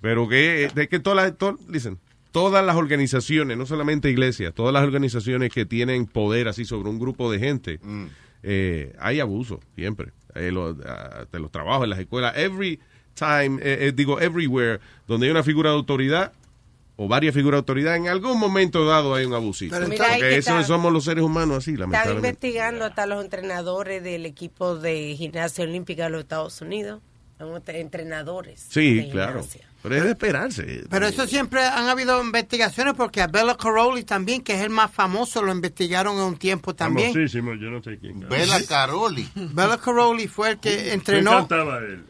[0.00, 1.98] Pero que, de que todas las, listen,
[2.32, 6.98] todas las organizaciones, no solamente iglesias, todas las organizaciones que tienen poder así sobre un
[6.98, 7.80] grupo de gente,
[8.42, 10.12] eh, hay abuso, siempre.
[10.34, 12.80] Eh, lo- ah, de los trabajos, en las escuelas, every
[13.14, 16.32] time, eh, eh, digo, everywhere, donde hay una figura de autoridad,
[16.96, 19.74] o varias figuras de autoridad, en algún momento dado hay un abusito.
[19.74, 23.24] Pero Mira, Porque que eso está- somos los seres humanos así, Estaba investigando hasta los
[23.24, 27.00] entrenadores del equipo de gimnasia olímpica de los Estados Unidos.
[27.38, 28.66] Son ent- entrenadores.
[28.68, 29.40] Sí, de claro.
[29.40, 29.66] gimnasia.
[29.82, 30.84] Pero es de esperarse.
[30.90, 34.90] Pero eso siempre han habido investigaciones porque a Bella Caroli también, que es el más
[34.90, 37.14] famoso, lo investigaron en un tiempo también.
[37.14, 38.20] Famosísimo, yo no sé quién.
[38.28, 39.26] Bella Caroli.
[39.34, 41.32] Bella Caroli fue el que entrenó.
[41.32, 42.04] encantaba él.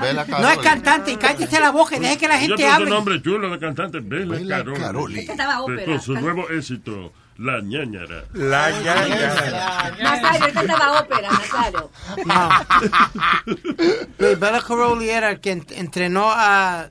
[0.00, 2.70] Bella No es cantante, y cállese la boca y deje que la Yo gente un
[2.70, 2.90] hable.
[2.90, 4.80] nombre chulo de cantante, Bela, Bela Caroli.
[4.80, 5.26] Caroli.
[5.26, 5.84] Cantaba ópera.
[5.86, 8.24] Con su nuevo éxito, La ñañara.
[8.34, 9.92] La ñaña.
[10.02, 11.90] Nazario, él cantaba ópera, Nazario.
[14.18, 16.90] Pues Bella Caroli era el que ent- entrenó a.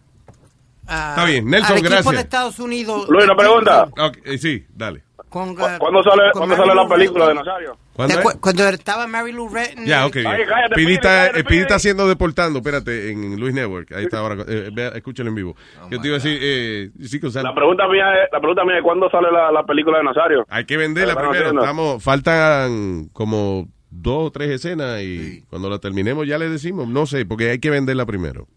[0.87, 2.15] a- Está bien, Nelson, al equipo gracias.
[2.15, 3.07] de Estados Unidos.
[3.09, 3.83] Luis, una pregunta.
[3.99, 5.03] Ok, eh, sí, dale.
[5.29, 7.33] Con, ¿Cu- ¿Cuándo sale, con ¿cuándo sale la película de.
[7.33, 7.75] Nazario?
[7.93, 9.83] ¿Cuándo Cuando estaba Mary Lou Retton.
[9.85, 10.17] Ya, ok.
[10.17, 11.79] Ay, cállate, Pidi está, cállate, eh, Pidi está Pidi.
[11.81, 13.91] siendo deportando, espérate, en Luis Network.
[13.93, 14.43] Ahí está ahora.
[14.47, 15.55] Eh, vea, escúchalo en vivo.
[15.89, 18.63] Yo te iba a decir, eh, sí, que, sea, La pregunta mía es, la pregunta
[18.63, 20.45] mía es ¿cuándo sale la, la película de Nazario?
[20.49, 21.31] hay que venderla primero.
[21.39, 21.61] haciendo.
[21.61, 26.87] Estamos, faltan como dos o tres escenas y cuando la terminemos ya le decimos.
[26.87, 28.47] No sé, porque hay que venderla primero.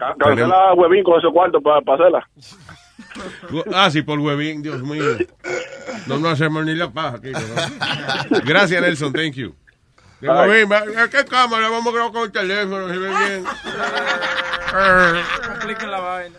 [0.00, 2.28] Ca- Cancela a Huevín con esos cuartos para hacerla.
[3.74, 5.02] Ah, sí, por huevín, Dios mío.
[6.06, 7.30] No nos hacemos ni la paja aquí.
[7.32, 8.40] ¿no?
[8.44, 9.12] Gracias, Nelson.
[9.12, 9.54] Thank you.
[10.20, 11.68] De huevín, va- ¿a ¿qué cámara?
[11.68, 13.44] Vamos a grabar con el teléfono, ve bien.
[15.54, 16.36] Expliquen la vaina.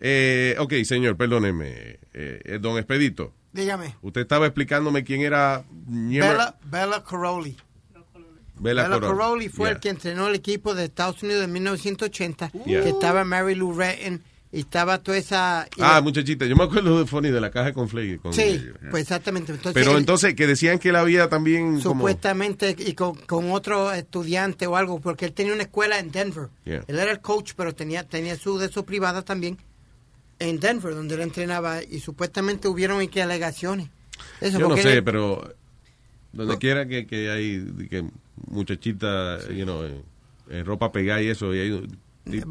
[0.00, 1.98] Eh, ok, señor, perdóneme.
[2.12, 3.94] Eh, eh, don Expedito, Dígame.
[4.02, 7.56] usted estaba explicándome quién era Bella, Bella Caroli.
[8.58, 9.18] Bella Bella Corona.
[9.18, 9.74] Caroli fue Yeah.
[9.76, 12.82] el que entrenó el equipo de Estados Unidos en 1980, Yeah.
[12.82, 14.22] que estaba Mary Lou Retton
[14.52, 15.62] y estaba toda esa...
[15.62, 18.16] Ah, la- muchachita, yo me acuerdo de Fonny de la caja con Flay.
[18.16, 19.52] con- sí, pues exactamente.
[19.52, 22.00] Entonces, Pero él- entonces, que decían que él había también como...
[22.00, 26.48] supuestamente y con, con otro estudiante o algo, porque él tenía una escuela en Denver.
[26.64, 26.84] Yeah.
[26.86, 29.58] Él era el coach, pero tenía tenía su de su privada también
[30.38, 33.88] en Denver, donde él entrenaba y supuestamente hubieron y que alegaciones.
[34.40, 35.54] Eso, Yo no sé, él- pero
[36.32, 38.04] donde quiera que, que hay que
[38.46, 40.02] muchachita, you know, en,
[40.50, 41.86] en ropa pegada y eso, y hay,
[42.26, 42.42] y-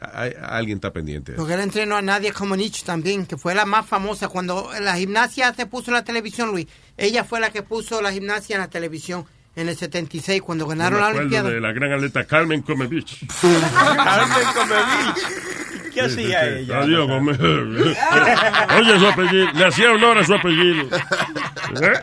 [0.00, 1.32] hay- alguien está pendiente.
[1.32, 4.28] Porque él entrenó a Nadia Comaneci también, que fue la más famosa.
[4.28, 8.12] Cuando la gimnasia se puso en la televisión, Luis, ella fue la que puso la
[8.12, 9.26] gimnasia en la televisión
[9.56, 11.50] en el 76, cuando ganaron la Olimpiada.
[11.50, 13.26] de la gran atleta Carmen Comevich.
[13.40, 15.92] Carmen Comevich.
[15.92, 16.78] ¿Qué hacía ella?
[16.82, 17.38] Adiós, Gómez.
[17.40, 19.48] Oye, su apellido.
[19.54, 20.84] Le hacía honor a su apellido.
[21.82, 22.00] ¿Eh?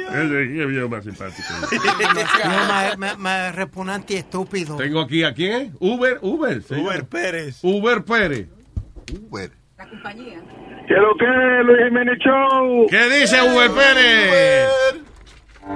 [0.00, 1.48] Es viejo más simpático.
[2.44, 4.76] No, más, más- más repugnante y estúpido.
[4.76, 5.72] Tengo aquí a quién?
[5.80, 6.62] Uber, Uber.
[6.70, 7.04] Uber.
[7.06, 7.58] Pérez.
[7.62, 8.48] Uber Pérez.
[9.30, 9.50] Uber.
[9.76, 10.40] La compañía.
[10.86, 12.86] ¿Qué lo que es, Luis Jiménez Show?
[12.88, 14.68] ¿Qué dice Uber Pérez?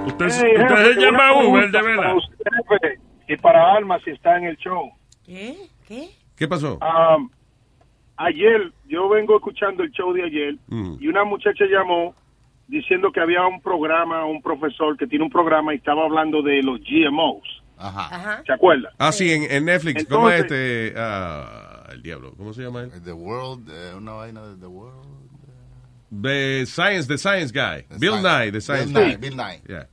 [0.07, 1.97] Usted, Hey, usted jefe, se llama Uber, de verdad.
[2.03, 4.91] para usted, Y para Alma, si está en el show.
[5.25, 5.55] ¿Qué?
[5.87, 6.09] ¿Qué?
[6.35, 6.79] ¿Qué pasó?
[6.79, 7.29] Um,
[8.17, 10.95] ayer, yo vengo escuchando el show de ayer Mm.
[10.99, 12.15] y una muchacha llamó
[12.67, 16.61] diciendo que había un programa, un profesor que tiene un programa y estaba hablando de
[16.63, 17.61] los GMOs.
[17.77, 18.41] Ajá.
[18.45, 18.91] ¿Se acuerda?
[18.97, 20.05] Ah, sí, en, en Netflix.
[20.07, 20.99] ¿Cómo es Entonces- este?
[20.99, 22.91] ah, el diablo, ¿cómo se llama él?
[23.03, 25.07] The World, eh, una vaina de The World.
[26.21, 27.83] The Science, the Science Guy.
[27.89, 29.17] The Bill Science- Nye, the Science Bill Nye, Guy.
[29.17, 29.61] Bill Nye.
[29.67, 29.87] Yeah.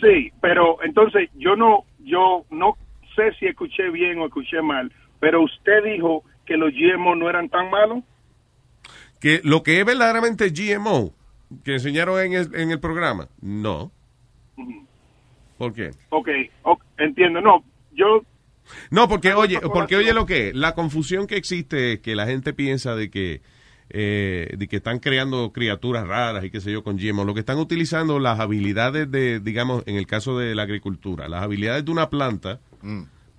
[0.00, 2.76] Sí, pero entonces yo no, yo no
[3.14, 7.48] sé si escuché bien o escuché mal, pero usted dijo que los GMO no eran
[7.48, 8.02] tan malos.
[9.20, 11.12] Que lo que es verdaderamente GMO,
[11.64, 13.92] que enseñaron en el, en el programa, no.
[15.58, 15.90] ¿Por qué?
[16.10, 16.28] Ok,
[16.62, 17.40] ok, entiendo.
[17.40, 18.22] No, yo
[18.90, 22.26] No, porque oye, porque oye lo que es, la confusión que existe es que la
[22.26, 23.40] gente piensa de que
[23.88, 27.24] eh, de que están creando criaturas raras y qué sé yo con GMO.
[27.24, 31.44] Lo que están utilizando las habilidades de, digamos, en el caso de la agricultura, las
[31.44, 32.58] habilidades de una planta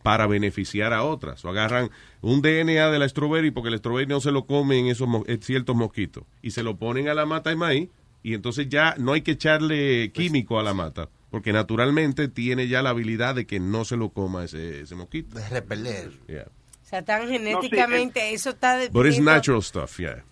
[0.04, 1.44] para beneficiar a otras.
[1.44, 1.90] O agarran
[2.22, 5.38] un DNA de la strawberry porque el strawberry no se lo comen esos mo- eh,
[5.42, 7.90] ciertos mosquitos y se lo ponen a la mata de maíz
[8.28, 12.82] y entonces ya no hay que echarle químico a la mata porque naturalmente tiene ya
[12.82, 15.38] la habilidad de que no se lo coma ese, ese mosquito.
[15.38, 16.12] De repeler.
[16.28, 16.44] Yeah.
[16.48, 18.78] O sea, tan genéticamente, eso está...
[18.78, 20.24] de- But it's eso- natural stuff, yeah.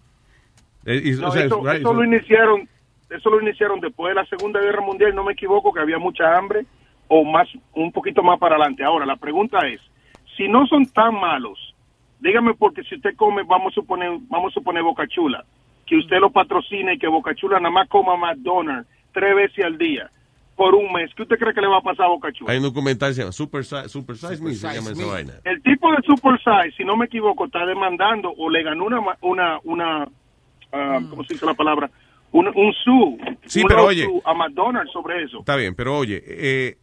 [0.86, 2.68] Eh, y- no, o sea, eso, right, eso so- lo iniciaron,
[3.10, 6.36] eso lo iniciaron después de la Segunda Guerra Mundial, no me equivoco, que había mucha
[6.38, 6.66] hambre
[7.08, 8.84] o más, un poquito más para adelante.
[8.84, 9.80] Ahora la pregunta es,
[10.38, 11.58] si no son tan malos,
[12.20, 15.46] dígame porque si usted come, vamos a suponer, vamos a suponer Boca Chula,
[15.86, 19.78] que usted lo patrocina y que Boca Chula nada más coma McDonald's tres veces al
[19.78, 20.10] día
[20.56, 22.52] por un mes, ¿qué usted cree que le va a pasar a Boca Chula?
[22.52, 25.34] hay un documental que se llama Super, Si- Super Size Me, se llama esa vaina.
[25.44, 29.02] El tipo de Super Size, si no me equivoco, está demandando o le ganó una,
[29.02, 30.08] ma- una, una
[30.72, 31.90] ah, ¿cómo se dice la palabra?
[32.32, 34.08] Un, un su, Sí, un pero oye.
[34.26, 35.40] a McDonald's sobre eso.
[35.40, 36.78] Está bien, pero oye, eh,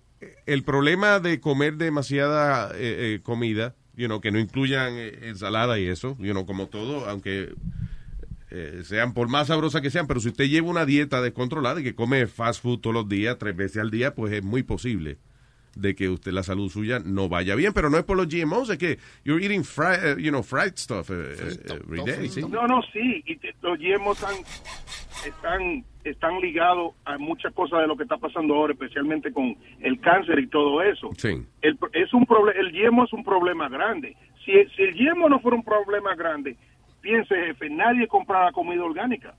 [0.46, 5.78] el problema de comer demasiada eh, eh, comida, you know, que no incluyan eh, ensalada
[5.78, 7.48] y eso, you know, como todo, aunque
[8.54, 11.84] eh, sean por más sabrosas que sean, pero si usted lleva una dieta descontrolada y
[11.84, 15.16] que come fast food todos los días, tres veces al día, pues es muy posible
[15.74, 18.70] de que usted la salud suya no vaya bien, pero no es por los GMOs,
[18.70, 22.42] es que you're eating fried, eh, you know, fried stuff eh, eh, every day, ¿sí?
[22.42, 24.34] No, no, sí, y los GMO están,
[25.26, 29.98] están, están ligados a muchas cosas de lo que está pasando ahora, especialmente con el
[30.00, 31.10] cáncer y todo eso.
[31.16, 31.42] Sí.
[31.62, 34.16] El, es un el GMO es un problema grande.
[34.44, 36.56] Si, si el GMO no fuera un problema grande,
[37.02, 39.34] piense, jefe, nadie comprara comida orgánica.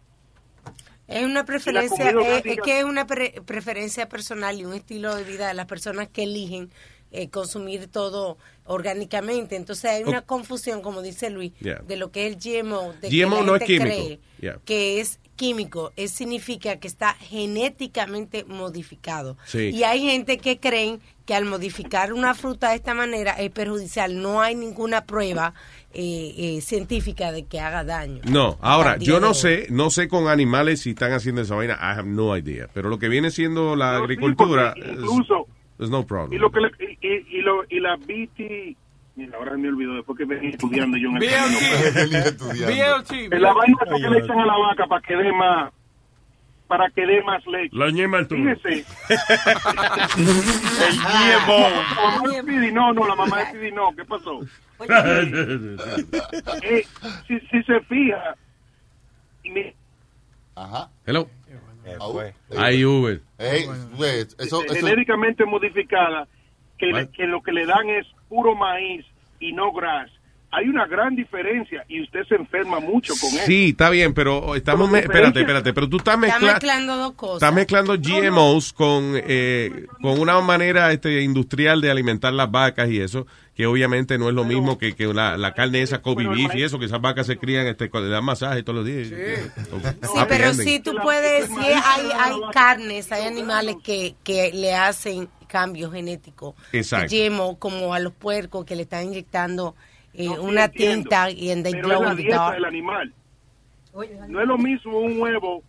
[1.07, 5.15] Es una preferencia, es, orgánica- es que es una pre- preferencia personal y un estilo
[5.15, 6.69] de vida de las personas que eligen
[7.11, 9.55] eh, consumir todo orgánicamente.
[9.55, 11.79] Entonces hay una confusión, como dice Luis, Yeah.
[11.87, 12.93] de lo que es el GMO.
[13.01, 13.83] De GMO que la no es químico.
[13.85, 14.59] cree Yeah.
[14.65, 15.91] que es químico.
[15.95, 19.37] Es significa que está genéticamente modificado.
[19.45, 19.69] Sí.
[19.69, 24.21] Y hay gente que creen que al modificar una fruta de esta manera es perjudicial.
[24.21, 25.53] No hay ninguna prueba
[25.93, 28.21] eh, eh, científica de que haga daño.
[28.25, 31.99] No, ahora, yo no sé, no sé con animales si están haciendo esa vaina, I
[31.99, 32.67] have no idea.
[32.73, 35.47] Pero lo que viene siendo la No, agricultura, incluso-
[35.77, 36.41] there's no Y problem.
[36.41, 38.75] lo que le- y, y- y lo, y la BT
[39.15, 41.59] mira, ahora me olvidó después que venía estudiando yo en el camino.
[43.31, 45.71] En la vaina que le echan a la vaca para que dé más
[46.67, 47.69] para que dé más leche.
[47.75, 48.39] La ñema al tubo.
[48.39, 48.85] Fíjese.
[50.17, 52.71] el GMO.
[52.73, 53.93] No, no, la mamá de Speedy no.
[53.95, 54.39] ¿Qué pasó?
[56.63, 56.83] Eh,
[57.27, 58.35] si, si se fija,
[59.43, 59.73] mi-
[60.55, 60.89] Ajá.
[61.05, 61.27] Hello.
[62.11, 62.33] fue.
[62.57, 63.21] Ay, Uber.
[63.37, 63.65] Ey,
[63.95, 66.27] güey, eso, eso, genéticamente modificada,
[66.77, 69.05] que, le- que lo que le dan es puro maíz
[69.39, 70.09] y no gras.
[70.55, 73.45] Hay una gran diferencia y usted se enferma mucho con eso.
[73.45, 74.89] Sí, está bien, pero estamos...
[74.89, 76.47] Me- espérate, espérate, pero tú estás Está mezclando...
[76.53, 77.35] mezclando dos cosas.
[77.37, 82.99] Estás mezclando GMOs con, eh, con una manera este, industrial de alimentar las vacas y
[82.99, 83.25] eso,
[83.55, 86.61] que obviamente no es lo mismo que, que la, la carne esa Kobe beef y
[86.63, 89.07] eso, que esas vacas se crían, este, le dan masaje todos los días.
[89.07, 89.15] Sí,
[90.27, 95.91] pero sí tú puedes, sí hay, hay carnes, hay animales que, que le hacen cambios
[95.93, 96.55] genéticos.
[96.71, 97.13] Exacto.
[97.15, 99.75] GMO, como a los puercos que le están inyectando
[100.13, 101.09] eh, No, sí, una entiendo.
[101.09, 102.53] tinta y en la in the dieta dark.
[102.55, 103.13] del animal.
[104.27, 105.61] No es lo mismo un huevo,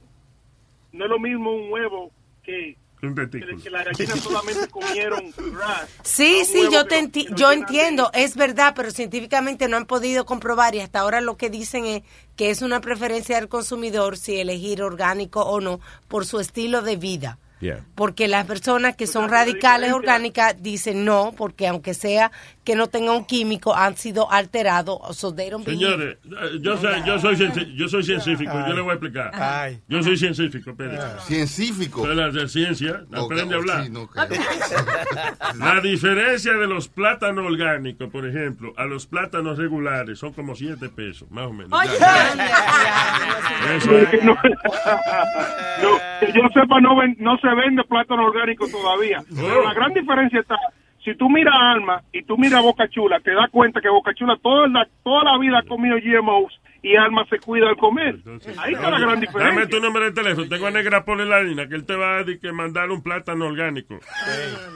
[0.93, 2.11] no es lo mismo un huevo
[2.43, 5.91] que, Un que, que las gallinas solamente comieron grass.
[6.03, 10.75] Sí, sí, yo, te enti- yo entiendo, es verdad, pero científicamente no han podido comprobar
[10.75, 12.03] y hasta ahora lo que dicen es
[12.37, 16.97] que es una preferencia del consumidor si elegir orgánico o no por su estilo de
[16.97, 17.39] vida.
[17.61, 17.85] Yeah.
[17.95, 22.31] Porque las personas que son radicales orgánicas dicen no, porque aunque sea
[22.65, 25.17] que no tenga un químico, han sido alterados.
[25.17, 27.37] So Señores, eh, yo soy, yo soy,
[27.77, 29.31] yo soy científico, yo le voy a explicar.
[29.35, 29.81] Ay.
[29.89, 31.21] Yo soy científico, espérate.
[31.23, 32.05] Científico.
[32.05, 33.85] Soy la de ciencia, Ok, aprende a hablar.
[33.85, 34.09] sí, no.
[35.59, 40.89] La diferencia de los plátanos orgánicos, por ejemplo, a los plátanos regulares son como 7
[40.89, 41.71] pesos, más o menos.
[41.99, 43.77] Ya.
[43.77, 44.25] Eso es.
[44.25, 49.21] no, no, que yo sepa, no, ven- no se vende plátano orgánico todavía.
[49.21, 49.35] Oh.
[49.37, 50.57] Pero la gran diferencia está,
[51.05, 53.89] si tú miras a Alma y tú miras a Boca Chula, te das cuenta que
[53.89, 57.77] Boca Chula toda la, toda la vida ha comido GMOs y Alma se cuida al
[57.77, 58.17] comer.
[58.59, 59.69] Ahí está la gran Dame diferencia.
[59.69, 60.49] tu número de teléfono.
[60.49, 63.99] Tengo a Negra por la línea que él te va a mandar un plátano orgánico.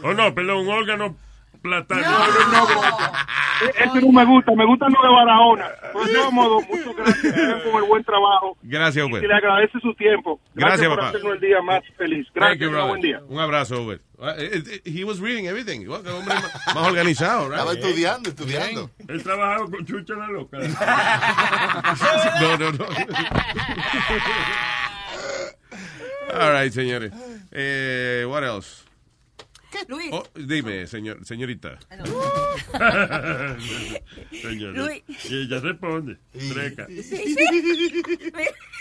[0.03, 1.17] O no, perdón, un órgano
[1.69, 2.03] plátano.
[3.77, 5.67] Ese no me gusta, me gusta lo de Barahona.
[5.93, 8.57] Pues de todo modo, muchas gracias por el buen trabajo.
[8.63, 9.23] Gracias, Y Uber.
[9.23, 10.41] le agradece su tiempo.
[10.55, 11.09] Gracias, por papá.
[11.09, 12.27] hacernos el día más feliz.
[12.35, 13.21] Thank Gracias, you, buen día.
[13.29, 14.01] Un abrazo, Uber.
[14.17, 15.87] Uh, eh, eh, He was reading everything.
[15.89, 17.59] Well, qué hombre más, más organizado, right?
[17.59, 18.91] Estaba estudiando, estudiando.
[19.07, 20.59] Él trabajaba con Chucha la loca.
[22.41, 22.85] No, no, no.
[26.35, 27.13] All right, señores.
[27.53, 28.85] Eh, what else?
[29.89, 30.11] Luis.
[30.13, 31.79] Oh, dime, señor, señorita.
[34.31, 34.75] Señor.
[34.77, 35.03] Luis.
[35.31, 36.19] Y ella responde.
[36.33, 36.87] Treca.
[36.87, 37.37] Sí, sí.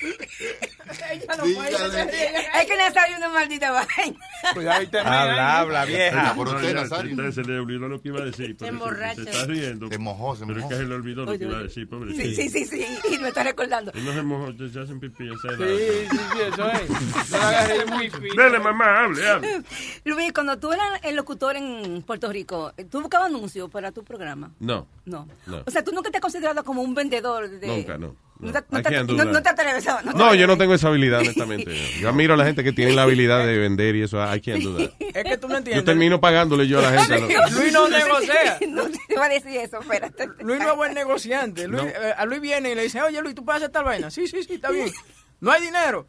[0.02, 1.72] Ella no puede.
[1.72, 4.18] Es que le salió una maldita vaina.
[4.54, 5.22] Cuidado y termina.
[5.24, 6.34] Habla, habla, vieja.
[6.36, 7.32] Por usted, Nazario.
[7.32, 8.56] se le olvidó lo que iba a decir.
[8.56, 9.16] eso emborracha.
[9.24, 9.88] Se está riendo.
[9.90, 10.70] Se mojó, se Pero es mojó.
[10.70, 12.14] que se le olvidó lo que iba a decir, pobre.
[12.16, 12.86] Sí, sí, sí, sí.
[13.12, 13.92] Y me está recordando.
[13.94, 15.30] Él no se mojó, se hacen pipí.
[15.32, 17.32] es Sí, sí, sí, eso es.
[17.32, 18.36] No hagas el wifi.
[18.38, 19.64] Dele, mamá, hable, hable.
[20.06, 24.52] Luis, cuando tú eras el locutor en Puerto Rico, ¿tú buscabas anuncios para tu programa?
[24.60, 24.88] No.
[25.06, 25.28] No.
[25.46, 25.64] No.
[25.66, 27.68] O sea, tú nunca te has considerado como un vendedor de...
[27.68, 28.16] Nunca, no.
[28.40, 29.26] No, te, no te- no- that.
[29.26, 31.76] no te atreves a- no yo no tengo esa habilidad, honestamente.
[32.00, 34.18] Yo admiro a la gente que tiene la habilidad de vender y eso.
[34.24, 34.92] I can't do that.
[35.00, 35.86] Es que tú no Yo entiendes.
[35.86, 37.36] termino pagándole yo a la gente.
[37.52, 38.60] Luis no negocia.
[38.68, 40.28] No te iba a decir eso, espérate.
[40.40, 41.68] Luis no es buen negociante.
[41.68, 41.90] Luis, No.
[41.90, 44.12] eh, a Luis viene y le dice, oye Luis, ¿tú puedes hacer tal vaina?
[44.12, 44.92] Sí, sí, sí, está bien.
[45.40, 46.06] No hay dinero.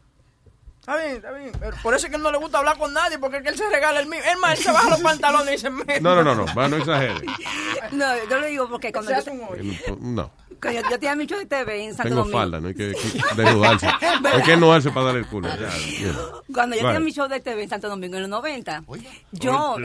[0.79, 1.51] Está bien, está bien.
[1.59, 3.57] Pero por eso es que no le gusta hablar con nadie, porque es que él
[3.57, 4.19] se regala el mío.
[4.31, 5.99] Es más, él se baja los pantalones y se mete.
[6.01, 7.15] No, no, no, no, va, no exagere.
[7.91, 9.63] No, yo lo digo porque cuando Se yo, hace un hoyo.
[9.63, 10.31] No, cuando
[10.63, 12.37] yo, yo tenía mi show de TV en Santo tengo Domingo.
[12.37, 13.87] falda, no hay que, que desnudarse.
[13.87, 15.47] Hay que desnudarse para dar el culo.
[15.49, 16.13] Ya, ya.
[16.53, 16.95] Cuando yo Vale.
[16.95, 18.83] tenía mi show de TV en Santo Domingo en los 90,
[19.31, 19.75] yo...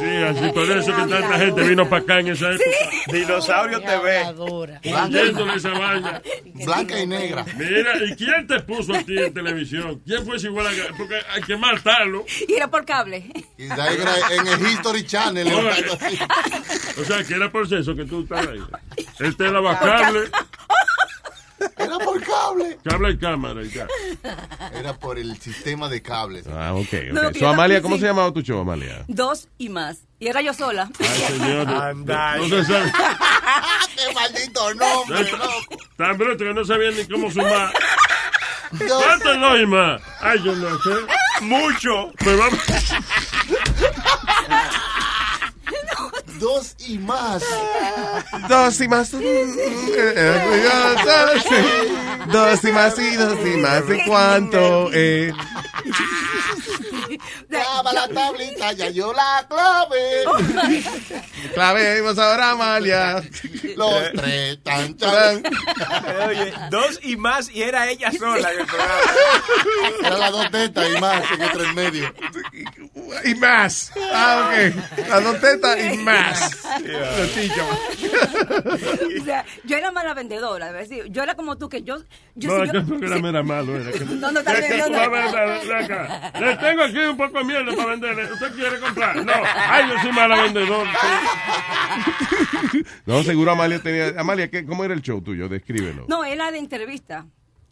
[0.00, 2.70] Sí, así por eso que tanta gente vino para acá en esa época.
[3.12, 4.24] Dinosaurio TV.
[4.36, 6.22] Oyéndole esa vaina.
[6.64, 7.44] Blanca y negra.
[7.56, 10.00] Mira, ¿y quién te puso a ti en televisión?
[10.04, 12.24] ¿Quién fue ese igual a Porque hay que matarlo.
[12.48, 13.24] Y era por cable.
[13.56, 15.48] Y de ahí era en el History Channel.
[16.98, 18.60] O sea, que era por eso que tú estabas ahí.
[19.20, 20.30] Él te daba cable,
[21.78, 22.78] Era por cable.
[22.84, 23.86] cable y cámara y ya.
[24.74, 26.46] Era por el sistema de cables.
[26.46, 27.32] Ah, ok, No, ok.
[27.32, 28.02] que So, yo Amalia, ¿cómo sí.
[28.02, 29.04] se llamaba tu show, Amalia?
[29.08, 29.98] Dos y más.
[30.18, 30.90] Y era yo sola.
[30.98, 31.68] Ay, señor.
[31.68, 32.36] Anda.
[32.36, 32.92] No se sabe.
[33.96, 35.76] ¡Qué maldito nombre, loco!
[35.96, 37.72] Tan bruto que no sabían ni cómo sumar.
[38.76, 40.02] ¿Cuánto es dos y más?
[40.20, 40.90] Ay, yo no sé.
[41.42, 42.12] Mucho.
[42.18, 42.58] Pues vamos.
[46.38, 47.42] Dos y más.
[48.48, 49.10] Dos y más.
[52.32, 53.82] Dos y más y dos y más.
[53.88, 54.90] ¿Y cuánto?
[54.92, 55.32] Eh,
[57.48, 60.24] Clava la tablita, ya yo la clave.
[61.54, 63.22] clavemos ahora, Amalia.
[63.76, 65.42] Los tres, tan, tan.
[66.28, 69.00] Oye, dos y más y era ella sola en el programa.
[70.00, 72.14] Era las dos tetas y más en el tres medio.
[73.24, 73.92] Y más.
[74.12, 75.08] Ah, ok.
[75.08, 76.50] Las dos tetas y más.
[79.20, 80.72] O sea, yo era mala vendedora.
[81.08, 81.98] Yo era como tú, que yo...
[82.36, 83.76] yo No, si yo- el programa era malo.
[83.76, 84.04] Era que...
[84.04, 86.40] No, no, Es que también, no, no.
[86.46, 88.32] Le tengo aquí un poco de mierda para venderle.
[88.32, 89.24] ¿Usted quiere comprar?
[89.24, 89.32] No.
[89.68, 90.86] Ay, yo soy mala vendedor.
[93.06, 94.14] No, seguro Amalia tenía.
[94.18, 95.48] Amalia, ¿qué, ¿cómo era el show tuyo?
[95.48, 96.06] Descríbelo.
[96.08, 97.26] No, era de entrevista.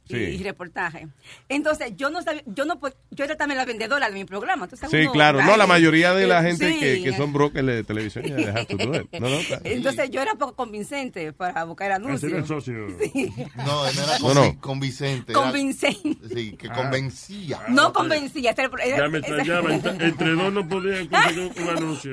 [0.09, 0.17] Y, Sí.
[0.19, 1.07] y reportaje.
[1.49, 2.79] Entonces, yo no sabía, yo no
[3.13, 4.65] yo era también la vendedora de mi programa.
[4.65, 5.43] Entonces, Sí, uno- claro.
[5.43, 7.03] No, la mayoría de la gente que, sí.
[7.05, 9.13] que son brokers de televisión ya do it.
[9.21, 9.29] No,
[9.65, 12.93] Entonces, yo era poco convincente para buscar Ese era el anuncios.
[13.57, 14.43] No, no era No, no.
[14.45, 15.33] convi- convincente.
[15.33, 16.29] era- Convincente.
[16.35, 17.61] Sí, que convencía.
[17.69, 18.51] No convencía.
[18.51, 19.73] ese era el- Ya me extrañaba.
[20.01, 22.13] Entre, dos no podían conseguir un, un anuncio.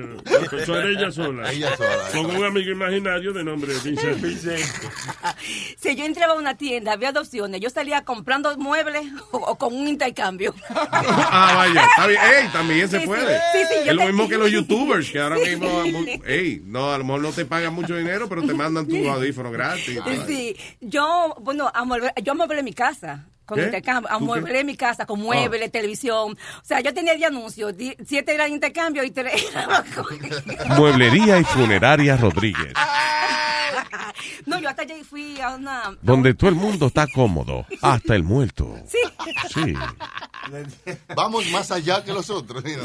[0.57, 1.52] Eso era ella sola.
[1.52, 2.03] Ella sola.
[2.14, 4.24] Con un amigo imaginario de nombre Vincent.
[5.78, 7.61] Si yo entraba a una tienda, había dos opciones.
[7.61, 10.54] Yo salía comprando muebles o, o con un intercambio.
[11.32, 11.84] Ah, vaya.
[11.86, 12.20] Está bien.
[12.22, 13.38] Ey, también se Sí, puede.
[13.54, 15.68] Sí, sí, yo es lo te- mismo que los youtubers, que ahora mismo.
[16.26, 19.52] Ey, no, a lo mejor no te pagan mucho dinero, pero te mandan tu audífono
[19.52, 20.00] gratis.
[20.28, 25.72] Sí, yo, bueno, amueble, yo amueblé mi casa con intercambio, amueblé mi casa con muebles,
[25.72, 26.34] televisión.
[26.34, 27.74] O sea, yo tenía 10 anuncios,
[28.06, 29.44] siete eran intercambio y tres.
[30.78, 32.74] Mueblería y funeraria Rodríguez,
[34.46, 35.98] no, yo hasta allí fui a una.
[36.02, 38.76] donde todo el mundo está cómodo, hasta el muerto.
[38.88, 38.98] Sí.
[39.54, 39.74] Sí.
[41.16, 42.64] Vamos más allá que los otros.
[42.64, 42.82] mira.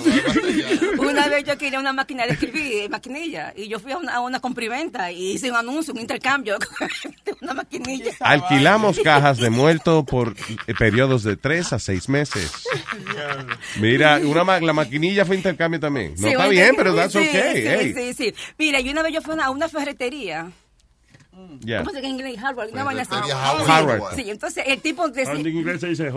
[0.99, 4.15] Una vez yo quería una máquina de escribir, eh, maquinilla, y yo fui a una,
[4.15, 6.57] a una comprimenta y hice un anuncio, un intercambio
[7.25, 8.13] de una maquinilla.
[8.21, 10.35] Alquilamos cajas de muerto por
[10.67, 12.51] eh, periodos de tres a seis meses.
[13.81, 16.15] Mira, una ma- la maquinilla fue intercambio también.
[16.19, 17.55] No Sí, está bien, pero that's sí, okay.
[17.63, 17.95] Sí, hey.
[17.97, 18.35] sí, sí.
[18.59, 20.51] Mira, y una vez yo fui a una, a una ferretería.
[21.65, 21.81] Yeah.
[21.81, 22.43] ¿Cómo se dice en inglés?
[22.43, 23.11] Harvard, una vaina así.
[23.11, 24.15] Ferretería Sí, Harvard.
[24.17, 25.33] Sí, entonces el tipo decía...
[25.33, 26.11] En inglés se dice a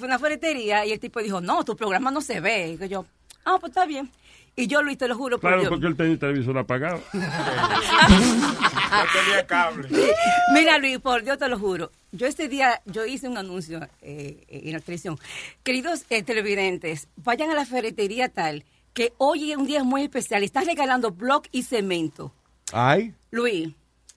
[0.00, 2.78] una ferretería y el tipo dijo, no, tu programa no se ve.
[2.80, 3.06] Y yo,
[3.44, 4.10] ah, pues está bien.
[4.56, 5.40] Y yo, Luis, te lo juro.
[5.40, 7.00] Claro, porque él tenía el televisor apagado.
[8.94, 9.88] No tenía cable.
[10.52, 11.90] Mira, Luis, por Dios te lo juro.
[12.12, 15.18] Yo este día, yo hice un anuncio eh, en la televisión.
[15.64, 18.64] Queridos eh, televidentes, vayan a la ferretería tal,
[18.94, 20.42] que hoy es un día muy especial.
[20.42, 22.32] Están regalando block y cemento.
[22.72, 23.68] Ay, Luis,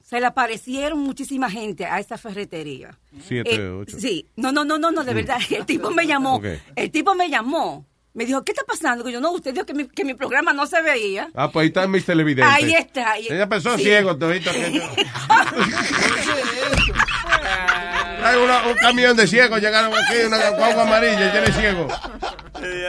[0.04, 2.98] se le aparecieron muchísima gente a esa ferretería.
[3.28, 4.00] siete, Eh, ocho.
[4.00, 5.40] Sí, no, no, no, no, no, de verdad.
[5.50, 6.36] El tipo me llamó.
[6.36, 6.46] Ok.
[6.76, 7.86] El tipo me llamó.
[8.14, 9.08] Me dijo, ¿qué está pasando?
[9.08, 11.30] Y yo, no, usted dijo que mi, que mi programa no se veía.
[11.36, 12.52] Ah, pues ahí están mis televidentes.
[12.56, 13.12] Ahí está.
[13.12, 13.84] ahí- Ella pensó sí.
[13.84, 14.50] ciego, todito.
[18.24, 21.48] Hay una- un camión de ciegos, llegaron aquí, una guagua amarilla, llena
[22.60, 22.88] de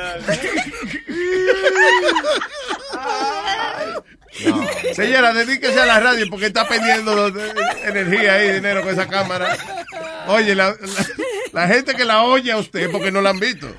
[4.94, 7.28] Señora, dedíquese a la radio porque está perdiendo
[7.85, 9.56] energía y dinero con esa cámara.
[10.28, 10.77] Oye, la, la-
[11.52, 13.69] la gente que la oye a usted porque no la han visto.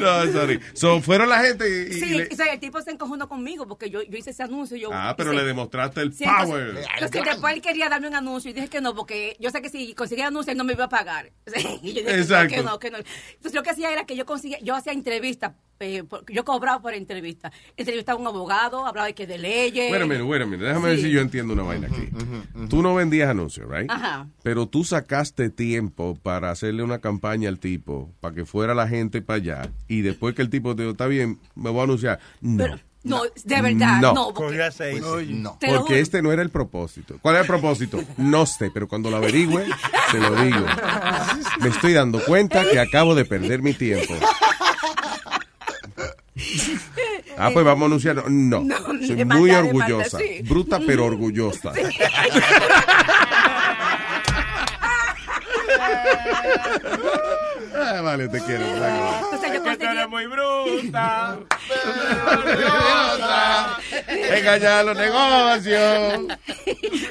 [0.00, 0.58] No, sorry.
[0.72, 3.66] So, fueron la gente y, y Sí, le- o sea, el tipo se encojonó conmigo
[3.68, 4.76] porque yo, yo hice ese anuncio.
[4.78, 6.68] Yo, Ah, pero le demostraste el Sí, power.
[6.68, 9.60] Entonces, entonces después él quería darme un anuncio y dije que no, porque yo sé
[9.60, 11.30] que si conseguía anuncio él no me iba a pagar.
[11.82, 12.54] Y yo dije Exacto.
[12.54, 12.98] que no, que no.
[12.98, 16.80] Entonces lo que hacía era que yo conseguía, yo hacía entrevistas, eh, por- yo cobraba
[16.82, 17.50] por entrevista.
[17.76, 19.90] Entrevistaba a un abogado, hablaba de que de leyes.
[19.90, 20.66] Wait a minute, wait a minute.
[20.66, 22.08] Déjame ver si yo entiendo una vaina aquí.
[22.68, 23.90] Tú no vendías anuncios, right?
[23.90, 24.26] Ajá.
[24.42, 29.22] Pero tú sacaste tiempo para hacerle una campaña al tipo, para que fuera la gente
[29.22, 29.70] para allá.
[29.88, 32.20] Y después que el tipo te dijo, está bien, me voy a anunciar.
[32.42, 32.66] No.
[33.02, 34.12] No, de verdad, No.
[34.12, 34.34] no.
[34.34, 34.58] porque-
[35.30, 35.56] no.
[35.58, 35.86] Juro.
[35.94, 37.16] este no era el propósito.
[37.22, 37.98] ¿Cuál era el propósito?
[38.18, 39.64] No sé, pero cuando lo averigüe,
[40.12, 40.66] te lo digo.
[41.62, 44.12] Me estoy dando cuenta que acabo de perder mi tiempo.
[47.36, 48.30] Ah, pues vamos a anunciar.
[48.30, 48.76] No, No,
[49.06, 50.18] soy muy orgullosa.
[50.18, 50.42] sí.
[50.42, 51.72] Bruta, pero orgullosa.
[57.92, 58.64] Ah, vale, te quiero.
[58.64, 60.06] Entonces yo conseguí...
[60.08, 61.38] muy bruta.
[64.08, 66.20] Engañar los negocios.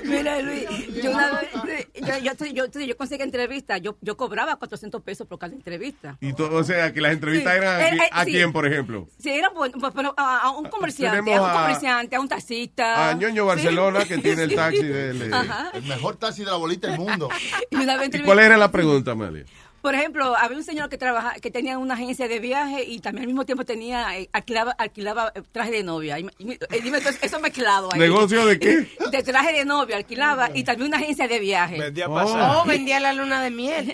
[0.05, 0.65] Mira, Luis,
[1.03, 1.31] yo una
[1.65, 5.53] vez, yo, yo, yo, yo, yo conseguí entrevistas, yo, yo cobraba 400 pesos por cada
[5.53, 6.17] entrevista.
[6.21, 7.57] Y todo, o sea, que las entrevistas Sí.
[7.57, 8.31] eran Eh, eh, a sí.
[8.31, 9.07] quién, por ejemplo.
[9.19, 12.27] Sí, era bueno, pues, pero a, a un comerciante, Tenemos a un comerciante, a un
[12.29, 13.09] taxista.
[13.09, 13.47] A Ñoño Sí.
[13.47, 15.21] Barcelona, que tiene el taxi del...
[15.23, 15.31] eh.
[15.73, 17.29] El mejor taxi de la bolita del mundo.
[17.69, 19.45] Y una vez ¿Y cuál era la pregunta, Amalia?
[19.81, 23.23] Por ejemplo, había un señor que trabaja, que tenía una agencia de viaje y también
[23.23, 26.19] al mismo tiempo tenía eh, alquilaba, alquilaba eh, traje de novia.
[26.19, 27.99] Y y eh, dime, entonces, eso mezclado ahí.
[27.99, 28.87] ¿Negocio de qué?
[29.11, 31.79] De traje de novia, alquilaba y también una agencia de viaje.
[32.07, 33.91] Oh, vendía la luna de miel.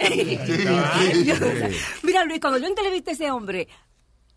[2.03, 3.67] Mira, Luis, cuando yo entrevisté a ese hombre,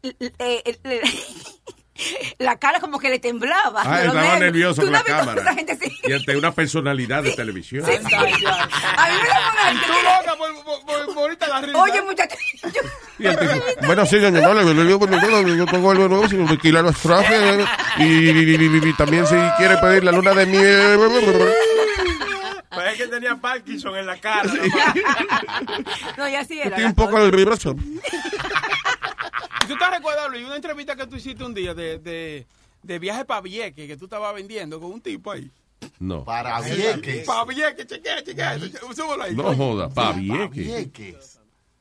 [0.02, 0.78] eh,
[2.38, 3.82] la cara como que le temblaba.
[3.84, 4.40] Ah, estaba nervios.
[4.40, 5.54] nervioso con la cámara.
[5.54, 5.92] gente así.
[6.04, 7.84] Y ante una personalidad de televisión.
[7.86, 8.14] Sí, sí.
[8.14, 11.78] A mí me da una- Tú loca por, por, por, ahorita la risa.
[11.82, 12.38] Oye, muchachos.
[13.84, 17.66] Bueno, sí, doña Amalia, yo tengo algo nuevo, si me alquila los trajes,
[17.98, 18.54] y, y- y-
[18.84, 20.98] y- y también si quiere pedir la luna de miel.
[22.70, 24.48] Pues es que tenía Parkinson en la cara.
[26.16, 26.76] No, y así era.
[26.76, 28.00] Tiene un poco de vibración.
[29.64, 32.46] ¿Y ¿Tú te recuerdas, Luis, una entrevista que tú hiciste un día de, de,
[32.82, 35.50] de viaje para Vieques que tú estabas vendiendo con un tipo ahí?
[36.00, 36.24] No.
[36.24, 37.26] Para Vieques.
[37.26, 38.58] Para Vieques, chequea, chequea.
[38.94, 39.34] Súbelo ahí.
[39.34, 41.40] No joda, pa' Vieques.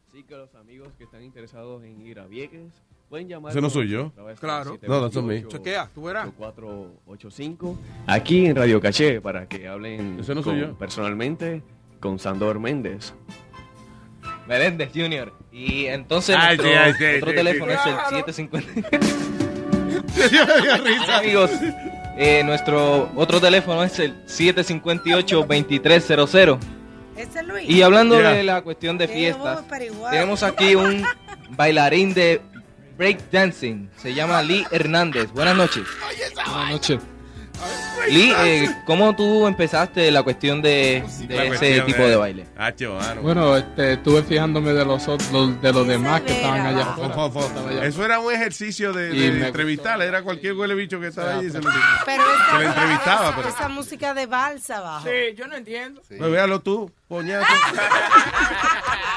[0.10, 2.72] Así que los amigos que están interesados en ir a Vieques
[3.10, 3.52] pueden llamar.
[3.52, 4.12] Ese no soy yo.
[4.40, 4.78] Claro.
[4.88, 5.48] No, that's not me.
[5.48, 6.30] Chequea, tú verás.
[6.38, 10.78] 485 aquí en Radio Caché para que hablen Ese no soy yo.
[10.78, 11.62] personalmente
[12.00, 13.14] con Sandor Méndez.
[14.48, 15.34] Meléndez Jr.
[15.52, 18.90] Y entonces Ay, nuestro, ay, otro teléfono es el 750.
[21.18, 21.50] Amigos,
[22.18, 26.60] eh, nuestro otro teléfono es el 758-2300.
[27.18, 27.70] Ese es Luis.
[27.70, 28.32] Y hablando Yeah.
[28.32, 29.64] de la cuestión de fiestas,
[30.12, 31.04] tenemos aquí un
[31.52, 32.42] bailarín de
[32.98, 33.90] breakdancing.
[33.98, 35.32] Se llama Lee Hernández.
[35.32, 35.84] Buenas noches.
[36.36, 37.00] Buenas noches.
[38.10, 42.46] Lee, eh, ¿cómo tú empezaste la cuestión de, de La ese cuestión tipo de baile?
[42.58, 43.22] Hacho, mano.
[43.22, 46.96] Bueno, este, estuve fijándome de los, de los demás que estaban allá.
[47.84, 50.02] Eso era un ejercicio de, de entrevistar.
[50.02, 51.50] Era cualquier huele bicho que estaba allí.
[51.50, 51.70] Se lo,
[52.06, 53.28] Pero se esa, le entrevistaba.
[53.28, 55.08] esa, Pero, esa música de balsa abajo.
[55.08, 56.02] Sí, yo no entiendo.
[56.08, 57.46] Pues véalo tú, poñazo.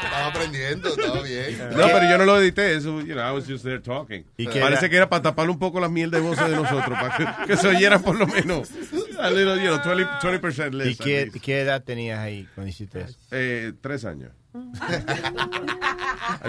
[0.04, 1.58] Estaba aprendiendo, estaba bien.
[1.70, 2.74] No, pero yo no lo edité.
[2.74, 4.24] Eso, you know, I was just there talking.
[4.36, 4.88] ¿Y qué Parece era?
[4.90, 7.56] que era para taparle un poco las miel de voces de nosotros, para que, que
[7.56, 8.69] se oyeran por lo menos.
[9.18, 10.88] A little, you know, 20, 20% less.
[10.88, 13.18] ¿Y qué, qué edad tenías ahí cuando hiciste eso?
[13.30, 14.32] Eh, tres años.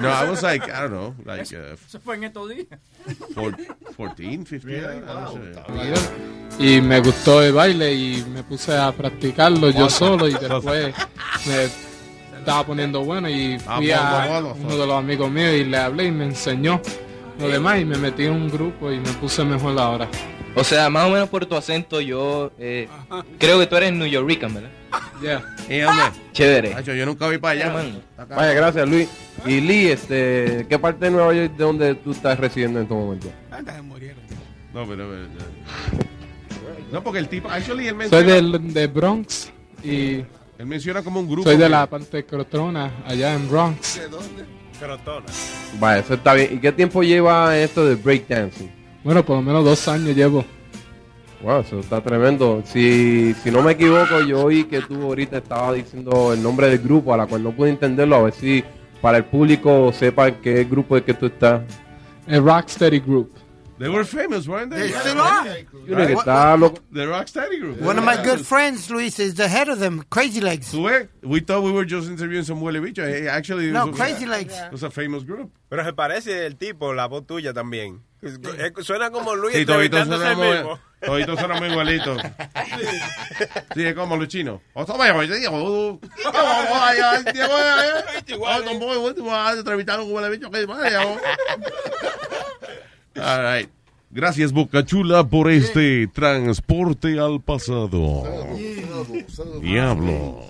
[0.01, 2.67] No, I was like, I don't know, like uh, Eso fue en estos días.
[3.35, 3.55] four,
[3.97, 5.39] 14, 15, I don't know.
[6.59, 10.95] Y me gustó el baile y me puse a practicarlo yo solo y después
[11.45, 11.69] me
[12.39, 16.11] estaba poniendo bueno y fui a uno de los amigos míos y le hablé y
[16.11, 16.81] me enseñó
[17.39, 20.07] lo demás y me metí en un grupo y me puse mejor ahora.
[20.55, 22.87] O sea, más o menos por tu acento, yo eh,
[23.39, 24.69] creo que tú eres New Yorker, ¿verdad?
[25.21, 25.41] Yeah.
[25.69, 26.03] Y hombre,
[26.33, 26.73] Chévere.
[26.73, 27.93] Nacho, yo nunca vi para allá.
[28.29, 29.09] Vaya, gracias, Luis.
[29.45, 32.93] Y Lee, este, ¿qué parte de Nueva York de donde tú estás residiendo en este
[32.95, 33.27] momento?
[34.73, 35.27] No, pero, pero,
[36.91, 39.51] no, porque el tipo, actually, él Soy menciona, del de Bronx
[39.83, 40.15] y
[40.57, 41.43] él menciona como un grupo.
[41.43, 44.01] soy de que- la parte crotona allá en Bronx.
[44.79, 45.25] Crotona.
[45.79, 46.55] Vaya, eso está bien.
[46.55, 48.80] ¿Y qué tiempo lleva esto de breakdancing?
[49.03, 50.45] Bueno, por lo menos dos años llevo.
[51.41, 52.61] Wow, eso está tremendo.
[52.65, 56.79] Si, si no me equivoco, yo oí que tú ahorita estabas diciendo el nombre del
[56.79, 58.63] grupo, a la cual no pude entenderlo, a ver si
[59.01, 61.61] para el público sepa qué grupo es que tú estás.
[62.27, 63.31] El Rocksteady Group.
[63.79, 64.91] They were famous, weren't they?
[64.91, 65.65] They still are.
[65.87, 66.83] Yo creo que está loco.
[66.93, 67.81] The Rocksteady Group.
[67.81, 70.71] One of my good friends, Luis, is the head of them, Crazy Legs.
[71.23, 73.03] We thought we were just interviewing some bicho.
[73.03, 74.53] Eh, Actually, it No, was a- Crazy Legs.
[74.53, 75.51] It was a famous group.
[75.67, 78.01] Pero se parece el tipo, la voz tuya también.
[78.23, 80.79] Eh, Suena como Luis Sí, entrevistándose mismo.
[81.03, 82.21] toditos sonamos igualitos.
[83.73, 84.61] Sí, es como los chinos.
[84.73, 85.33] O sea, vaya, vaya.
[93.15, 93.69] All right.
[94.13, 98.23] Gracias, Boca Chula, por este transporte al pasado.
[99.61, 100.45] Diablo.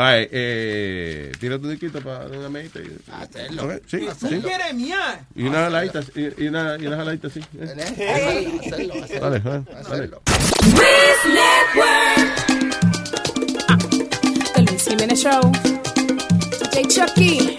[0.00, 2.80] All right, eh, tírate un disquito para una medita.
[3.20, 3.64] Hacerlo.
[3.64, 4.40] Ok, Sí, ¿Tú sí.
[4.40, 5.26] quieres miar?
[5.34, 7.40] Y una jaladita, y, y una, y una jaladita así.
[7.58, 7.94] ¿eh?
[7.98, 8.60] Hey.
[8.64, 9.20] Hacerlo, hacerlo.
[9.30, 10.10] Dale, dale, dale.
[14.54, 15.52] The Luis Jiménez Show.
[16.60, 17.58] DJ Chucky.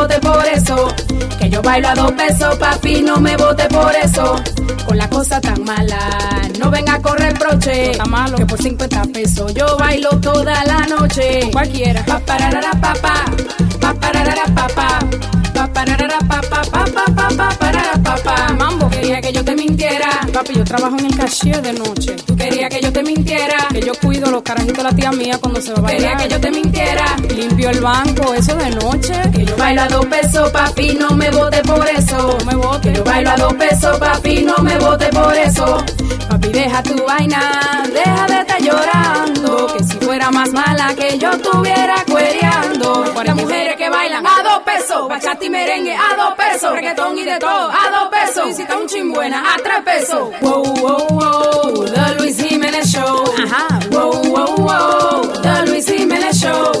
[0.07, 0.87] por eso.
[1.39, 4.35] Que yo bailo a dos pesos, papi, no me vote por eso.
[4.85, 5.99] Con la cosa tan mala,
[6.59, 7.91] no venga a correr broche.
[8.35, 11.49] Que por 50 pesos yo bailo toda la noche.
[11.51, 12.03] Cualquiera.
[12.05, 13.25] Pa pararara pa pa,
[13.79, 15.40] pa pararara pa pa.
[15.61, 18.35] Pa pararara pa pa pa pa pa pa parara pa pa.
[18.57, 20.09] Mambo quería que yo te mintiera.
[20.33, 22.15] Papi, yo trabajo en el cashier de noche.
[22.25, 23.67] Tú querías que yo te mintiera.
[23.71, 26.17] Que yo cuido los carajitos de la tía mía cuando se va a bailar.
[26.17, 27.05] Quería que yo te mintiera.
[27.35, 29.13] Limpio el banco, eso de noche.
[29.31, 32.37] Que yo bailo a dos pesos, papi, no me vote por eso.
[32.39, 32.89] No me vote.
[32.89, 35.85] Que yo bailo a dos pesos, papi, no me vote por eso.
[36.27, 39.67] Papi, deja tu vaina, deja de estar llorando.
[39.77, 43.11] Que si fuera más mala que yo estuviera cuereando.
[43.23, 47.23] Las mujeres que bailan a dos pesos, bachata y merengue a dos pesos, reggaetón y
[47.23, 48.59] de todo a dos pesos.
[48.59, 50.29] Está un chimbuena a tres pesos.
[50.41, 53.23] Wow, wow, wow, The Luis Jiménez Show.
[53.43, 53.79] Ajá.
[53.91, 56.71] Wow, wow, wow, The Luis Jiménez Show.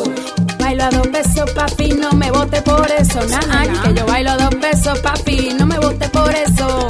[0.59, 3.19] Bailo a dos pesos, papi, no me vote por eso.
[3.27, 6.87] Nah, que yo bailo a dos pesos, papi, no me vote por eso.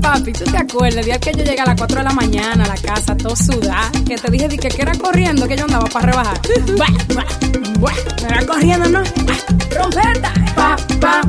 [0.00, 2.64] Papi, ¿tú te acuerdas el día que yo llegué a las 4 de la mañana
[2.64, 3.90] a la casa, todo sudada?
[4.06, 6.40] Que te dije di que, que era corriendo, que yo andaba para rebajar.
[6.76, 7.94] Buah, buah, buah.
[8.26, 9.02] Era corriendo, ¿no?
[9.02, 9.50] Buah.
[9.76, 10.32] Rompeta.
[10.54, 11.20] Pa, pa,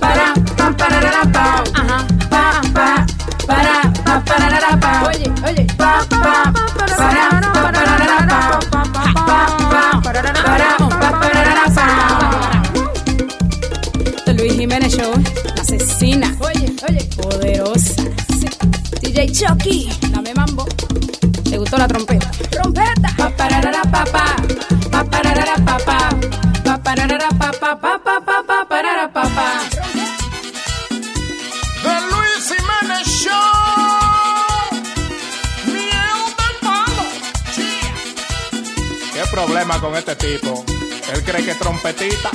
[0.00, 1.64] para, pa, pararara, pa.
[1.74, 2.06] Ajá.
[2.30, 3.06] Pa, pa,
[3.46, 5.08] para, pa, pararara, pa.
[5.08, 5.66] Oye, oye.
[5.76, 6.52] Pa, pa,
[6.96, 7.35] para,
[17.26, 17.94] Poderosa.
[18.38, 18.46] Sí.
[19.02, 20.64] DJ Chucky, dame mambo.
[21.42, 22.30] ¿Te gustó la trompeta?
[22.50, 23.08] Trompeta.
[23.16, 24.36] Pa pararara pa pa.
[24.92, 26.10] Pa pararara pa pa.
[26.62, 29.48] Pa pararara pa pa pa pa pa pa parara pa pa.
[31.82, 33.50] The Luis Jiménez Show.
[35.66, 36.22] Miel
[36.62, 37.06] palo.
[39.14, 40.64] ¿Qué problema con este tipo?
[41.12, 42.30] Él cree que es trompetita.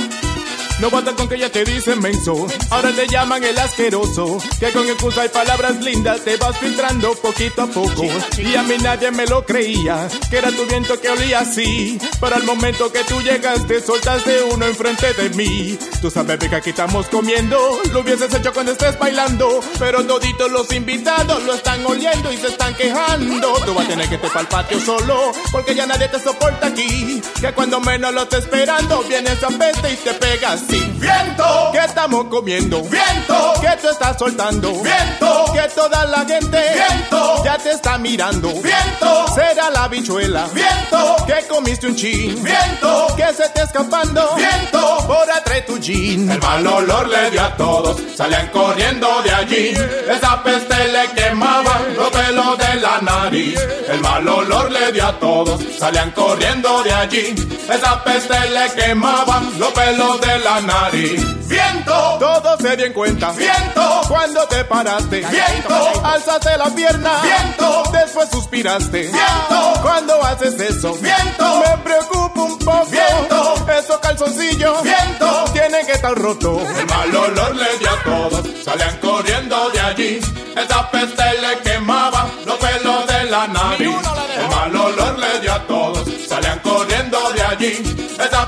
[0.82, 4.40] No basta con que ya te dicen menso, ahora te llaman el asqueroso.
[4.60, 8.08] Que con excusa y palabras lindas te vas filtrando poquito a poco.
[8.40, 12.00] Y a mí nadie me lo creía, que era tu viento que olía así.
[12.20, 15.78] Pero al momento que tú llegaste, soltaste uno enfrente de mí.
[16.02, 17.60] Tú sabes que aquí estamos comiendo,
[17.94, 19.60] lo hubieses hecho cuando estés bailando.
[19.78, 23.54] Pero toditos los invitados lo están oliendo y se están quejando.
[23.66, 27.22] Tú vas a tener que para el patio solo, porque ya nadie te soporta aquí.
[27.40, 30.94] Que cuando menos lo estés esperando, viene esa peste y te pega así.
[30.98, 32.82] Viento, que estamos comiendo.
[32.84, 34.72] Viento, que te estás soltando.
[34.82, 36.62] Viento, que toda la gente.
[36.74, 38.50] Viento, ya te está mirando.
[38.62, 40.48] Viento, será la bichuela.
[40.54, 42.44] Viento, que comiste un chin.
[42.44, 44.36] Viento, que se te escapando.
[44.36, 46.30] Viento, por atrás tu jean.
[46.30, 49.74] El mal olor le dio a todos, salían corriendo de allí.
[50.10, 53.60] Esa peste le quemaba los pelos de la nariz.
[53.92, 57.36] El mal olor le dio a todos, salían corriendo de allí.
[57.70, 61.48] Esa peste le quemaba los pelos de la nariz.
[61.48, 63.32] Viento, todos se dieron cuenta.
[63.32, 65.18] Viento, cuando te paraste.
[65.20, 67.22] Viento, alzaste la pierna.
[67.22, 69.02] Viento, después suspiraste.
[69.02, 70.94] Viento, cuando haces eso.
[70.96, 72.86] Viento, me preocupa un poco.
[72.90, 74.84] Viento, esos calzoncillos.
[74.84, 76.62] Viento, tienen que estar rotos.
[76.80, 80.20] El mal olor le dio a todos, salían corriendo de allí.
[80.56, 82.01] Esa peste le quemaba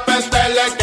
[0.07, 0.82] allí.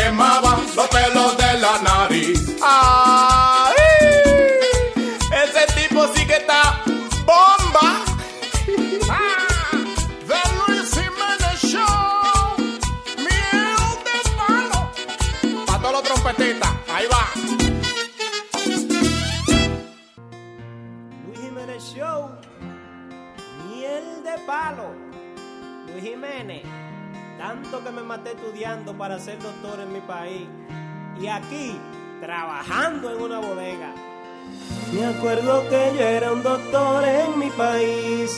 [27.51, 30.47] Tanto que me maté estudiando para ser doctor en mi país.
[31.21, 31.77] Y aquí,
[32.21, 33.93] trabajando en una bodega.
[34.93, 38.31] Me acuerdo que yo era un doctor en mi país.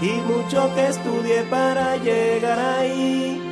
[0.00, 3.42] Y mucho que estudié para llegar ahí.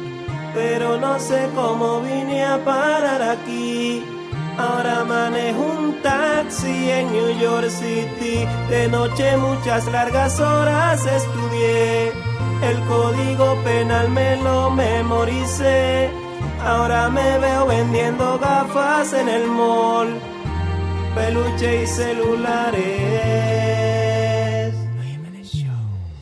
[0.54, 4.04] Pero no sé cómo vine a parar aquí.
[4.56, 8.46] Ahora manejo un taxi en New York City.
[8.70, 12.31] De noche muchas largas horas estudié.
[12.62, 16.10] El código penal me lo memoricé.
[16.64, 20.08] Ahora me veo vendiendo gafas en el mall.
[21.14, 22.82] Peluche y celulares.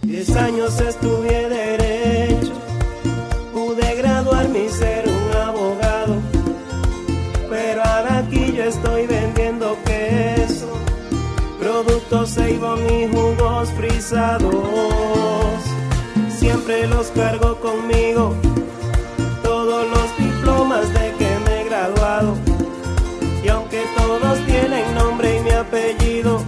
[0.03, 2.53] Diez años estudié derecho.
[3.53, 6.17] Pude graduarme y ser un abogado.
[7.51, 10.73] Pero ahora aquí yo estoy vendiendo queso,
[11.61, 15.00] productos Avon y jugos frisados.
[16.89, 18.35] Los cargo conmigo,
[19.43, 22.35] todos los diplomas de que me he graduado.
[23.45, 26.43] Y aunque todos tienen nombre y mi apellido,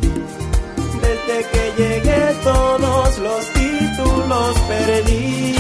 [1.01, 5.55] desde que llegué todos los títulos perdí.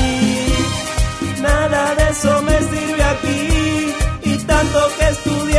[1.41, 3.95] Nada de eso me sirve aquí.
[4.25, 5.52] Y tanto que estudié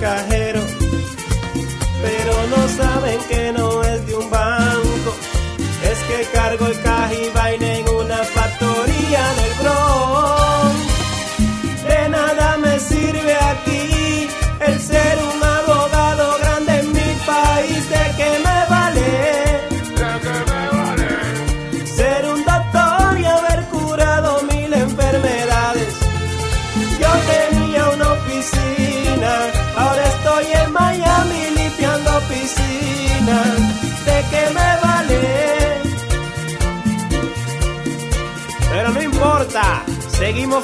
[0.00, 0.60] cajero.
[2.02, 3.85] Pero no saben que no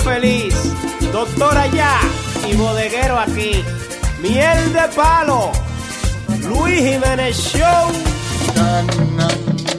[0.02, 0.54] feliz.
[1.12, 1.98] Doctora allá
[2.48, 3.62] y bodeguero aquí.
[4.20, 5.52] Miel de palo.
[6.48, 7.92] Luis Jiménez Show.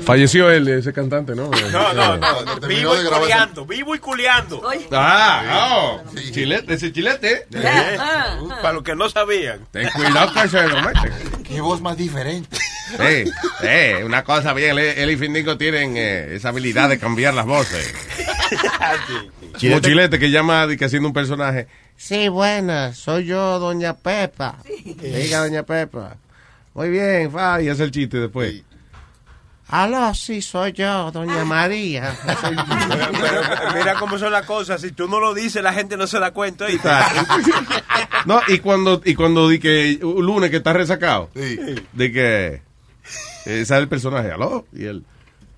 [0.05, 1.49] Falleció él, ese cantante, ¿no?
[1.71, 2.59] No, no, no.
[2.59, 4.61] Terminó Vivo y culeando, vivo y culeando.
[4.91, 6.01] Ah, oh,
[6.31, 7.47] chilete, ese chilete.
[7.53, 7.97] Eh,
[8.61, 9.65] Para los que no sabían.
[9.71, 11.43] Ten cuidado que se lo meten.
[11.43, 12.57] Qué voz más diferente.
[12.97, 13.31] Sí,
[13.61, 17.45] sí, una cosa bien, él, él y Findico tienen eh, esa habilidad de cambiar las
[17.45, 17.93] voces.
[19.59, 21.67] Como Chilete que llama que haciendo un personaje.
[21.95, 24.57] Sí, buenas, soy yo, Doña Pepa.
[25.01, 26.17] Diga, Doña Pepa.
[26.73, 28.63] Muy bien, fa, y hace el chiste después.
[29.67, 32.15] Aló, sí, soy yo, Doña María.
[32.25, 34.81] Pero mira cómo son las cosas.
[34.81, 36.67] Si tú no lo dices, la gente no se da cuenta.
[38.25, 42.61] No, y cuando, y cuando di que un lunes que está resacado, de que
[43.45, 45.03] eh, sale el personaje, aló, y él,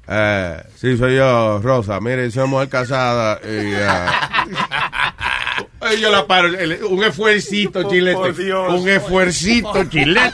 [0.07, 3.87] eh, sí, soy yo, Rosa, mire, soy mujer casada, y, eh,
[5.93, 6.49] yo la paro,
[6.89, 8.81] un esfuercito chilete, por Dios.
[8.81, 10.33] un esfuercito chilete.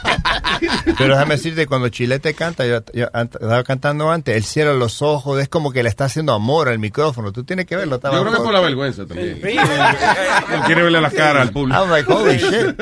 [0.98, 5.50] Pero déjame decirte, cuando Chilete canta, yo, estaba cantando antes, él cierra los ojos, es
[5.50, 7.32] como que le está haciendo amor al micrófono.
[7.32, 7.96] Tú tienes que verlo.
[7.96, 9.40] estaba- Yo creo que es por la vergüenza también.
[9.44, 11.80] Él quiere verle las caras al público.
[11.82, 12.80] I'm like, holy shit.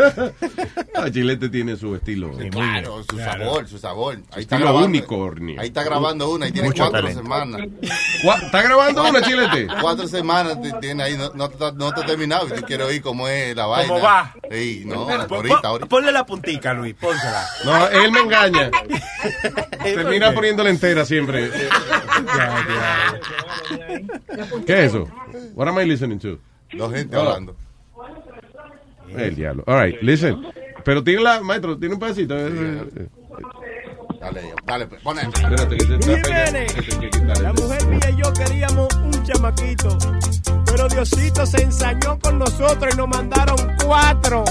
[0.95, 2.31] Ah, Chilete tiene su estilo.
[2.51, 4.15] Claro, su sabor, su sabor.
[4.15, 4.87] Ahí está Estilo grabando.
[4.87, 5.61] unicornio.
[5.61, 7.21] Ahí está grabando una y tiene Mucho cuatro talento.
[7.23, 7.61] semanas.
[8.43, 9.67] ¿Está grabando una, Chilete?
[9.81, 13.56] Cuatro semanas tiene ahí, no, no, te- no te he terminado quieres oír cómo es
[13.56, 13.88] la vaina.
[13.88, 14.34] ¿Cómo va?
[14.52, 15.88] Sí, no, ahorita, ahorita.
[15.88, 17.45] Ponle la puntica, Luis, pónsela.
[17.65, 18.72] No, él me engaña.
[19.84, 21.49] Termina poniéndola entera siempre.
[24.65, 25.07] ¿Qué es eso?
[25.56, 26.40] What am I listening to?
[26.73, 27.22] Dos gente Oh.
[27.22, 27.56] hablando.
[29.15, 29.64] El diablo.
[29.65, 30.45] All right, listen.
[30.84, 32.38] Pero tiene la, maestro, tiene un pedacito.
[32.38, 33.07] Eh, eh,
[34.19, 35.22] Dale, dale, pues, pone.
[35.22, 37.41] Espérate, que está Jiménez.
[37.41, 39.98] La mujer mía y yo queríamos un chamaquito.
[40.69, 44.43] Pero Diosito se ensañó con nosotros y nos mandaron cuatro.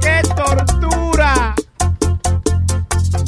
[0.00, 1.54] ¡Qué tortura!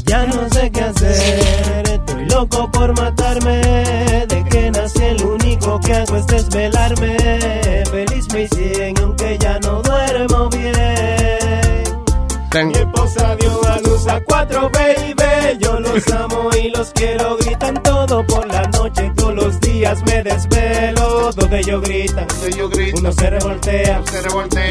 [0.04, 3.60] Ya no sé qué hacer, estoy loco por matarme.
[4.26, 7.16] De que nací el único que hago es desvelarme.
[7.90, 10.72] Feliz me hicieron aunque ya no duermo bien.
[12.50, 15.58] Ten- Mi esposa dio a luz a cuatro, baby.
[15.60, 17.36] Yo los amo y los quiero.
[17.36, 19.12] Gritan todo por la noche.
[19.16, 19.67] Todos los días
[20.06, 21.32] me desvelo.
[21.32, 22.26] Dos de ellos gritan.
[22.96, 24.02] Uno se revoltea.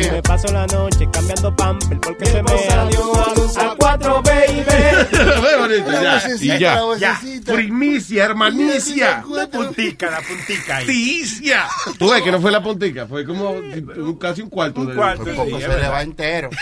[0.02, 2.72] Y me paso la noche cambiando pamper porque se me dio
[3.16, 4.64] a luz a cuatro, baby.
[5.88, 6.80] Ya, y ya.
[6.98, 7.20] Ya.
[7.46, 9.24] Primicia, hermanicia.
[9.30, 10.86] La puntica, la puntica ahí.
[10.86, 11.66] Ticia.
[11.98, 14.86] Tú ves que no fue la puntica, fue como un- casi un cuarto.
[14.86, 16.50] de cuarto, se le va entero.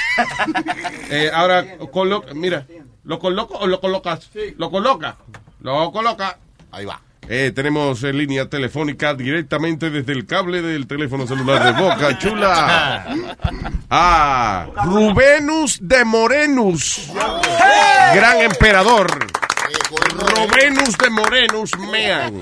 [1.10, 1.64] Eh, ahora,
[2.34, 2.66] mira,
[3.04, 4.30] ¿lo coloco o lo colocas?
[4.58, 5.18] Lo coloca.
[5.62, 6.38] Lo coloca.
[6.72, 7.02] Ahí va.
[7.28, 13.06] Eh, tenemos en línea telefónica directamente desde el cable del teléfono celular de Boca Chula.
[13.88, 17.12] Ah, Rubenus de Morenus.
[18.16, 19.08] Gran emperador.
[20.36, 22.42] Rubenus de Morenus Mean.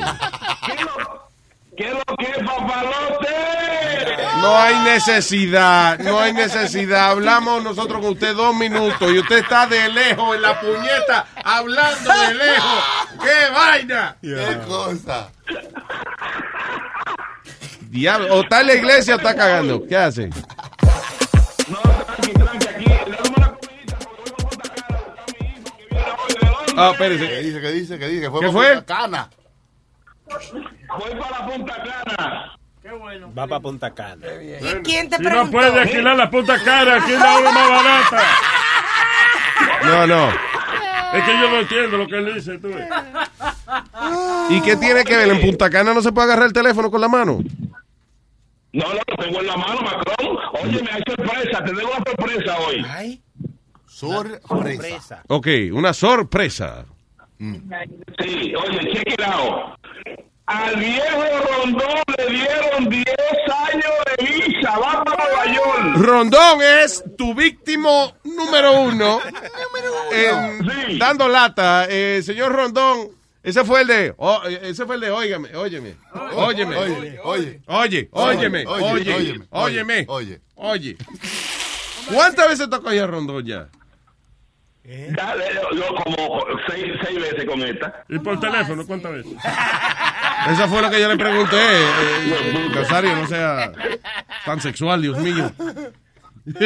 [1.75, 3.29] ¿Qué es lo que es, papalote?
[4.41, 7.11] No hay necesidad, no hay necesidad.
[7.11, 12.11] Hablamos nosotros con usted dos minutos y usted está de lejos en la puñeta hablando
[12.11, 12.83] de lejos.
[13.21, 14.17] ¡Qué vaina!
[14.21, 15.31] Qué cosa.
[17.89, 19.87] Diablo, o está en la iglesia o está cagando.
[19.87, 20.29] ¿Qué hace?
[26.75, 27.27] Ah, espérese.
[27.27, 27.61] ¿Qué dice?
[27.61, 27.99] ¿Qué dice?
[27.99, 28.21] ¿Qué dice?
[28.21, 28.85] Que fue ¿Qué fue?
[28.85, 29.29] Cana.
[30.99, 32.57] Voy para Punta Cana.
[33.37, 34.27] Va para Punta Cana.
[34.41, 35.51] ¿Y quién te Si no preguntó?
[35.51, 38.23] puede alquilar la puta cara, aquí es la hora más barata.
[39.85, 40.29] No, no.
[41.13, 42.69] Es que yo no entiendo lo que él dice, tú.
[44.49, 45.29] ¿Y qué tiene que ver?
[45.29, 47.39] ¿En Punta Cana no se puede agarrar el teléfono con la mano?
[48.73, 50.37] No, no, lo tengo en la mano, Macron.
[50.63, 53.21] Óyeme, hay sorpresa, te tengo una sorpresa hoy.
[53.85, 55.23] Sorpresa.
[55.27, 56.85] Ok, una sorpresa.
[58.19, 59.77] Sí, oye, check it out.
[60.45, 61.23] Al viejo
[61.61, 63.05] Rondón le dieron 10
[63.71, 65.95] años de visa, va para Nueva York.
[65.97, 69.19] Rondón es tu víctima número uno.
[70.11, 71.87] en- Dando lata.
[71.89, 73.09] Eh, señor Rondón,
[73.41, 74.13] ese fue el de.
[74.17, 75.11] oh, eh, ese fue el de.
[75.11, 75.95] Óigame, óyeme.
[76.33, 76.75] Óyeme.
[76.77, 77.61] Oye, oye.
[77.67, 80.41] Oye, óyeme, Oye, oye, óyeme, óyeme, oye.
[80.55, 80.97] oye.
[82.13, 83.69] ¿Cuántas veces tocó ya Rondón ya?
[84.85, 88.03] Dale, yo, yo como seis, seis veces con esta.
[88.09, 89.33] Y por teléfono, ¿cuántas veces?
[90.49, 91.55] Esa fue lo que yo le pregunté.
[91.55, 93.71] eh, Nazario, no sea
[94.45, 95.49] tan sexual, Dios mío.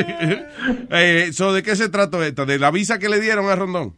[0.89, 2.47] eh, so, ¿De qué se trata esto?
[2.47, 3.95] ¿De la visa que le dieron a Rondón?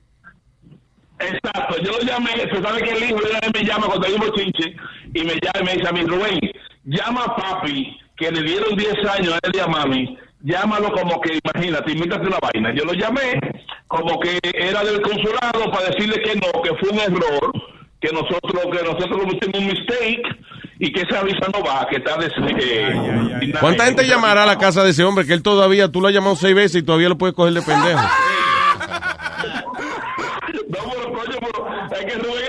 [1.20, 3.20] Exacto, yo lo llamé, se sabe que el hijo
[3.54, 4.76] me llama cuando hay un bochinche
[5.14, 6.40] y me llama y me dice a mí, Rubén,
[6.86, 11.20] llama a papi, que le dieron 10 años a él y a mami, llámalo como
[11.22, 12.74] que, imagínate, imítate una vaina.
[12.74, 13.40] Yo lo llamé
[13.90, 17.52] como que era del consulado para decirle que no, que fue un error,
[18.00, 20.22] que nosotros que nosotros cometimos un mistake
[20.80, 22.32] y que esa visa no va, que está des-
[22.64, 26.08] eh, ¿Cuánta gente llamará a la casa de ese hombre que él todavía, tú lo
[26.08, 28.00] has llamado seis veces y todavía lo puedes coger de pendejo?
[31.92, 32.46] Es que Rubén,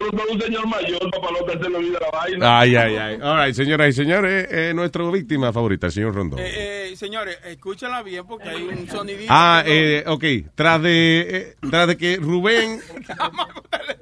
[0.00, 2.60] eh, eh, un señor mayor, no la vaina.
[2.60, 3.18] Ay, ay, ay.
[3.22, 6.40] All right, señoras y señores, eh, nuestra víctima favorita, el señor Rondón.
[6.40, 9.26] Eh, eh, señores, escúchala bien porque hay un sonidito.
[9.32, 10.24] Ah, que eh, ok.
[10.54, 12.80] Tras de, eh, tras de que Rubén.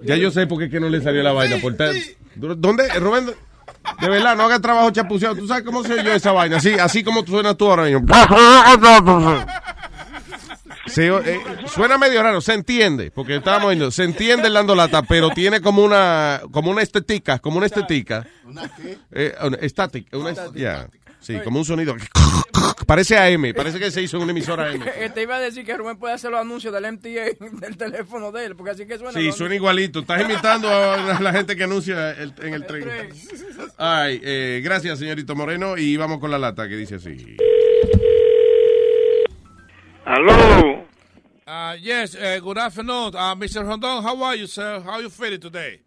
[0.03, 1.57] Ya yo sé por qué que no le salió la vaina.
[1.61, 1.97] Por tal-
[2.35, 3.27] ¿Dónde, Rubén?
[4.01, 5.37] De verdad, no haga trabajo chapuceado.
[5.37, 6.57] ¿Tú sabes cómo se oyó esa vaina?
[6.57, 8.07] Así, así como tú suenas tú ahora mismo.
[10.97, 15.31] Eh, suena medio raro, se entiende, porque estábamos viendo, se entiende el dando lata, pero
[15.31, 18.27] tiene como una, como una estética, como una estética.
[18.45, 18.99] ¿Una qué?
[19.13, 20.35] Eh, una estática, una
[21.21, 21.97] sí, como un sonido.
[22.87, 24.81] Parece AM, parece que se hizo en una emisora AM.
[25.15, 27.09] Te iba a decir que Rubén puede hacer los anuncios del MTA
[27.61, 29.13] del teléfono de él, porque así que suena.
[29.13, 30.01] Sí, suena igualito.
[30.01, 32.89] Estás imitando a la gente que anuncia el- en el tren.
[33.77, 35.77] Ay, eh, gracias, señorito Moreno.
[35.77, 37.37] Y vamos con la lata que dice así.
[40.09, 40.85] Hello.
[41.45, 43.11] Uh, yes, uh, good afternoon.
[43.13, 43.67] Uh, Mr.
[43.67, 44.79] Rondon, how are you, sir?
[44.79, 45.81] How you feeling today?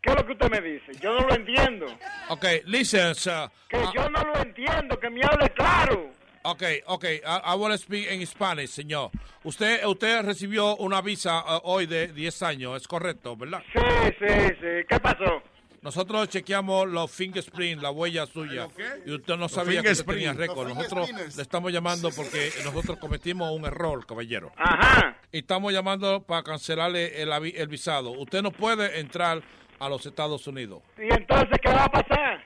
[0.00, 0.92] ¿Qué es lo que usted me dice?
[1.02, 1.86] Yo no lo entiendo.
[2.30, 3.48] Okay, listen, sir.
[3.68, 6.10] Que yo no lo entiendo, que me hable claro.
[6.44, 9.10] Okay, okay, I, I want to speak in Spanish, señor.
[9.42, 13.62] Usted, usted recibió una visa uh, hoy de 10 años, ¿es correcto, verdad?
[13.72, 13.80] Sí,
[14.20, 14.86] sí, sí.
[14.88, 15.42] ¿Qué pasó?
[15.82, 18.68] Nosotros chequeamos los fingerprints, la huella suya.
[19.06, 20.68] Y usted no Los sabía que tenía récord.
[20.68, 24.52] Nosotros le estamos llamando porque nosotros cometimos un error, caballero.
[24.56, 25.16] Ajá.
[25.32, 28.10] Y estamos llamando para cancelarle el, el visado.
[28.10, 29.42] Usted no puede entrar
[29.78, 30.82] a los Estados Unidos.
[30.98, 32.44] ¿Y entonces qué va a pasar?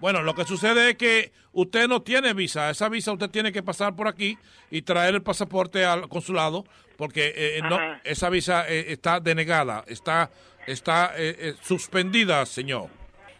[0.00, 2.70] Bueno, lo que sucede es que usted no tiene visa.
[2.70, 4.36] Esa visa usted tiene que pasar por aquí
[4.70, 6.64] y traer el pasaporte al consulado
[6.96, 8.00] porque eh, no, Ajá.
[8.04, 10.30] esa visa eh, está denegada, está,
[10.66, 12.88] está eh, eh, suspendida, señor.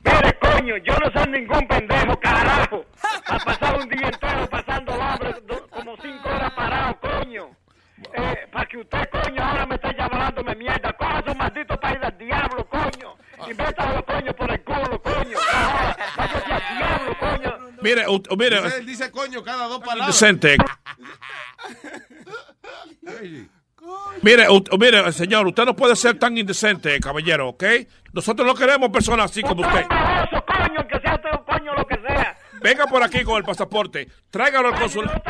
[0.04, 2.84] Mire, coño, yo no soy ningún pendejo, carajo.
[3.26, 7.50] A pasar un día entero pasando hambre, do- como cinco horas parado, coño.
[8.14, 10.92] Eh, para que usted, coño, ahora me esté llamándome mierda.
[10.94, 13.14] Coja su maldito país del diablo, coño.
[13.48, 15.38] Y métalo, coño, por el culo, coño.
[16.16, 17.58] Váyase al diablo, coño.
[17.80, 20.20] Mire, u- mire, Dice, él dice coño cada dos palabras.
[20.20, 20.56] Indecente.
[24.22, 27.64] Mire, u- mire, señor, usted no puede ser tan indecente, caballero, ¿ok?
[28.12, 29.80] Nosotros no queremos personas así como usted.
[29.80, 32.36] Eso, coño, que sea usted un coño lo que sea.
[32.60, 35.20] Venga por aquí con el pasaporte, tráigalo al consulado.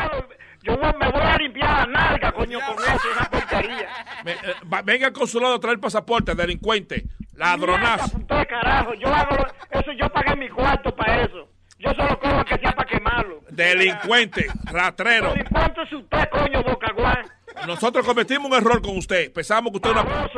[0.61, 3.89] Yo me voy a limpiar la nalga, coño, con eso, esa porquería.
[4.23, 8.17] Me- eh, venga al consulado a traer el pasaporte, delincuente, ladronazo.
[8.17, 11.49] Usted, carajo, yo hago lo- eso, yo pagué mi cuarto para eso.
[11.79, 13.41] Yo solo cojo que sea para quemarlo.
[13.49, 15.33] Delincuente, ratrero.
[15.51, 17.25] ¿Cuánto es usted, coño, bocaguán?
[17.67, 19.31] Nosotros cometimos un error con usted.
[19.31, 20.29] Pensamos que usted era una...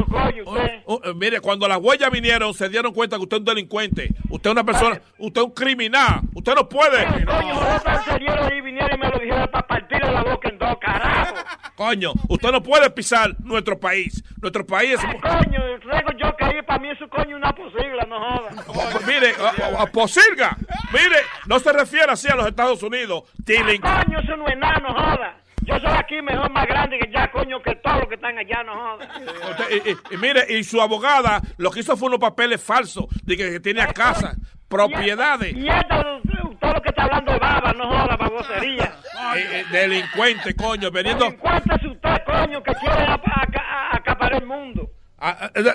[0.86, 4.10] Oh, eh, mire, cuando las huellas vinieron, se dieron cuenta que usted es un delincuente.
[4.30, 5.02] Usted es una persona...
[5.18, 6.22] Usted es un criminal.
[6.34, 7.06] Usted no puede...
[7.26, 10.76] Coño, otra salieron y vinieron y me lo dijeron para partirle la boca en dos,
[10.80, 11.36] carajo.
[11.76, 14.24] Coño, usted no puede pisar nuestro país.
[14.42, 15.00] Nuestro país es...
[15.22, 19.00] Coño, luego yo caí para mí eso, coño, una posigla, no joda.
[19.08, 19.34] Mire,
[19.80, 20.58] a- posilga.
[20.94, 21.18] Mire,
[21.48, 23.24] no se refiere así a los Estados Unidos.
[23.44, 25.38] Delinc- Coño, eso no es nada, no joda.
[25.66, 28.64] Yo soy aquí mejor más grande que ya, coño, que todos los que están allá,
[28.64, 29.10] no joda.
[29.52, 33.06] Usted- y, y- y mire, y su abogada lo que hizo fue unos papeles falsos
[33.24, 34.36] de que, que tenía casa,
[34.68, 35.54] propiedades.
[35.56, 36.22] Mierda,
[36.60, 38.94] todo lo que está hablando de baba, no joda, babosería.
[39.36, 41.36] Eh, eh, delincuente, coño, veniendo.
[41.38, 43.62] ¿Cuánto es usted, coño, que quiere apa- aca-
[43.92, 44.90] a- acaparar el mundo?
[45.18, 45.64] Ah, ah, eh,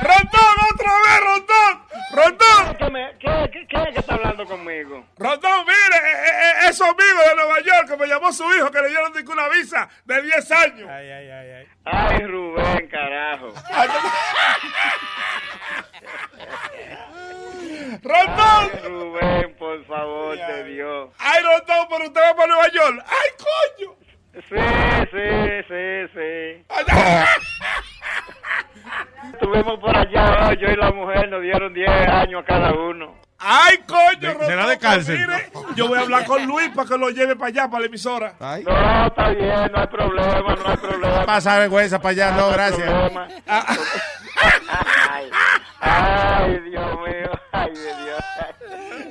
[0.00, 1.72] ¡Rondón, otra vez, Rondón!
[2.12, 2.76] ¡Rondón!
[2.78, 5.04] ¿Qué, me- qué, qué, qué es que está hablando conmigo?
[5.18, 8.80] Rondón, mire, eh, eh, esos amigos de Nueva York que me llamó su hijo que
[8.80, 10.88] le dieron una visa de 10 años.
[10.90, 11.66] Ay, ay, ay, ay.
[11.84, 13.52] Ay, Rubén, carajo.
[18.02, 18.70] ¡Rondón!
[18.72, 21.10] Ay, Rubén, por favor, de Dios.
[21.18, 23.04] ¡Ay, Rondón, pero usted va para Nueva York!
[23.06, 23.96] ¡Ay, coño!
[24.36, 24.42] Sí,
[25.12, 25.28] sí,
[25.66, 25.82] sí,
[26.12, 26.66] sí.
[29.32, 33.14] Estuvimos por allá, yo y la mujer nos dieron 10 años a cada uno.
[33.38, 34.46] ¡Ay, coño, Rondón!
[34.46, 35.18] será de cárcel.
[35.18, 37.86] Mire, yo voy a hablar con Luis para que lo lleve para allá, para la
[37.86, 38.34] emisora.
[38.38, 41.24] No, está bien, no hay problema, no hay problema.
[41.26, 42.90] Pasa vergüenza para allá, no, gracias.
[42.90, 43.28] problema.
[45.10, 45.30] Ay,
[45.80, 48.20] ay, Dios mío, ay, de Dios.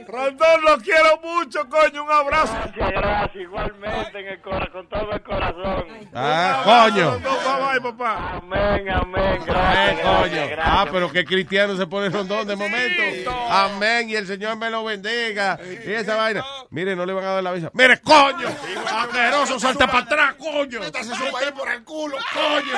[0.07, 2.03] Rondón, lo quiero mucho, coño.
[2.03, 2.53] Un abrazo.
[2.75, 3.35] Gracias, gracias.
[3.35, 5.85] Igualmente, en el cora- con todo el corazón.
[6.13, 7.11] Ah, coño.
[7.11, 8.31] Rondón, bye bye, papá.
[8.37, 9.39] Amén, amén.
[9.45, 10.17] Gracias, coño.
[10.19, 10.59] gracias, gracias.
[10.63, 13.31] Ah, pero que cristiano se pone rondón de momento.
[13.49, 14.09] Amén.
[14.09, 15.59] Y el Señor me lo bendiga.
[15.85, 16.45] Y esa vaina.
[16.69, 17.69] Mire, no le van a dar la visa.
[17.73, 18.47] Mire, coño.
[18.93, 20.79] Asqueroso, salta para atrás, coño.
[20.81, 22.17] Métase su país por el culo.
[22.33, 22.77] Coño.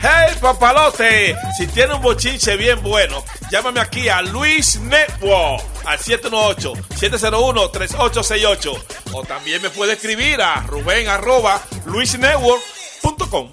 [0.00, 3.22] Hey, papalote, si tiene un bochinche bien bueno,
[3.52, 8.82] llámame aquí a Luis Network al 718-701-3868.
[9.12, 13.50] O también me puede escribir a Rubén arroba luisnetwork.com.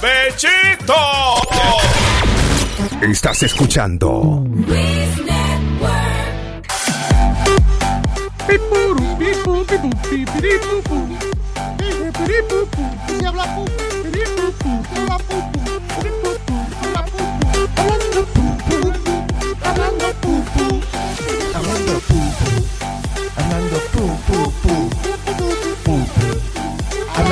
[0.00, 0.94] ¡Bechito!
[3.02, 4.42] Estás escuchando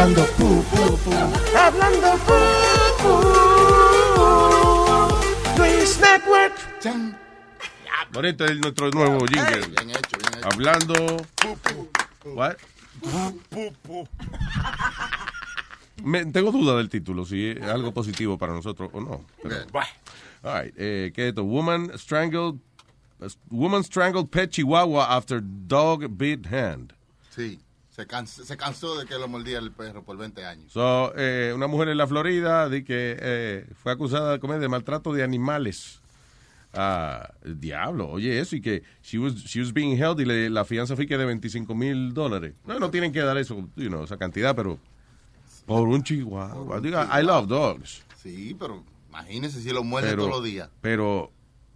[0.02, 1.12] Hablando pu, pu, pu.
[1.56, 2.38] Hablando pu,
[2.98, 3.12] pu.
[5.58, 6.52] Luis Network.
[8.12, 9.62] Bonito es nuestro nuevo jingle.
[10.42, 11.24] Hablando.
[12.24, 12.56] What?
[16.02, 19.24] Me- tengo duda del título, si es algo positivo para nosotros o no.
[19.40, 19.66] Pero-
[20.42, 21.44] All right, eh, ¿qué es esto?
[21.44, 22.58] Woman strangled,
[23.50, 26.92] woman strangled pet chihuahua after dog bit hand.
[27.30, 27.60] Sí,
[27.94, 30.72] se, cansa- se cansó de que lo mordía el perro por 20 años.
[30.72, 34.68] So, eh, una mujer en la Florida di que eh, fue acusada de comer de
[34.68, 36.00] maltrato de animales.
[36.74, 40.48] Ah, el diablo, oye eso, y que she was, she was being held y le-
[40.48, 42.54] la fianza fue que de 25 mil dólares.
[42.64, 44.78] No, no tienen que dar eso, you know, esa cantidad, pero
[45.66, 46.80] por un chihuahua.
[46.80, 48.02] Diga, I love dogs.
[48.22, 50.70] Sí, pero imagínese si lo muerde todos los días.
[50.80, 51.30] pero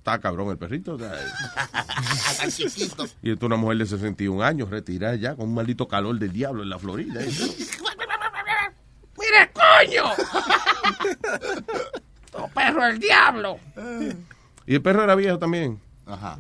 [0.07, 0.95] está cabrón el perrito.
[0.95, 1.13] o sea,
[2.39, 3.05] Tan chiquito.
[3.23, 6.33] y esto es una mujer de 61 años, retirada ya, con un maldito calor del
[6.33, 7.21] diablo en la Florida.
[7.23, 7.29] ¿eh?
[9.19, 10.05] ¡Mire, coño!
[12.33, 13.59] ¡Tu perro el diablo!
[14.67, 15.81] Y el perro era viejo también.
[16.07, 16.39] Ajá.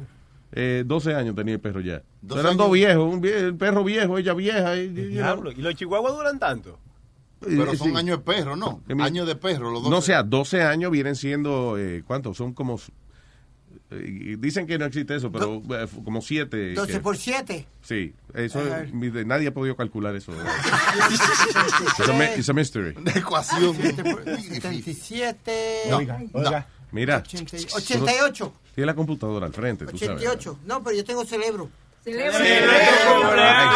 [0.52, 2.02] Eh, 12 años tenía el perro ya.
[2.22, 4.76] 12 Eran dos viejos, un vie- el perro viejo, ella vieja.
[4.76, 4.88] Y.
[4.88, 6.78] Diablo, ¿Y los chihuahuas duran tanto?
[7.40, 7.96] Pero Eh, son sí.
[7.96, 8.80] años de perro, ¿no?
[9.00, 9.90] Años de perro, los dos.
[9.90, 12.36] No, o sea, 12 años vienen siendo, eh, ¿cuántos?
[12.36, 12.80] Son como, eh,
[13.90, 16.74] dicen que no existe eso, pero eh, como 7.
[16.74, 17.66] 12 por 7.
[17.82, 18.92] Sí, eso, es-
[19.26, 20.32] nadie ha podido calcular eso.
[22.36, 22.94] It's a mystery.
[22.96, 23.76] Una ecuación.
[23.76, 25.82] 77.
[25.90, 25.96] No.
[25.98, 26.66] Oiga, oiga.
[26.92, 27.22] Mira.
[27.74, 28.52] 88.
[28.74, 30.22] Tiene la computadora al frente, tú sabes.
[30.22, 30.58] 88.
[30.66, 31.68] No, pero yo tengo cerebro.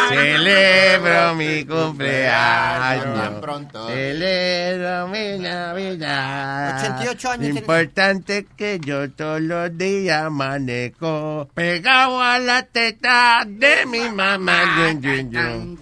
[0.09, 3.41] Celebro mi cumpleaños.
[3.41, 3.87] pronto.
[3.89, 6.79] Celebro mi Navidad.
[6.79, 13.43] 88 años Lo importante es que yo todos los días amanezco pegado a la teta
[13.45, 14.77] de mi mamá.
[14.77, 15.77] Yun, yun, yun.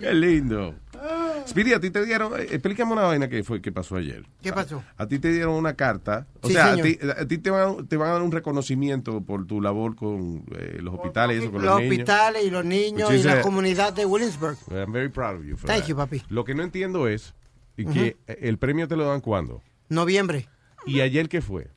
[0.00, 0.74] Qué lindo.
[1.46, 4.24] Speedy, a ti te dieron, eh, explícame una vaina que fue que pasó ayer.
[4.42, 4.82] ¿Qué pasó?
[4.96, 7.86] A ti te dieron una carta, o Sí, sea, a ti, a ti te, van,
[7.86, 11.62] te van a dar un reconocimiento por tu labor con eh, los hospitales eso, con
[11.62, 11.92] los, Los niños.
[11.92, 14.56] hospitales y los niños y la a- comunidad de Williamsburg.
[14.70, 15.88] I'm very proud of you for Thank that.
[15.88, 16.22] you, papi.
[16.28, 17.34] Lo que no entiendo es
[17.76, 19.62] que eh, el premio te lo dan cuándo.
[19.88, 20.48] Noviembre.
[20.86, 21.68] ¿Y ayer qué fue?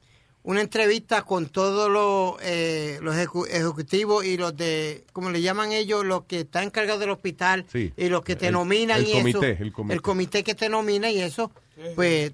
[0.47, 5.73] Una entrevista con todos los, eh, los ejecu- ejecutivos y los de, ¿cómo le llaman
[5.73, 6.05] ellos?
[6.05, 7.91] Los que están encargados del hospital Sí.
[7.97, 9.63] y los que te El- nominan el y comité, eso.
[9.63, 9.99] el comité.
[9.99, 11.51] comité que te nomina y eso,
[11.95, 12.31] pues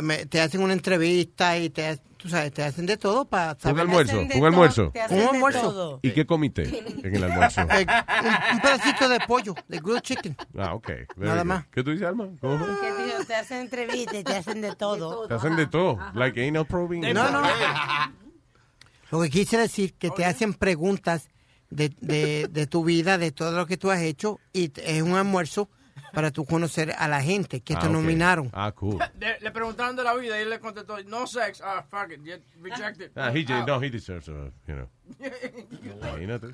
[0.00, 3.58] me- te hacen una entrevista y te, tú sabes, te hacen de todo para ¿Un
[3.60, 3.80] saber.
[3.80, 4.20] almuerzo?
[4.20, 4.92] ¿Un almuerzo?
[5.10, 5.98] Un almuerzo.
[6.02, 6.62] ¿Y qué comité
[7.02, 7.62] en el almuerzo?
[7.72, 10.36] Eh, un, un pedacito de pollo, de grilled chicken.
[10.56, 10.86] Ah, ok.
[10.86, 11.48] very Nada good.
[11.48, 11.66] más.
[11.68, 12.28] ¿Qué tú dices, Alma?
[13.26, 15.26] Te hacen entrevistas, te hacen de todo.
[15.28, 15.98] Te hacen de todo.
[16.14, 17.00] Like anal probing.
[17.12, 17.42] No, no.
[19.10, 21.28] Lo que quise decir que te hacen preguntas
[21.70, 25.14] de, de, de tu vida, de todo lo que tú has hecho, y es un
[25.14, 25.68] almuerzo
[26.12, 27.92] para tú conocer a la gente que Ah, te ok.
[27.92, 28.50] nominaron.
[28.52, 28.98] Ah, cool.
[29.14, 32.42] De- le preguntaron de la vida y él le contestó, no sex, ah, fuck it,
[32.62, 33.10] rejected.
[33.16, 34.88] Ah, he, no, he deserves a, you know.
[36.00, 36.48] Imagínate.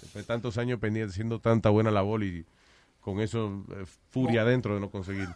[0.00, 2.44] Después de tantos años pendiente, haciendo tanta buena labor y
[3.00, 5.28] con eso eh, furia adentro de no conseguir.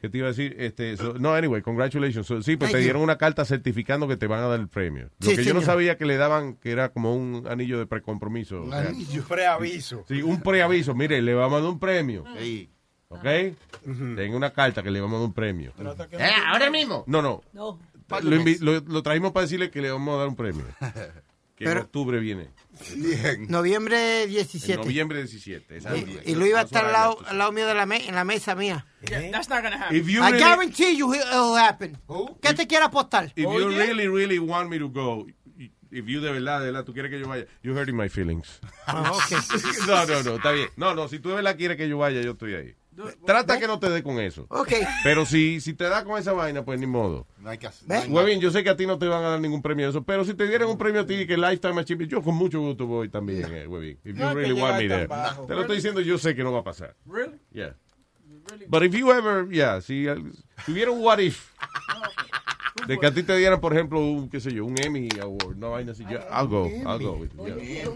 [0.00, 0.56] ¿Qué te iba a decir?
[0.58, 2.26] Este, so- no, anyway, congratulations.
[2.26, 2.84] So, sí, pues Thank te you.
[2.86, 5.10] dieron una carta certificando que te van a dar el premio.
[5.20, 7.86] Lo Sí, que yo no sabía que le daban, que era como un anillo de
[7.86, 8.64] precompromiso.
[8.64, 8.90] o sea,
[9.28, 10.04] Preaviso.
[10.08, 10.94] Sí, un preaviso.
[10.96, 12.24] Mire, le vamos a dar un premio.
[13.12, 13.56] ¿Ok?
[14.16, 15.72] Tengo una carta que le vamos a dar un premio.
[16.12, 17.04] Eh, ahora mismo.
[17.06, 17.42] No, no.
[17.52, 17.78] No.
[18.22, 20.64] Lo, lo- lo traímos para decirle que le vamos a dar un premio.
[21.54, 22.48] Que en Pero- octubre viene.
[23.48, 24.78] Noviembre En 17.
[24.82, 25.76] noviembre 17.
[25.76, 28.08] esa Y, y lo iba a estar al lado, al lado mío de la me-
[28.08, 28.86] en la mesa mía.
[29.08, 29.96] Yeah, that's not gonna happen.
[29.96, 31.98] If you I really- guarantee you it'll happen.
[32.40, 33.26] ¿Qué te quiere apostar?
[33.36, 35.26] If you really, really want me to go,
[35.90, 38.58] if you de verdad, de verdad, tú quieres que yo vaya, you're hurting my feelings.
[38.86, 39.32] Ah, ok.
[39.86, 40.68] no, no, no, está bien.
[40.76, 42.74] No, no, si tú de verdad quieres que yo vaya, yo estoy ahí.
[43.26, 44.46] Trata que no te dé con eso.
[44.50, 44.72] Ok.
[45.02, 47.26] Pero si, si te da con esa vaina, pues ni modo.
[47.38, 48.10] No hay que hacer.
[48.10, 50.02] Huevín, yo sé que a ti no te van a dar ningún premio de eso,
[50.02, 52.86] pero si te dieran un premio a ti que Lifetime Achievement, yo con mucho gusto
[52.86, 53.98] voy también, eh, Huevín.
[54.04, 55.08] If you No que really want me llegar there.
[55.08, 55.46] tan bajo.
[55.46, 56.94] Te lo estoy diciendo, yo sé que no va a pasar.
[57.06, 57.38] Really?
[57.52, 57.74] Yeah.
[58.68, 60.06] But if you ever, yeah, si
[60.66, 61.50] tuviera un what if,
[62.86, 65.56] de que a ti te dieran, por ejemplo, un, qué sé yo, un Emmy Award,
[65.56, 67.46] una vaina así, yo, I'll go, I'll go with you.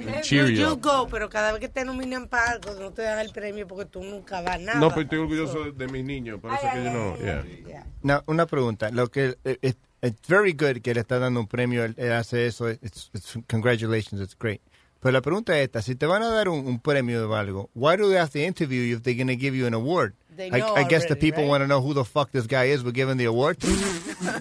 [0.01, 0.21] yeah.
[0.23, 0.81] Cheer you up.
[0.81, 3.87] go, pero cada vez que te nominan para algo, no te dan el premio porque
[3.87, 4.79] tú nunca vas nada.
[4.79, 7.45] No, pero estoy orgulloso de, de mis niños, por eso que yo no, yeah.
[8.03, 8.91] No, una pregunta.
[8.91, 12.13] Lo que eh, it, it's very good que le está dando un premio, él, él
[12.13, 12.71] hace eso.
[12.71, 14.61] It's, it's- congratulations, it's great.
[15.07, 17.71] Pero la pregunta es esta: si te van a dar un, un premio de algo,
[17.75, 20.15] why do they have to interview you if they're going to give you an award?
[20.37, 21.49] They I, know I guess the people right?
[21.49, 23.69] want to know who the fuck this guy is we're giving the award to.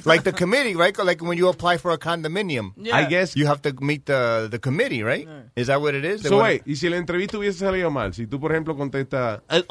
[0.05, 0.97] like the committee, right?
[0.97, 2.95] Like when you apply for a condominium, Yeah.
[2.97, 5.27] I guess- you have to meet the the committee, right?
[5.55, 6.23] Is that what it is?
[6.23, 9.41] They So, wait, y si la entrevista hubiese salido mal, si tú, por ejemplo, contestas...
[9.51, 9.65] Es,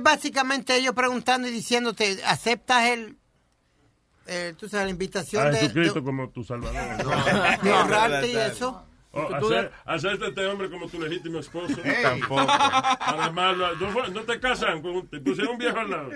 [0.00, 3.16] básicamente ellos preguntando y diciéndote, ¿aceptas el,
[4.26, 7.60] eh, tú sabes, la invitación A de, Jesucristo de, como tu salvador.
[7.62, 8.86] de honrarte y eso?
[9.14, 11.76] Oh, hacer, hacerte este hombre como tu legítimo esposo.
[11.84, 12.02] Hey.
[12.02, 12.46] Tampoco.
[12.48, 16.10] Además, no, no no te casan, con un- te pusieron un viejo al lado.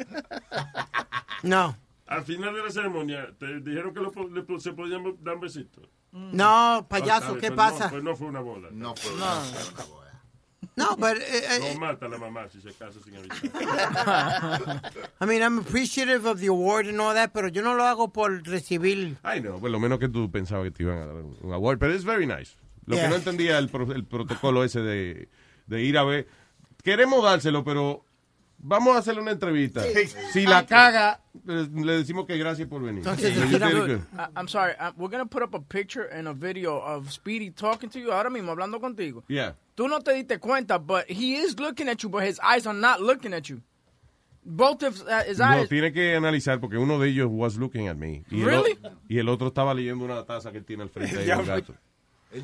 [1.43, 1.77] No.
[2.07, 5.85] Al final de la ceremonia, te dijeron que lo le se podían dar besitos.
[6.13, 7.85] No, payaso, Ah, ¿qué pues pasa?
[7.87, 8.69] No, pues no fue una boda.
[8.73, 9.43] No fue una
[10.77, 11.21] No, pero...
[11.21, 13.37] eh, No mata a la mamá si se casa sin avisar.
[15.21, 18.13] I mean, I'm appreciative of the award and all that, pero yo no lo hago
[18.13, 19.17] por recibir...
[19.23, 21.53] Ay, no, pues lo menos que tú pensabas que te iban a dar un un
[21.53, 22.57] award, pero es very nice.
[22.87, 23.05] Lo Yeah.
[23.05, 25.29] que no entendía el, pro- el protocolo ese de,
[25.67, 26.27] de ir a ver.
[26.85, 28.05] Queremos dárselo, pero
[28.59, 29.83] vamos a hacerle una entrevista.
[29.83, 30.09] Sí.
[30.33, 32.99] Si la caga, eh, le decimos que gracias por venir.
[33.07, 33.37] Entonces.
[33.37, 34.01] I-
[34.37, 34.75] I'm sorry.
[34.81, 37.99] uh, we're going to put up a picture and a video of Speedy talking to
[37.99, 39.25] you ahora mismo, hablando contigo.
[39.29, 39.57] Yeah.
[39.75, 42.79] Tú no te diste cuenta, but he is looking at you, but his eyes are
[42.79, 43.61] not looking at you.
[44.49, 45.69] Both of uh, his No, eyes.
[45.69, 48.23] tiene que analizar porque uno de ellos was looking at me.
[48.31, 48.79] Y el, Really?
[49.09, 51.75] y el otro estaba leyendo una taza que él tiene al frente ahí, el gato.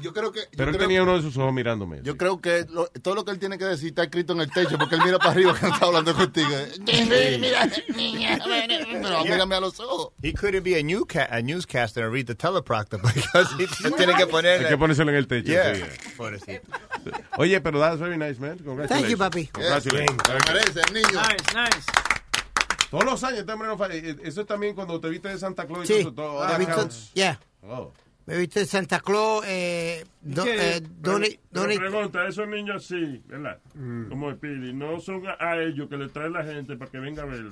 [0.00, 0.40] Yo creo que.
[0.40, 2.00] yo Pero él creo- tenía uno de sus ojos mirándome.
[2.02, 4.50] Yo creo que lo- todo lo que él tiene que decir está escrito en el
[4.50, 6.48] techo porque él mira para arriba que no está hablando contigo.
[6.86, 8.38] Mira, niña,
[9.02, 10.12] pero mírame a los ojos.
[10.22, 14.26] He couldn't be a, newca- a newscaster and read the teleprompter because he tiene que
[14.26, 14.60] poner.
[14.62, 15.48] Hay que ponérselo en el techo.
[15.52, 15.74] Yeah.
[15.74, 15.82] sí.
[16.16, 16.62] Pobrecito.
[17.36, 18.58] Oye, pero that's very nice, man.
[18.58, 18.88] Congratulations.
[18.88, 19.46] Thank you, papi.
[19.48, 20.76] Congratulations.
[20.88, 21.20] El niño.
[21.20, 21.86] Nice, nice.
[22.90, 23.94] Todos los años, este hombre no falla.
[23.94, 26.02] Eh, Eso es también cuando te viste de Santa Claus y Sí.
[26.04, 27.10] todo, todo, Me that he visto- counts.
[27.14, 27.38] yeah.
[27.62, 27.92] Oh.
[28.24, 30.76] Me viste Santa Claus, eh, do- ¿Qué?
[30.76, 33.58] eh, Donny- Pero Donny- pregunta, esos niños sí, ¿verdad?
[33.74, 34.08] Mm.
[34.10, 37.26] Como Speedy, no son a, ellos que le trae la gente para que venga a
[37.26, 37.50] verlo.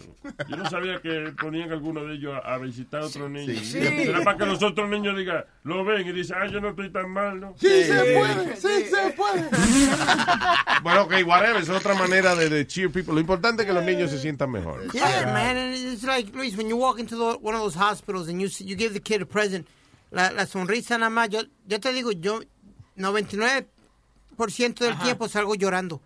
[0.49, 3.59] Yo no sabía que ponían algunos de ellos a, a visitar a otros niños.
[3.67, 3.79] sí.
[3.79, 6.91] Era para que los otros niños digan, lo ven y dicen, ah, yo no estoy
[6.91, 7.55] tan mal, ¿no?
[7.59, 9.49] Sí, se puede, sí, se puede.
[10.83, 11.61] Bueno, ok, whatever.
[11.63, 13.13] Es otra manera de, de cheer people.
[13.15, 14.91] Lo importante es que los niños se sientan mejor.
[14.93, 18.29] Yeah, man, and it's like Luis, when you walk into the, one of those hospitals
[18.29, 19.67] and you see- you give the kid a present,
[20.11, 21.29] la, la sonrisa nada más.
[21.29, 22.41] Yo, yo te digo, yo
[22.97, 23.67] 99%
[24.79, 26.01] del tiempo salgo llorando.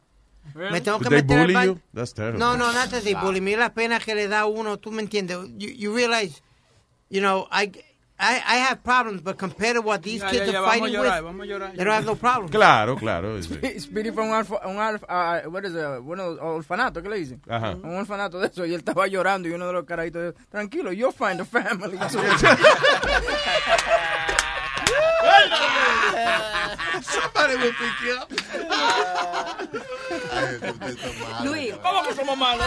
[0.55, 1.81] Me tengo que They meter al baño.
[2.39, 3.43] No, no, nada de bullying.
[3.43, 5.39] Mira la pena que le da a uno, tú me entiendes.
[5.56, 6.43] You, you realize,
[7.09, 7.72] you know, I,
[8.16, 10.94] I, I have problems, but compared to what these Ya, kids ya, ya, are fighting
[10.94, 12.48] llorar, with, they don't have no problem.
[12.48, 13.40] Claro, claro.
[13.78, 17.40] Speedy fue un, alfa, un alfa, uh, what is it, bueno, orfanato, ¿qué le dicen?
[17.48, 17.72] Ajá.
[17.74, 20.92] Un orfanato de eso, y él estaba llorando, y uno de los carajitos, dijo, tranquilo,
[20.92, 21.98] you'll find a family.
[27.02, 28.30] Somebody will pick you up.
[31.44, 32.66] Luis, ¿Cómo que somos malos?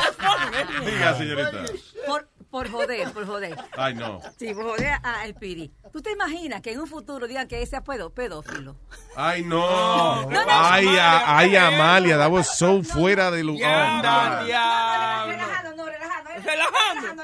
[0.86, 1.66] Diga, señorita.
[2.06, 3.58] por, por joder, por joder.
[3.78, 4.20] Ay, no.
[4.40, 5.72] Sí, por joder a Speedy.
[5.92, 8.76] ¿Tú te imaginas que en un futuro digan que ese es pedófilo?
[9.16, 10.24] Ay, no.
[10.24, 11.56] No, no, Ay, Amalia, a- ay.
[11.56, 12.18] Amalia.
[12.18, 14.02] That was so fuera de lugar.
[14.46, 16.32] Relajando, no, relajando.
[16.44, 17.24] Relajando.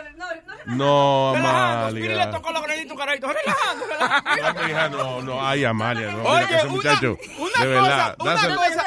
[0.66, 1.34] No,
[1.90, 2.32] Speedy le Amalia.
[2.32, 2.56] tocó un
[2.98, 4.98] carajito, relajando, relajando.
[4.98, 5.46] No, no, no.
[5.48, 6.24] Ay, Amalia, no.
[6.24, 7.18] Oye, ese una- muchacho.
[7.38, 8.16] una de verdad.
[8.18, 8.86] cosa, that's una cosa.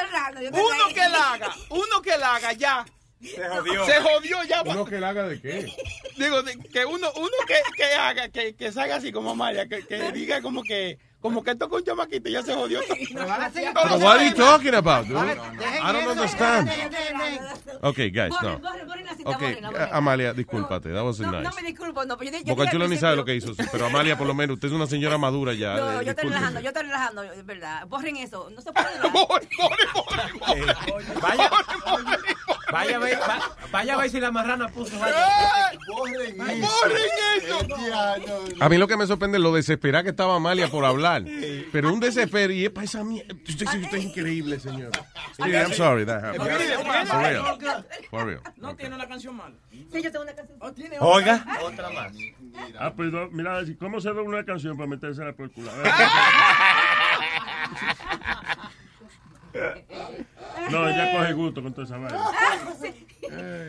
[0.51, 2.85] Uno que la haga, uno que la haga ya.
[3.21, 3.85] Se jodió.
[3.85, 4.61] Se jodió ya.
[4.63, 5.73] ¿Uno que la haga de qué?
[6.17, 9.67] Digo, de- que uno, uno que, que haga, que, que se haga así como Maya,
[9.67, 12.79] que, que diga como que, como que toca un chamaquito y ya se jodió.
[12.87, 15.17] But what are you talking about, dude?
[15.17, 16.69] I don't understand.
[17.81, 18.59] Okay, guys, no.
[19.25, 19.59] Okay,
[19.91, 20.93] Amalia, discúlpate.
[20.93, 21.61] That wasn't No, no nice.
[21.61, 23.53] me disculpo, no, pero yo, yo Boca dije Chula al ni sabe lo que hizo,
[23.53, 25.75] sí, pero Amalia, por lo menos, usted es una señora madura ya.
[25.75, 27.85] No, eh, yo estoy relajando, yo estoy relajando, es verdad.
[27.87, 28.87] Borren eso, no se puede.
[30.41, 30.77] Vaya.
[31.21, 32.05] Vaya a ver,
[32.71, 34.97] va- vaya a ver si la marrana puso.
[34.99, 35.25] Vaya.
[38.59, 41.23] A mí lo que me sorprende es lo desesperada que estaba Amalia por hablar.
[41.71, 43.33] Pero un desespero y es para esa mierda.
[43.47, 44.91] Usted, usted es increíble, señor.
[45.37, 46.41] Sí, I'm sorry that happened.
[47.07, 47.85] For real.
[48.09, 48.41] For real.
[48.57, 49.55] No tiene una canción mala.
[49.71, 50.75] Sí, yo tengo una canción.
[50.75, 51.45] tiene Oiga.
[51.63, 52.11] Otra más.
[52.79, 55.71] Ah, pues mira, ¿cómo se da una canción para metérsela por el culo?
[60.71, 62.19] No, ella coge gusto con toda esa vaina.
[62.19, 62.93] Ah, sí.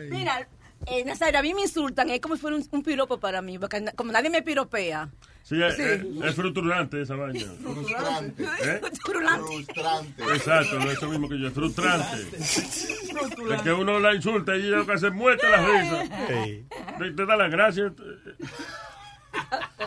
[0.09, 0.47] Mira,
[0.85, 3.57] eh, Nazario, a mí me insultan, es como si fuera un, un piropo para mí,
[3.59, 5.09] porque na- como nadie me piropea.
[5.43, 5.81] Sí, es, Sí.
[5.81, 7.51] es- es frustrante esa vaina.
[7.63, 8.43] Frustrante.
[8.43, 8.81] ¿Eh?
[8.81, 10.23] Frustrante.
[10.33, 12.17] Exacto, no es eso mismo que yo, es frustrante.
[12.39, 16.25] Es que uno la insulta y ella que se muerte la risa.
[16.27, 17.91] Te, te da las gracias.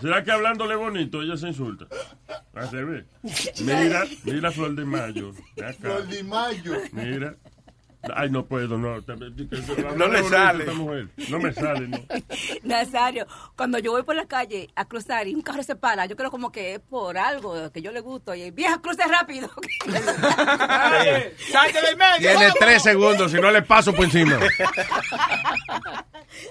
[0.01, 1.87] ¿Será que hablándole bonito ella se insulta?
[2.55, 2.71] A.
[3.61, 5.33] Mira, mira Flor de Mayo.
[5.59, 5.73] Acá.
[5.75, 6.73] Flor de Mayo.
[6.93, 7.37] Mira.
[8.15, 8.97] Ay, no puedo, no.
[9.97, 10.67] No le sale.
[11.29, 11.99] No me sale, no.
[12.65, 13.27] Nazario,
[13.57, 16.31] cuando yo voy por la calle a cruzar y un carro se para, yo creo
[16.31, 18.35] como que es por algo que yo le gusto.
[18.35, 19.49] Y vieja, cruce rápido.
[21.51, 22.19] ¡Salte del medio!
[22.31, 24.39] Tiene tres segundos, si no le paso por encima.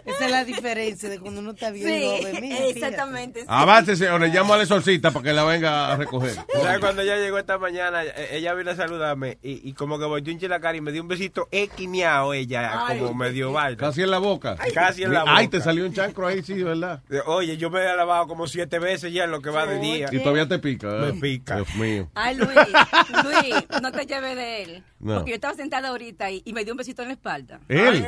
[0.05, 3.43] Esa es la diferencia de cuando uno está bien Sí, exactamente.
[3.47, 6.35] Aváncese o le llamo a la exorcista para que la venga a recoger.
[6.53, 8.03] ¿Sabes cuando ella llegó esta mañana?
[8.03, 10.91] eh, Ella vino a saludarme y, y como que volteó un la cara y me
[10.91, 12.99] dio un besito equineado ella, Ay.
[12.99, 13.77] como medio vaina.
[13.77, 14.55] Casi en la boca.
[14.73, 15.35] Casi en la boca.
[15.35, 17.01] Ay, te salió un chancro ahí, sí, ¿verdad?
[17.09, 19.79] Eh, Oye, yo me he lavado como siete veces ya en lo que va de
[19.79, 20.07] día.
[20.11, 20.87] Y todavía te pica.
[20.87, 21.13] ¿verdad?
[21.13, 21.55] Me pica.
[21.55, 22.09] Dios mío.
[22.15, 22.49] Ay, Luis,
[23.23, 24.83] Luis, no te lleves de él.
[25.01, 25.15] No.
[25.15, 27.59] Porque yo estaba sentada ahorita y, y me dio un besito en la espalda.
[27.67, 27.97] ¿Él?
[27.97, 28.05] Y,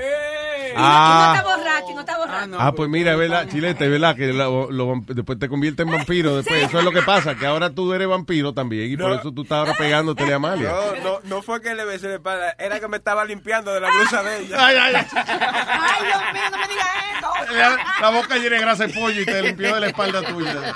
[0.76, 1.34] Ah.
[1.36, 2.58] y no está borracho, y no está borracho.
[2.60, 3.48] Ah, pues mira, ¿verdad?
[3.50, 4.16] Chilete, ¿verdad?
[4.16, 6.36] Que lo- lo vamp- después te convierte en vampiro.
[6.38, 6.64] Después.
[6.64, 8.92] Eso es lo que pasa, que ahora tú eres vampiro también.
[8.92, 10.70] Y por eso tú estás ahora pegándote a Amalia.
[10.72, 13.82] No, no, no fue que le besé la espalda, era que me estaba limpiando de
[13.82, 14.56] la blusa de ella.
[14.60, 15.06] Ay, ay, ay.
[15.14, 16.88] Ay, Dios mío, no me digas
[17.18, 17.54] eso.
[17.56, 20.56] La, la boca llena de grasa de pollo y te limpió de la espalda tuya.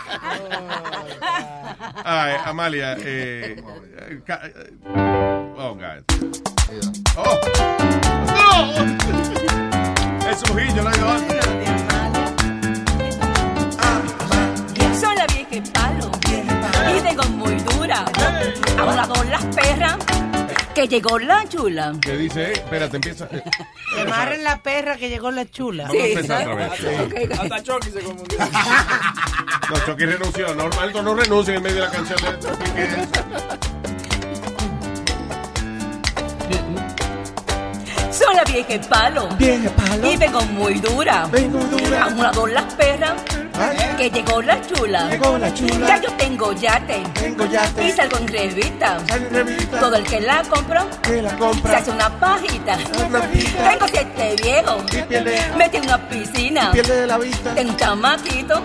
[2.03, 3.61] Ay, Amalia, eh,
[3.97, 4.21] eh,
[5.57, 6.03] oh, God.
[7.17, 7.39] Oh.
[8.27, 8.97] No.
[10.27, 11.45] Es un yo lo digo antes.
[14.99, 16.11] Soy la vieja en palo
[16.97, 18.05] y tengo muy dura.
[18.77, 19.97] Ahora con las perras
[20.75, 21.93] que llegó la chula.
[22.01, 22.49] ¿Qué dice?
[22.49, 23.25] Eh, Espérate, empieza.
[23.31, 23.41] eh,
[23.95, 25.85] Que amarren la perra que llegó la chula.
[25.87, 26.79] Vamos a empezar otra vez.
[26.79, 27.29] Sí.
[27.39, 28.37] Hasta Chucky se confundió.
[29.69, 30.55] No, Chucky renunció.
[30.55, 32.17] No, Aldo no renuncia en medio de la canción.
[38.27, 39.29] Soy la vieja en palo.
[39.39, 41.27] Y vengo muy dura.
[41.31, 42.03] Vengo dura.
[42.03, 43.13] A un lado las perras.
[43.97, 45.09] Que llegó la chula.
[45.09, 45.87] Llegó la chula.
[45.87, 47.03] Ya yo tengo yate.
[47.13, 47.87] Tengo yate.
[47.87, 48.97] Y salgo en revista.
[49.79, 50.85] Todo el que la compra.
[51.63, 52.77] Se hace una pajita.
[52.77, 54.83] Tengo siete viejos.
[55.57, 56.71] Metí en una piscina.
[56.73, 57.55] Pierde la vista.
[57.55, 58.61] Tengo un chamaquito.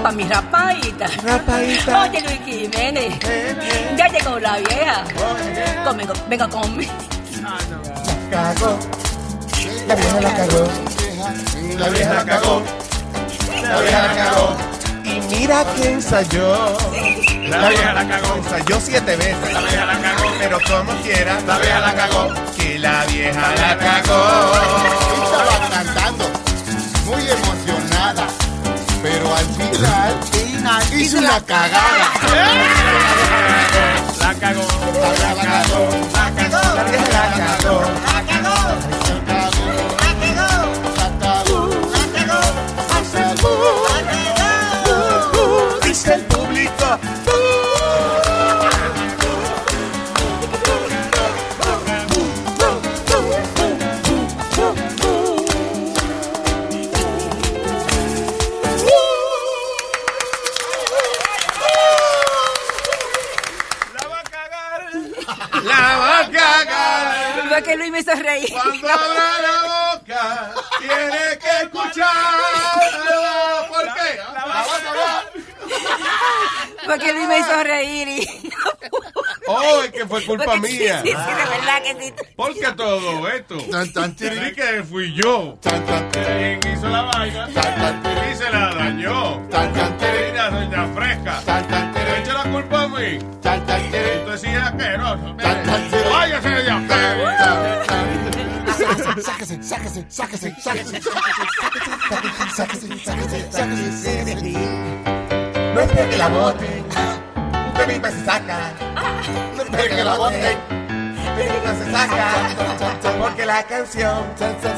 [0.00, 1.08] Pa' mi rapaita.
[1.24, 2.02] Rapaíta.
[2.02, 3.18] Oye Luis Jiménez.
[3.96, 5.02] Ya llegó la vieja.
[5.84, 6.92] Conmigo, venga conmigo.
[8.30, 8.78] Cagó.
[9.86, 10.68] La vieja la cagó.
[11.78, 12.62] La vieja la cagó.
[13.62, 14.56] La vieja la cagó.
[15.04, 16.76] Y mira quién ensayó.
[17.48, 18.34] La vieja la cagó.
[18.36, 19.52] Ensayó siete veces.
[19.52, 20.32] La vieja la cagó.
[20.38, 21.40] Pero como quiera.
[21.46, 22.34] La vieja la cagó.
[22.56, 24.52] Que la vieja la cagó.
[25.24, 26.24] Estaba cantando,
[27.04, 28.26] muy emocionada,
[29.02, 30.16] pero al final
[30.98, 32.10] hizo una cagada.
[34.26, 34.60] La cagó.
[34.60, 35.88] La cagó.
[36.12, 36.58] La cagó.
[36.74, 37.80] La cagó.
[38.02, 38.95] La cagó.
[67.96, 68.48] Me hizo reír.
[68.50, 69.35] Cuando abra
[70.26, 72.06] la tiene que escuchar.
[73.68, 74.16] ¿Por qué?
[74.34, 75.24] La va a cagar.
[76.84, 78.50] Fue que Luis me hizo reír y...
[79.48, 81.02] Oh, es que fue culpa Porque sí, mía.
[81.02, 82.14] Sí, sí, de verdad que sí.
[82.36, 83.58] ¿Por qué todo esto?
[83.60, 85.58] Sí que fui yo.
[86.12, 87.48] ¿Quién hizo la vaina?
[87.48, 89.40] Y se la dañó.
[89.40, 91.42] Mira, doña fresca.
[91.94, 93.18] ¿Me echa la culpa a mí?
[93.42, 95.36] Entonces sí es asqueroso.
[96.10, 96.82] Váyase de allá.
[97.86, 98.25] Sáquese,
[99.22, 101.00] sáquese, sáquese, sáquese, sáquese,
[102.56, 104.52] sáquese, sáquese, sáquese.
[105.74, 106.84] No espere que la bote.
[107.76, 108.72] Se saca.
[109.56, 110.56] No la bote.
[111.36, 112.26] se saca.
[113.18, 114.24] Porque la canción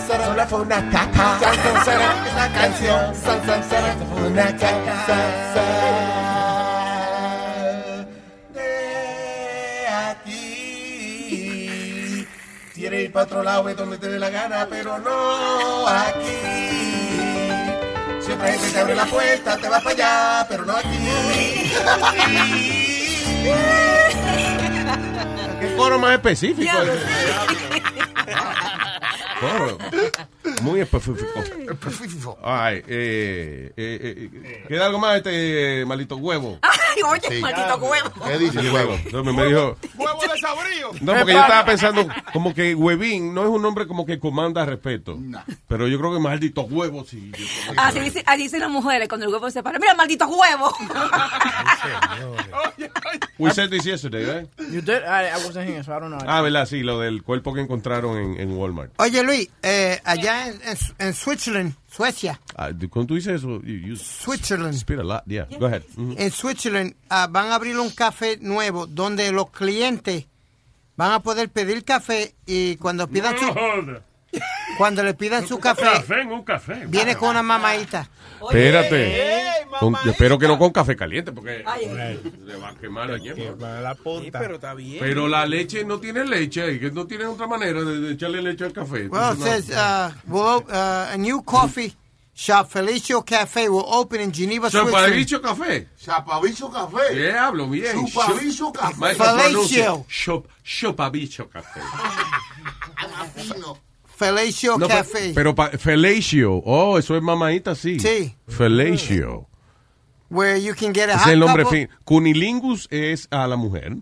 [0.06, 1.38] solo fue una caca.
[2.26, 6.37] Esa canción solo fue una caca.
[12.88, 16.38] Quiere ir para otro lado, es donde te dé la gana, pero no aquí.
[18.18, 20.96] Siempre hay gente te abre la puerta, te vas para allá, pero no aquí.
[25.60, 26.72] ¿Qué coro más específico?
[30.62, 31.40] Muy específico.
[31.70, 32.38] Específico.
[32.42, 36.58] Ay, eh, eh, eh, ¿Queda algo más este maldito huevo?
[36.62, 37.40] Ay, oye, Sí.
[37.40, 38.10] maldito huevo.
[38.26, 38.98] ¿Qué dice el huevo?
[39.32, 40.90] Me dijo, Huevo de sabrío.
[41.00, 44.64] no, porque yo estaba pensando como que huevín no es un nombre como que comanda
[44.64, 45.18] respeto.
[45.68, 47.30] Pero yo creo que maldito huevo sí.
[47.76, 49.78] Así dice- así dicen las mujeres cuando el huevo se para.
[49.78, 50.72] Mira, maldito huevo.
[53.38, 54.48] We said this yesterday, right?
[54.72, 55.04] You did?
[55.04, 56.18] I, I wasn't here, so I don't know.
[56.26, 58.90] Ah, verdad, sí, lo del cuerpo que encontraron en, en Walmart.
[58.98, 63.76] Oye, Luis, eh, allá en, en, en Switzerland, Suecia, Ah, cuando tú dices eso, you,
[63.88, 64.74] you Switzerland.
[64.74, 65.22] spit a lot.
[65.26, 65.82] Yeah, go ahead.
[65.96, 66.14] Mhm.
[66.18, 70.26] en Switzerland ah, van a abrir un café nuevo donde los clientes
[70.96, 73.46] van a poder pedir café y cuando pidan su
[74.78, 76.84] cuando le pidan su café, Café en un café.
[76.86, 78.08] viene con una mamadita.
[78.40, 79.44] Espérate.
[79.80, 81.62] Con- espero que no con café caliente porque
[82.46, 83.80] le va a quemar la yema.
[83.80, 84.38] la punta.
[84.38, 84.98] pero está bien.
[85.00, 88.40] Pero la leche no tiene leche, y que no tiene otra manera de, de echarle
[88.40, 89.08] leche al café.
[89.08, 89.76] Well, it Entonces, says
[90.26, 91.94] no- uh, well, uh, a new coffee
[92.34, 95.06] shop, Felicio Cafe, will open in Geneva, Switzerland.
[95.06, 95.88] Chapabicho café.
[96.00, 97.12] Chapabicho café.
[97.12, 97.66] ¿Qué hablo?
[97.68, 98.06] Bien.
[98.06, 98.94] Chupabicho café.
[98.96, 99.92] Maestro, pronuncia.
[100.64, 101.80] Chopabicho café.
[104.18, 105.32] Felicio No, pero- Cafe.
[105.34, 106.54] Pero, pa- felatio.
[106.64, 107.98] Oh, eso es mamadita, sí.
[108.00, 108.34] Sí.
[108.48, 109.46] Felatio.
[110.30, 111.88] where you can get a hot es el nombre fin.
[112.04, 113.96] Cunilingus es a la mujer.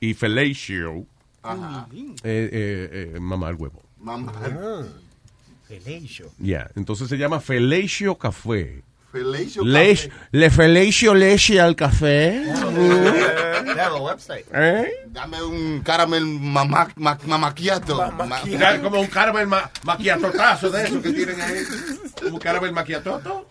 [0.00, 1.04] Y felatio
[1.44, 3.82] eh, eh, eh, mamá al huevo.
[3.98, 4.32] Mamá.
[5.66, 6.30] Felicio.
[6.38, 8.82] Ya, entonces se llama felatio café.
[9.10, 9.62] Felicio
[10.32, 12.44] le felatio leche al café.
[13.74, 14.46] Dame website.
[14.52, 15.06] ¿Eh?
[15.06, 17.96] Dame un caramel mamá, ma- mamaquiato.
[17.96, 18.42] Ma-
[18.82, 21.62] Como un caramel ma maquiatotazo de eso que tienen ahí.
[22.30, 23.48] Un caramel maquiatoto.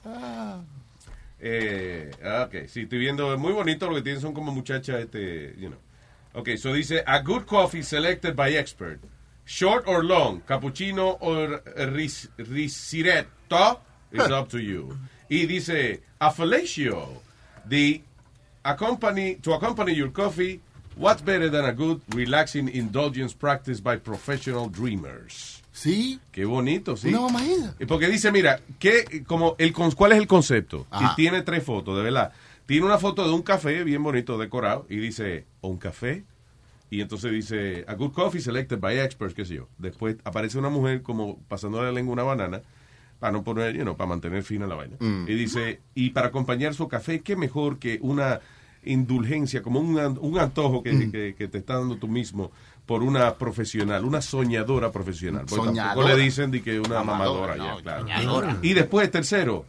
[1.39, 2.11] Eh,
[2.45, 5.67] ok, sí, estoy viendo, es muy bonito lo que tienen, son como muchachas, este, you
[5.69, 5.79] know.
[6.33, 8.99] Ok, so dice, a good coffee selected by expert.
[9.45, 11.63] Short or long, cappuccino or
[11.93, 13.79] ris risiretto,
[14.11, 14.97] is up to you.
[15.29, 17.21] Y dice, a fellatio,
[17.67, 18.01] the
[18.63, 20.61] accompany, to accompany your coffee,
[20.95, 25.61] what's better than a good, relaxing indulgence practiced by professional dreamers?
[25.71, 26.19] Sí.
[26.31, 27.09] Qué bonito, sí.
[27.09, 27.75] Una mamadita.
[27.79, 30.87] Y Porque dice, mira, ¿qué, como el, ¿cuál es el concepto?
[30.89, 31.11] Ajá.
[31.11, 32.33] Y tiene tres fotos, de verdad.
[32.65, 36.23] Tiene una foto de un café bien bonito, decorado, y dice, un café.
[36.89, 39.67] Y entonces dice, a good coffee selected by experts, qué sé yo.
[39.77, 42.61] Después aparece una mujer como pasando la lengua una banana,
[43.19, 44.95] para no poner, you know, para mantener fina la vaina.
[44.99, 45.25] Mm.
[45.27, 48.39] Y dice, y para acompañar su café, qué mejor que una
[48.83, 51.11] indulgencia, como un, un antojo que, Mm.
[51.11, 52.51] que- que te está dando tú mismo
[52.85, 55.41] por una profesional, una soñadora profesional.
[55.41, 56.15] Porque tampoco Soñadora.
[56.15, 58.01] le dicen de que una Mamadora, mamadora, ya, claro.
[58.03, 58.57] soñadora.
[58.61, 59.65] Y después, tercero,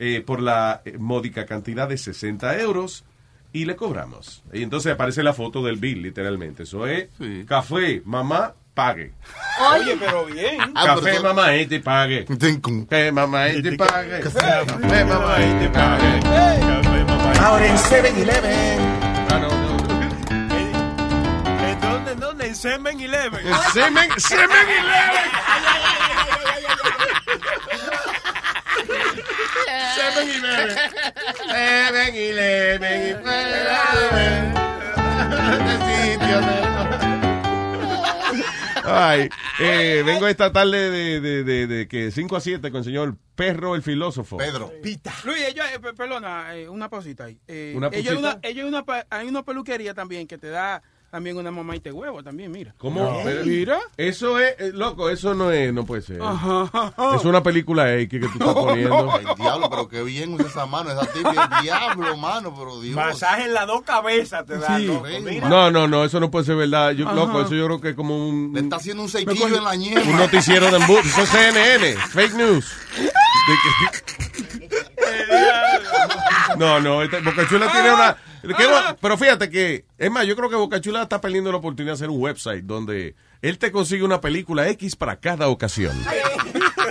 [0.00, 3.04] eh, por la eh, módica cantidad de 60 euros
[3.52, 4.42] y le cobramos.
[4.52, 6.64] Y entonces aparece la foto del bill, literalmente.
[6.64, 7.08] Eso es
[7.46, 9.10] café, mamá, pague.
[9.72, 10.58] Oye, pero bien.
[10.74, 12.26] Café mamá y te pague.
[12.26, 14.20] Café mamá y te pague.
[14.20, 16.20] Café mamá y te pague.
[17.40, 18.78] Ahora en 7-Eleven.
[21.80, 22.10] ¿Dónde?
[22.10, 22.46] Ah, ¿Dónde?
[22.46, 23.46] En 7-Eleven.
[23.46, 24.10] 7-Eleven.
[24.20, 24.76] 7-Eleven.
[31.96, 32.76] 7-Eleven.
[35.56, 36.65] 7-Eleven.
[38.86, 39.28] Ay,
[39.60, 43.16] eh, vengo esta tarde de, de, de, de que 5 a 7 con el señor
[43.34, 44.36] Perro el filósofo.
[44.36, 44.72] Pedro.
[44.82, 45.12] Pita.
[45.24, 47.38] Luis, ella, eh, pe- perdona, eh, una pausita ahí.
[47.46, 50.82] Eh, ¿Una ella una, ella una, pa- hay una peluquería también que te da
[51.16, 52.74] también una mamá y te huevo también, mira.
[52.76, 53.22] ¿Cómo?
[53.24, 53.78] Pero- Mira.
[53.96, 56.20] Eso es, eh, loco, eso no es, no puede ser.
[56.20, 56.70] Ajá.
[57.16, 59.10] Es una película X que tú estás poniendo.
[59.10, 60.90] Ay, diablo, pero qué bien usa esa mano.
[60.90, 62.94] Esa tibia diablo, mano, pero Dios.
[62.94, 64.88] Masaje en las dos cabezas te da, Sí.
[64.88, 65.06] loco.
[65.24, 65.48] Mira.
[65.48, 66.90] No, no, no, eso no puede ser verdad.
[66.90, 67.14] Yo, Ajá.
[67.16, 68.52] loco, eso yo creo que es como un...
[68.52, 70.02] Le está haciendo un sequillo en la ñema.
[70.02, 71.08] Un noticiero de embuste.
[71.08, 72.66] Eso es CNN, fake news.
[76.52, 78.16] Que- No, no, esta- Bocachula tiene una...
[78.42, 81.92] que no- pero fíjate que, es más, yo creo que Bocachula está perdiendo la oportunidad
[81.92, 85.96] de hacer un website donde él te consigue una película X para cada ocasión.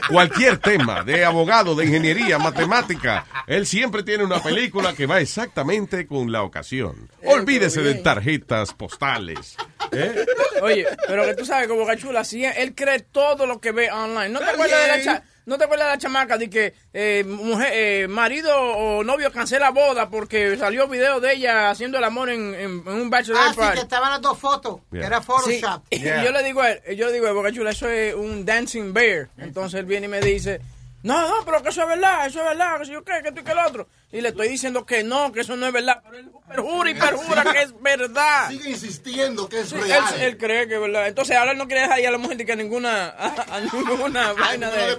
[0.09, 6.05] Cualquier tema, de abogado, de ingeniería, matemática, él siempre tiene una película que va exactamente
[6.05, 7.09] con la ocasión.
[7.23, 9.55] Olvídese de tarjetas postales,
[9.91, 10.25] ¿Eh?
[10.61, 14.29] Oye, pero que tú sabes, como Cachula, sí, él cree todo lo que ve online.
[14.29, 17.23] ¿No te acuerdas de la cha- ¿No te acuerdas de la chamaca de que eh,
[17.27, 22.29] mujer, eh, marido o novio cancela boda porque salió video de ella haciendo el amor
[22.29, 23.75] en, en- en un bachelor Ah, sí, party?
[23.77, 24.79] que estaban las dos fotos.
[24.91, 25.83] Que era Photoshop.
[25.91, 25.97] Sí.
[26.01, 28.91] Y yo le digo a él, yo le digo Boca Chula, eso es un dancing
[28.93, 29.29] bear.
[29.37, 30.61] Entonces él viene y me dice,
[31.03, 33.31] no, no, pero que eso es verdad, eso es verdad, que si yo qué, que
[33.31, 33.87] tú y que el otro.
[34.11, 36.01] Y le estoy diciendo que no, que eso no es verdad.
[36.05, 38.47] Pero él perjura y perjura que es verdad.
[38.49, 40.03] Sigue insistiendo que es Sí, real.
[40.15, 41.07] Él, él cree que es verdad.
[41.07, 43.33] Entonces ahora él no quiere dejar ir a la mujer de que a ninguna, a,
[43.57, 44.95] a ninguna vaina de...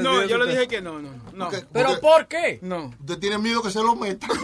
[0.00, 1.50] No, yo le dije que no, no, no.
[1.72, 2.58] ¿Pero por qué?
[2.62, 2.92] No.
[3.00, 4.26] Usted tiene miedo que se lo meta.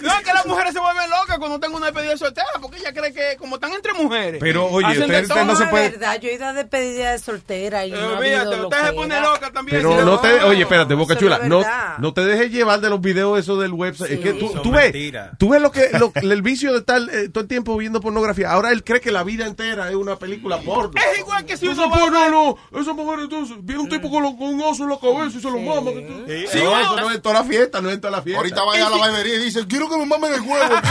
[0.00, 2.92] No, es que las mujeres se vuelven locas cuando tengo una despedida soltera porque ella
[2.92, 4.40] cree que como están entre mujeres.
[4.40, 7.12] Pero, oye, hacen de usted- no se puede- Es verdad, yo he ido a despedida
[7.12, 9.78] de soltera y no ha habido usted se pone loca también.
[9.78, 11.62] Pero si no te, oye, espérate, Boca eso no Chula, no,
[11.98, 14.12] no te dejes llevar de los videos esos del website.
[14.12, 14.92] es que tú, tú ves,
[15.38, 18.50] tú ves lo que, lo- el vicio de estar eh, todo el tiempo viendo pornografía.
[18.50, 20.92] Ahora él cree que la vida entera es una película porno.
[21.12, 22.30] Es igual que si Eso uno va porno, ver-
[22.72, 25.38] no, esa mujer entonces, viene un tipo con, lo- con un oso en la cabeza
[25.38, 25.90] y se lo mama.
[25.92, 26.58] Sí.
[26.62, 28.38] no, eso no es en toda la fiesta, no es en toda la fiesta.
[28.40, 30.74] Ahorita vaya a la barbería y dice, quiero que me mamen el huevo.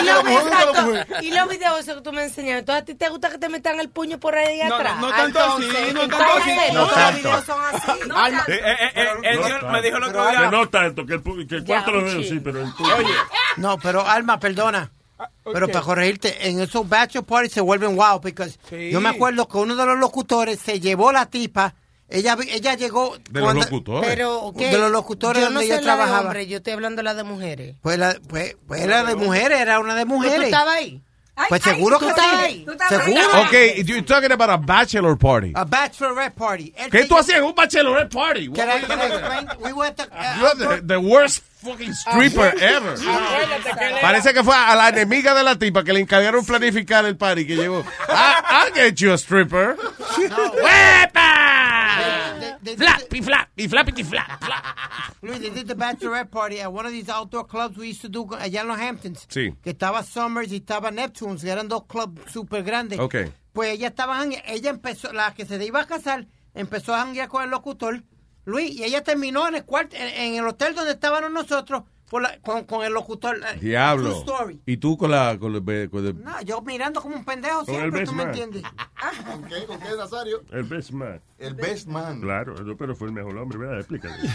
[0.84, 1.06] Mujer.
[1.22, 3.48] y los videos esos que tú me enseñas, entonces a ti te gusta que te
[3.48, 5.00] metan el puño por ahí No, atrás.
[5.00, 6.50] no Ah, tanto así, no tanto así.
[6.72, 7.18] no No todos los tanto.
[7.28, 8.00] videos son así.
[9.62, 10.50] No me dijo el otro Que día.
[10.50, 12.90] no que el, pu- que el cuarto lo veo, sí, pero el tuyo.
[13.56, 14.90] No, pero Alma, perdona.
[15.44, 15.72] Pero ok.
[15.72, 18.90] para corregirte, en esos bachelor parties se vuelven wow, porque Sí.
[18.90, 21.74] yo me acuerdo que uno de los locutores se llevó la tipa,
[22.08, 24.08] ella ella llegó De los locutores.
[24.08, 24.68] Pero, ¿qué?
[24.70, 26.20] de los locutores yo no donde sé ella la de trabajaba.
[26.28, 27.76] hombres, yo estoy hablando de la de mujeres.
[27.82, 30.44] Pues la pues, pues era de mujeres, era una de ¿Tú mujeres.
[30.46, 31.02] estabas ahí?
[31.48, 32.12] Pues seguro ¿Tú que
[32.48, 32.66] sí.
[32.88, 33.40] Seguro.
[33.42, 33.52] Ok,
[33.84, 35.52] you're talking about a bachelor party.
[35.54, 36.72] A bachelorette party.
[36.90, 38.48] ¿Qué tú hacías en un bachelorette party?
[38.52, 39.48] Can I, can I explain?
[39.60, 42.94] We went to, uh, You're the, the worst fucking stripper ever.
[43.00, 43.08] Él
[43.80, 47.16] era- Parece que fue a la enemiga de la tipa que le encargaron planificar el
[47.16, 47.80] party que llegó.
[48.08, 49.76] I, I'll get you a stripper.
[50.62, 52.16] ¡Wepa!
[52.62, 52.86] they- they-
[53.22, 54.64] Flap y flap flap.
[55.22, 58.08] Luis, they did the bachelorette party at one of these outdoor clubs we used to
[58.08, 59.26] do allá en los Hamptons.
[59.28, 59.54] Sí.
[59.62, 62.98] Que estaba Summers y estaba Neptunes, que eran dos clubs súper grandes.
[62.98, 63.16] Ok.
[63.52, 67.42] Pues ella estaba, ella empezó, la que se iba a casar, empezó a janguear con
[67.42, 68.02] el locutor,
[68.44, 72.20] Luis, y ella terminó en el cuarto, en, en el hotel donde estábamos nosotros, por
[72.22, 73.36] la- con, con el locutor.
[73.36, 74.10] eh, Diablo.
[74.18, 74.60] story.
[74.66, 77.74] Y tú con la con el, con el- No, yo mirando como un pendejo Con
[77.74, 78.62] siempre, best tú me entiendes.
[79.30, 79.64] ¿Con qué?
[79.64, 80.42] ¿Con qué, Nazario?
[80.50, 81.22] El best man.
[81.38, 82.20] El best man.
[82.20, 83.78] Claro, pero fue el mejor hombre, ¿verdad?
[83.78, 84.16] Explícale.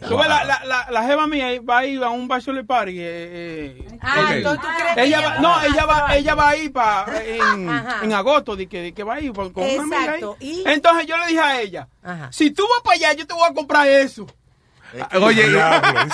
[0.00, 2.98] Ves, la, la, la, la jeva mía va a ir a un bachelor party.
[2.98, 3.04] eh,
[3.80, 4.30] eh, Ah, Ok.
[4.32, 7.68] entonces tú crees que ella va, no, ella va, ella va a ir pa, en,
[8.12, 10.06] agosto, de que, de que va a ir con con una amiga ahí.
[10.20, 12.32] Exacto, y- Entonces yo le dije a ella, Ajá.
[12.32, 14.26] si tú vas para allá, yo te voy a comprar eso.
[15.20, 15.44] Oye,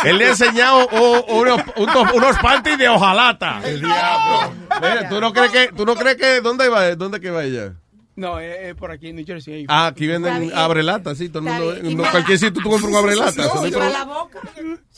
[0.04, 3.60] él le ha enseñado unos, unos, unos panties de hojalata.
[3.64, 4.52] El diablo.
[4.80, 7.74] Mira, ¿Tú no crees que, tú no crees que, dónde va, dónde que va ella?
[8.16, 9.54] No, es es por aquí en New Jersey.
[9.54, 9.64] ahí.
[9.68, 12.94] Ah, aquí venden abrelata, sí, todo el mundo, no, me- cualquier sitio tú compras un
[12.96, 13.42] abrelata.
[13.44, 14.38] No, para la boca.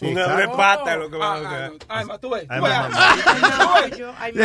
[0.02, 1.70] Un abre pata lo que va a Ah, buscar.
[1.70, 1.76] no.
[1.88, 2.46] Ay, ma, tú ves.
[2.46, 2.60] Ves.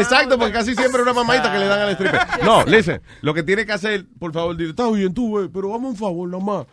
[0.01, 2.21] Exacto, porque casi siempre una mamadita que le dan al stripper.
[2.43, 5.69] No, listen, lo que tiene que hacer, por favor, dile, está bien tú, güey, pero
[5.69, 6.65] vamos un favor, nada más,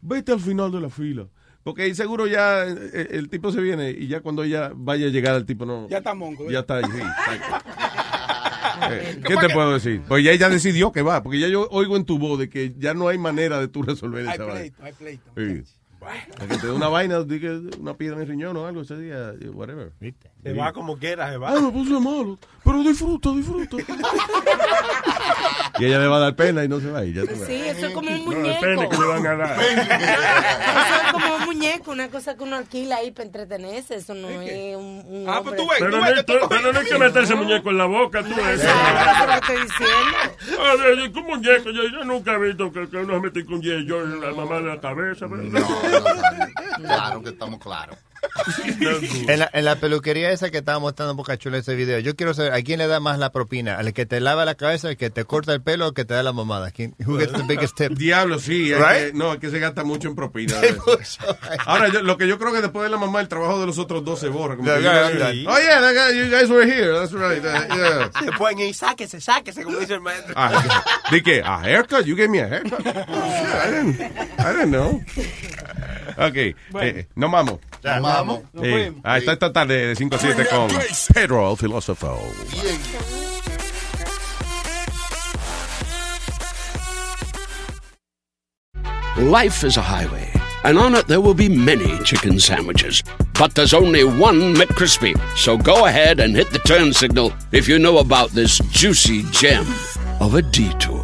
[0.00, 1.24] vete al final de la fila.
[1.64, 5.06] Porque ahí seguro ya eh, eh, el, tipo se viene y ya cuando ella vaya
[5.06, 5.88] a llegar el tipo no...
[5.88, 6.48] Ya está monco.
[6.50, 7.00] Ya está ahí, sí.
[8.90, 10.02] Eh, ¿Qué te puedo decir?
[10.08, 12.74] Pues ya ella decidió que va, porque ya yo oigo en tu voz de que
[12.76, 14.60] ya no hay manera de tú resolver Hay esa vaina.
[14.60, 15.30] pleito, hay pleito.
[15.36, 15.74] Sí.
[16.42, 17.24] O que te dé una vaina,
[17.78, 19.92] una piedra en el riñón o algo ese día, whatever.
[20.44, 21.50] Se va como quiera, se va.
[21.50, 23.76] Ah, me puse malo, pero disfruta, disfruta.
[25.78, 27.28] y ella le va a dar pena y no se va a ir, ya tú
[27.28, 27.44] ves.
[27.46, 28.48] Sí, eso es como un No, muñeco.
[28.66, 29.58] depende que le van a dar.
[29.62, 29.82] Eso
[31.06, 33.94] es como un muñeco, una cosa que uno alquila ahí para entretenerse.
[33.96, 36.12] Eso no es un, un Ah, pues tú ves, Pero tú no, ves.
[36.18, 38.60] hay, pero no hay que meterse muñeco en la boca, tú ves.
[38.60, 40.62] Eso es lo que estoy diciendo.
[40.62, 41.70] A ver, ¿qué muñeco?
[41.70, 44.56] Yo, yo nunca he visto que, que uno se mete con yo en la mamá
[44.56, 45.26] de la cabeza.
[45.28, 47.96] pero- No, no, claro que estamos claros.
[49.28, 52.34] En la, en la peluquería esa que estaba mostrando Boca Chula ese video, yo quiero
[52.34, 53.76] saber, ¿a quién le da más la propina?
[53.78, 56.04] ¿Al que te lava la cabeza, al que te corta el pelo o al que
[56.04, 56.70] te da la mamada?
[56.70, 57.92] ¿Quién, who gets the biggest tip?
[57.92, 59.12] Diablo, sí, es Right?
[59.12, 60.54] que, no, es que se gasta mucho en propina.
[61.66, 63.78] Ahora, yo- lo que yo creo que después de la mamá, el trabajo de los
[63.78, 64.56] otros dos se borra.
[64.56, 64.76] Como que.
[64.76, 67.44] Oh, yeah, that guy- you guys were here, that's right.
[67.44, 68.10] uh, yeah.
[68.24, 70.34] Se pueden ir, sáquese, sáquese, como dice el maestro.
[70.36, 71.42] Ah, ¿De qué?
[71.44, 72.04] ¿A haircut?
[72.04, 72.74] You gave me a haircut?
[72.74, 74.00] Oh, shit, I didn't,
[74.38, 75.02] I didn't know.
[76.28, 76.36] Ok,
[76.80, 77.58] eh, nos vamos.
[77.82, 78.40] Ya, vamos.
[78.52, 78.70] Nos Sí.
[78.70, 79.00] fuimos.
[79.04, 80.68] Ah, está esta tarde de 5 a 7 con
[81.12, 82.18] Pedro, el filósofo.
[82.52, 82.78] Bien.
[89.16, 90.30] Life is a highway,
[90.64, 93.02] and on it there will be many chicken sandwiches.
[93.38, 95.14] But there's only one McCrispy.
[95.36, 99.66] So go ahead and hit the turn signal if you know about this juicy gem
[100.20, 101.03] of a detour.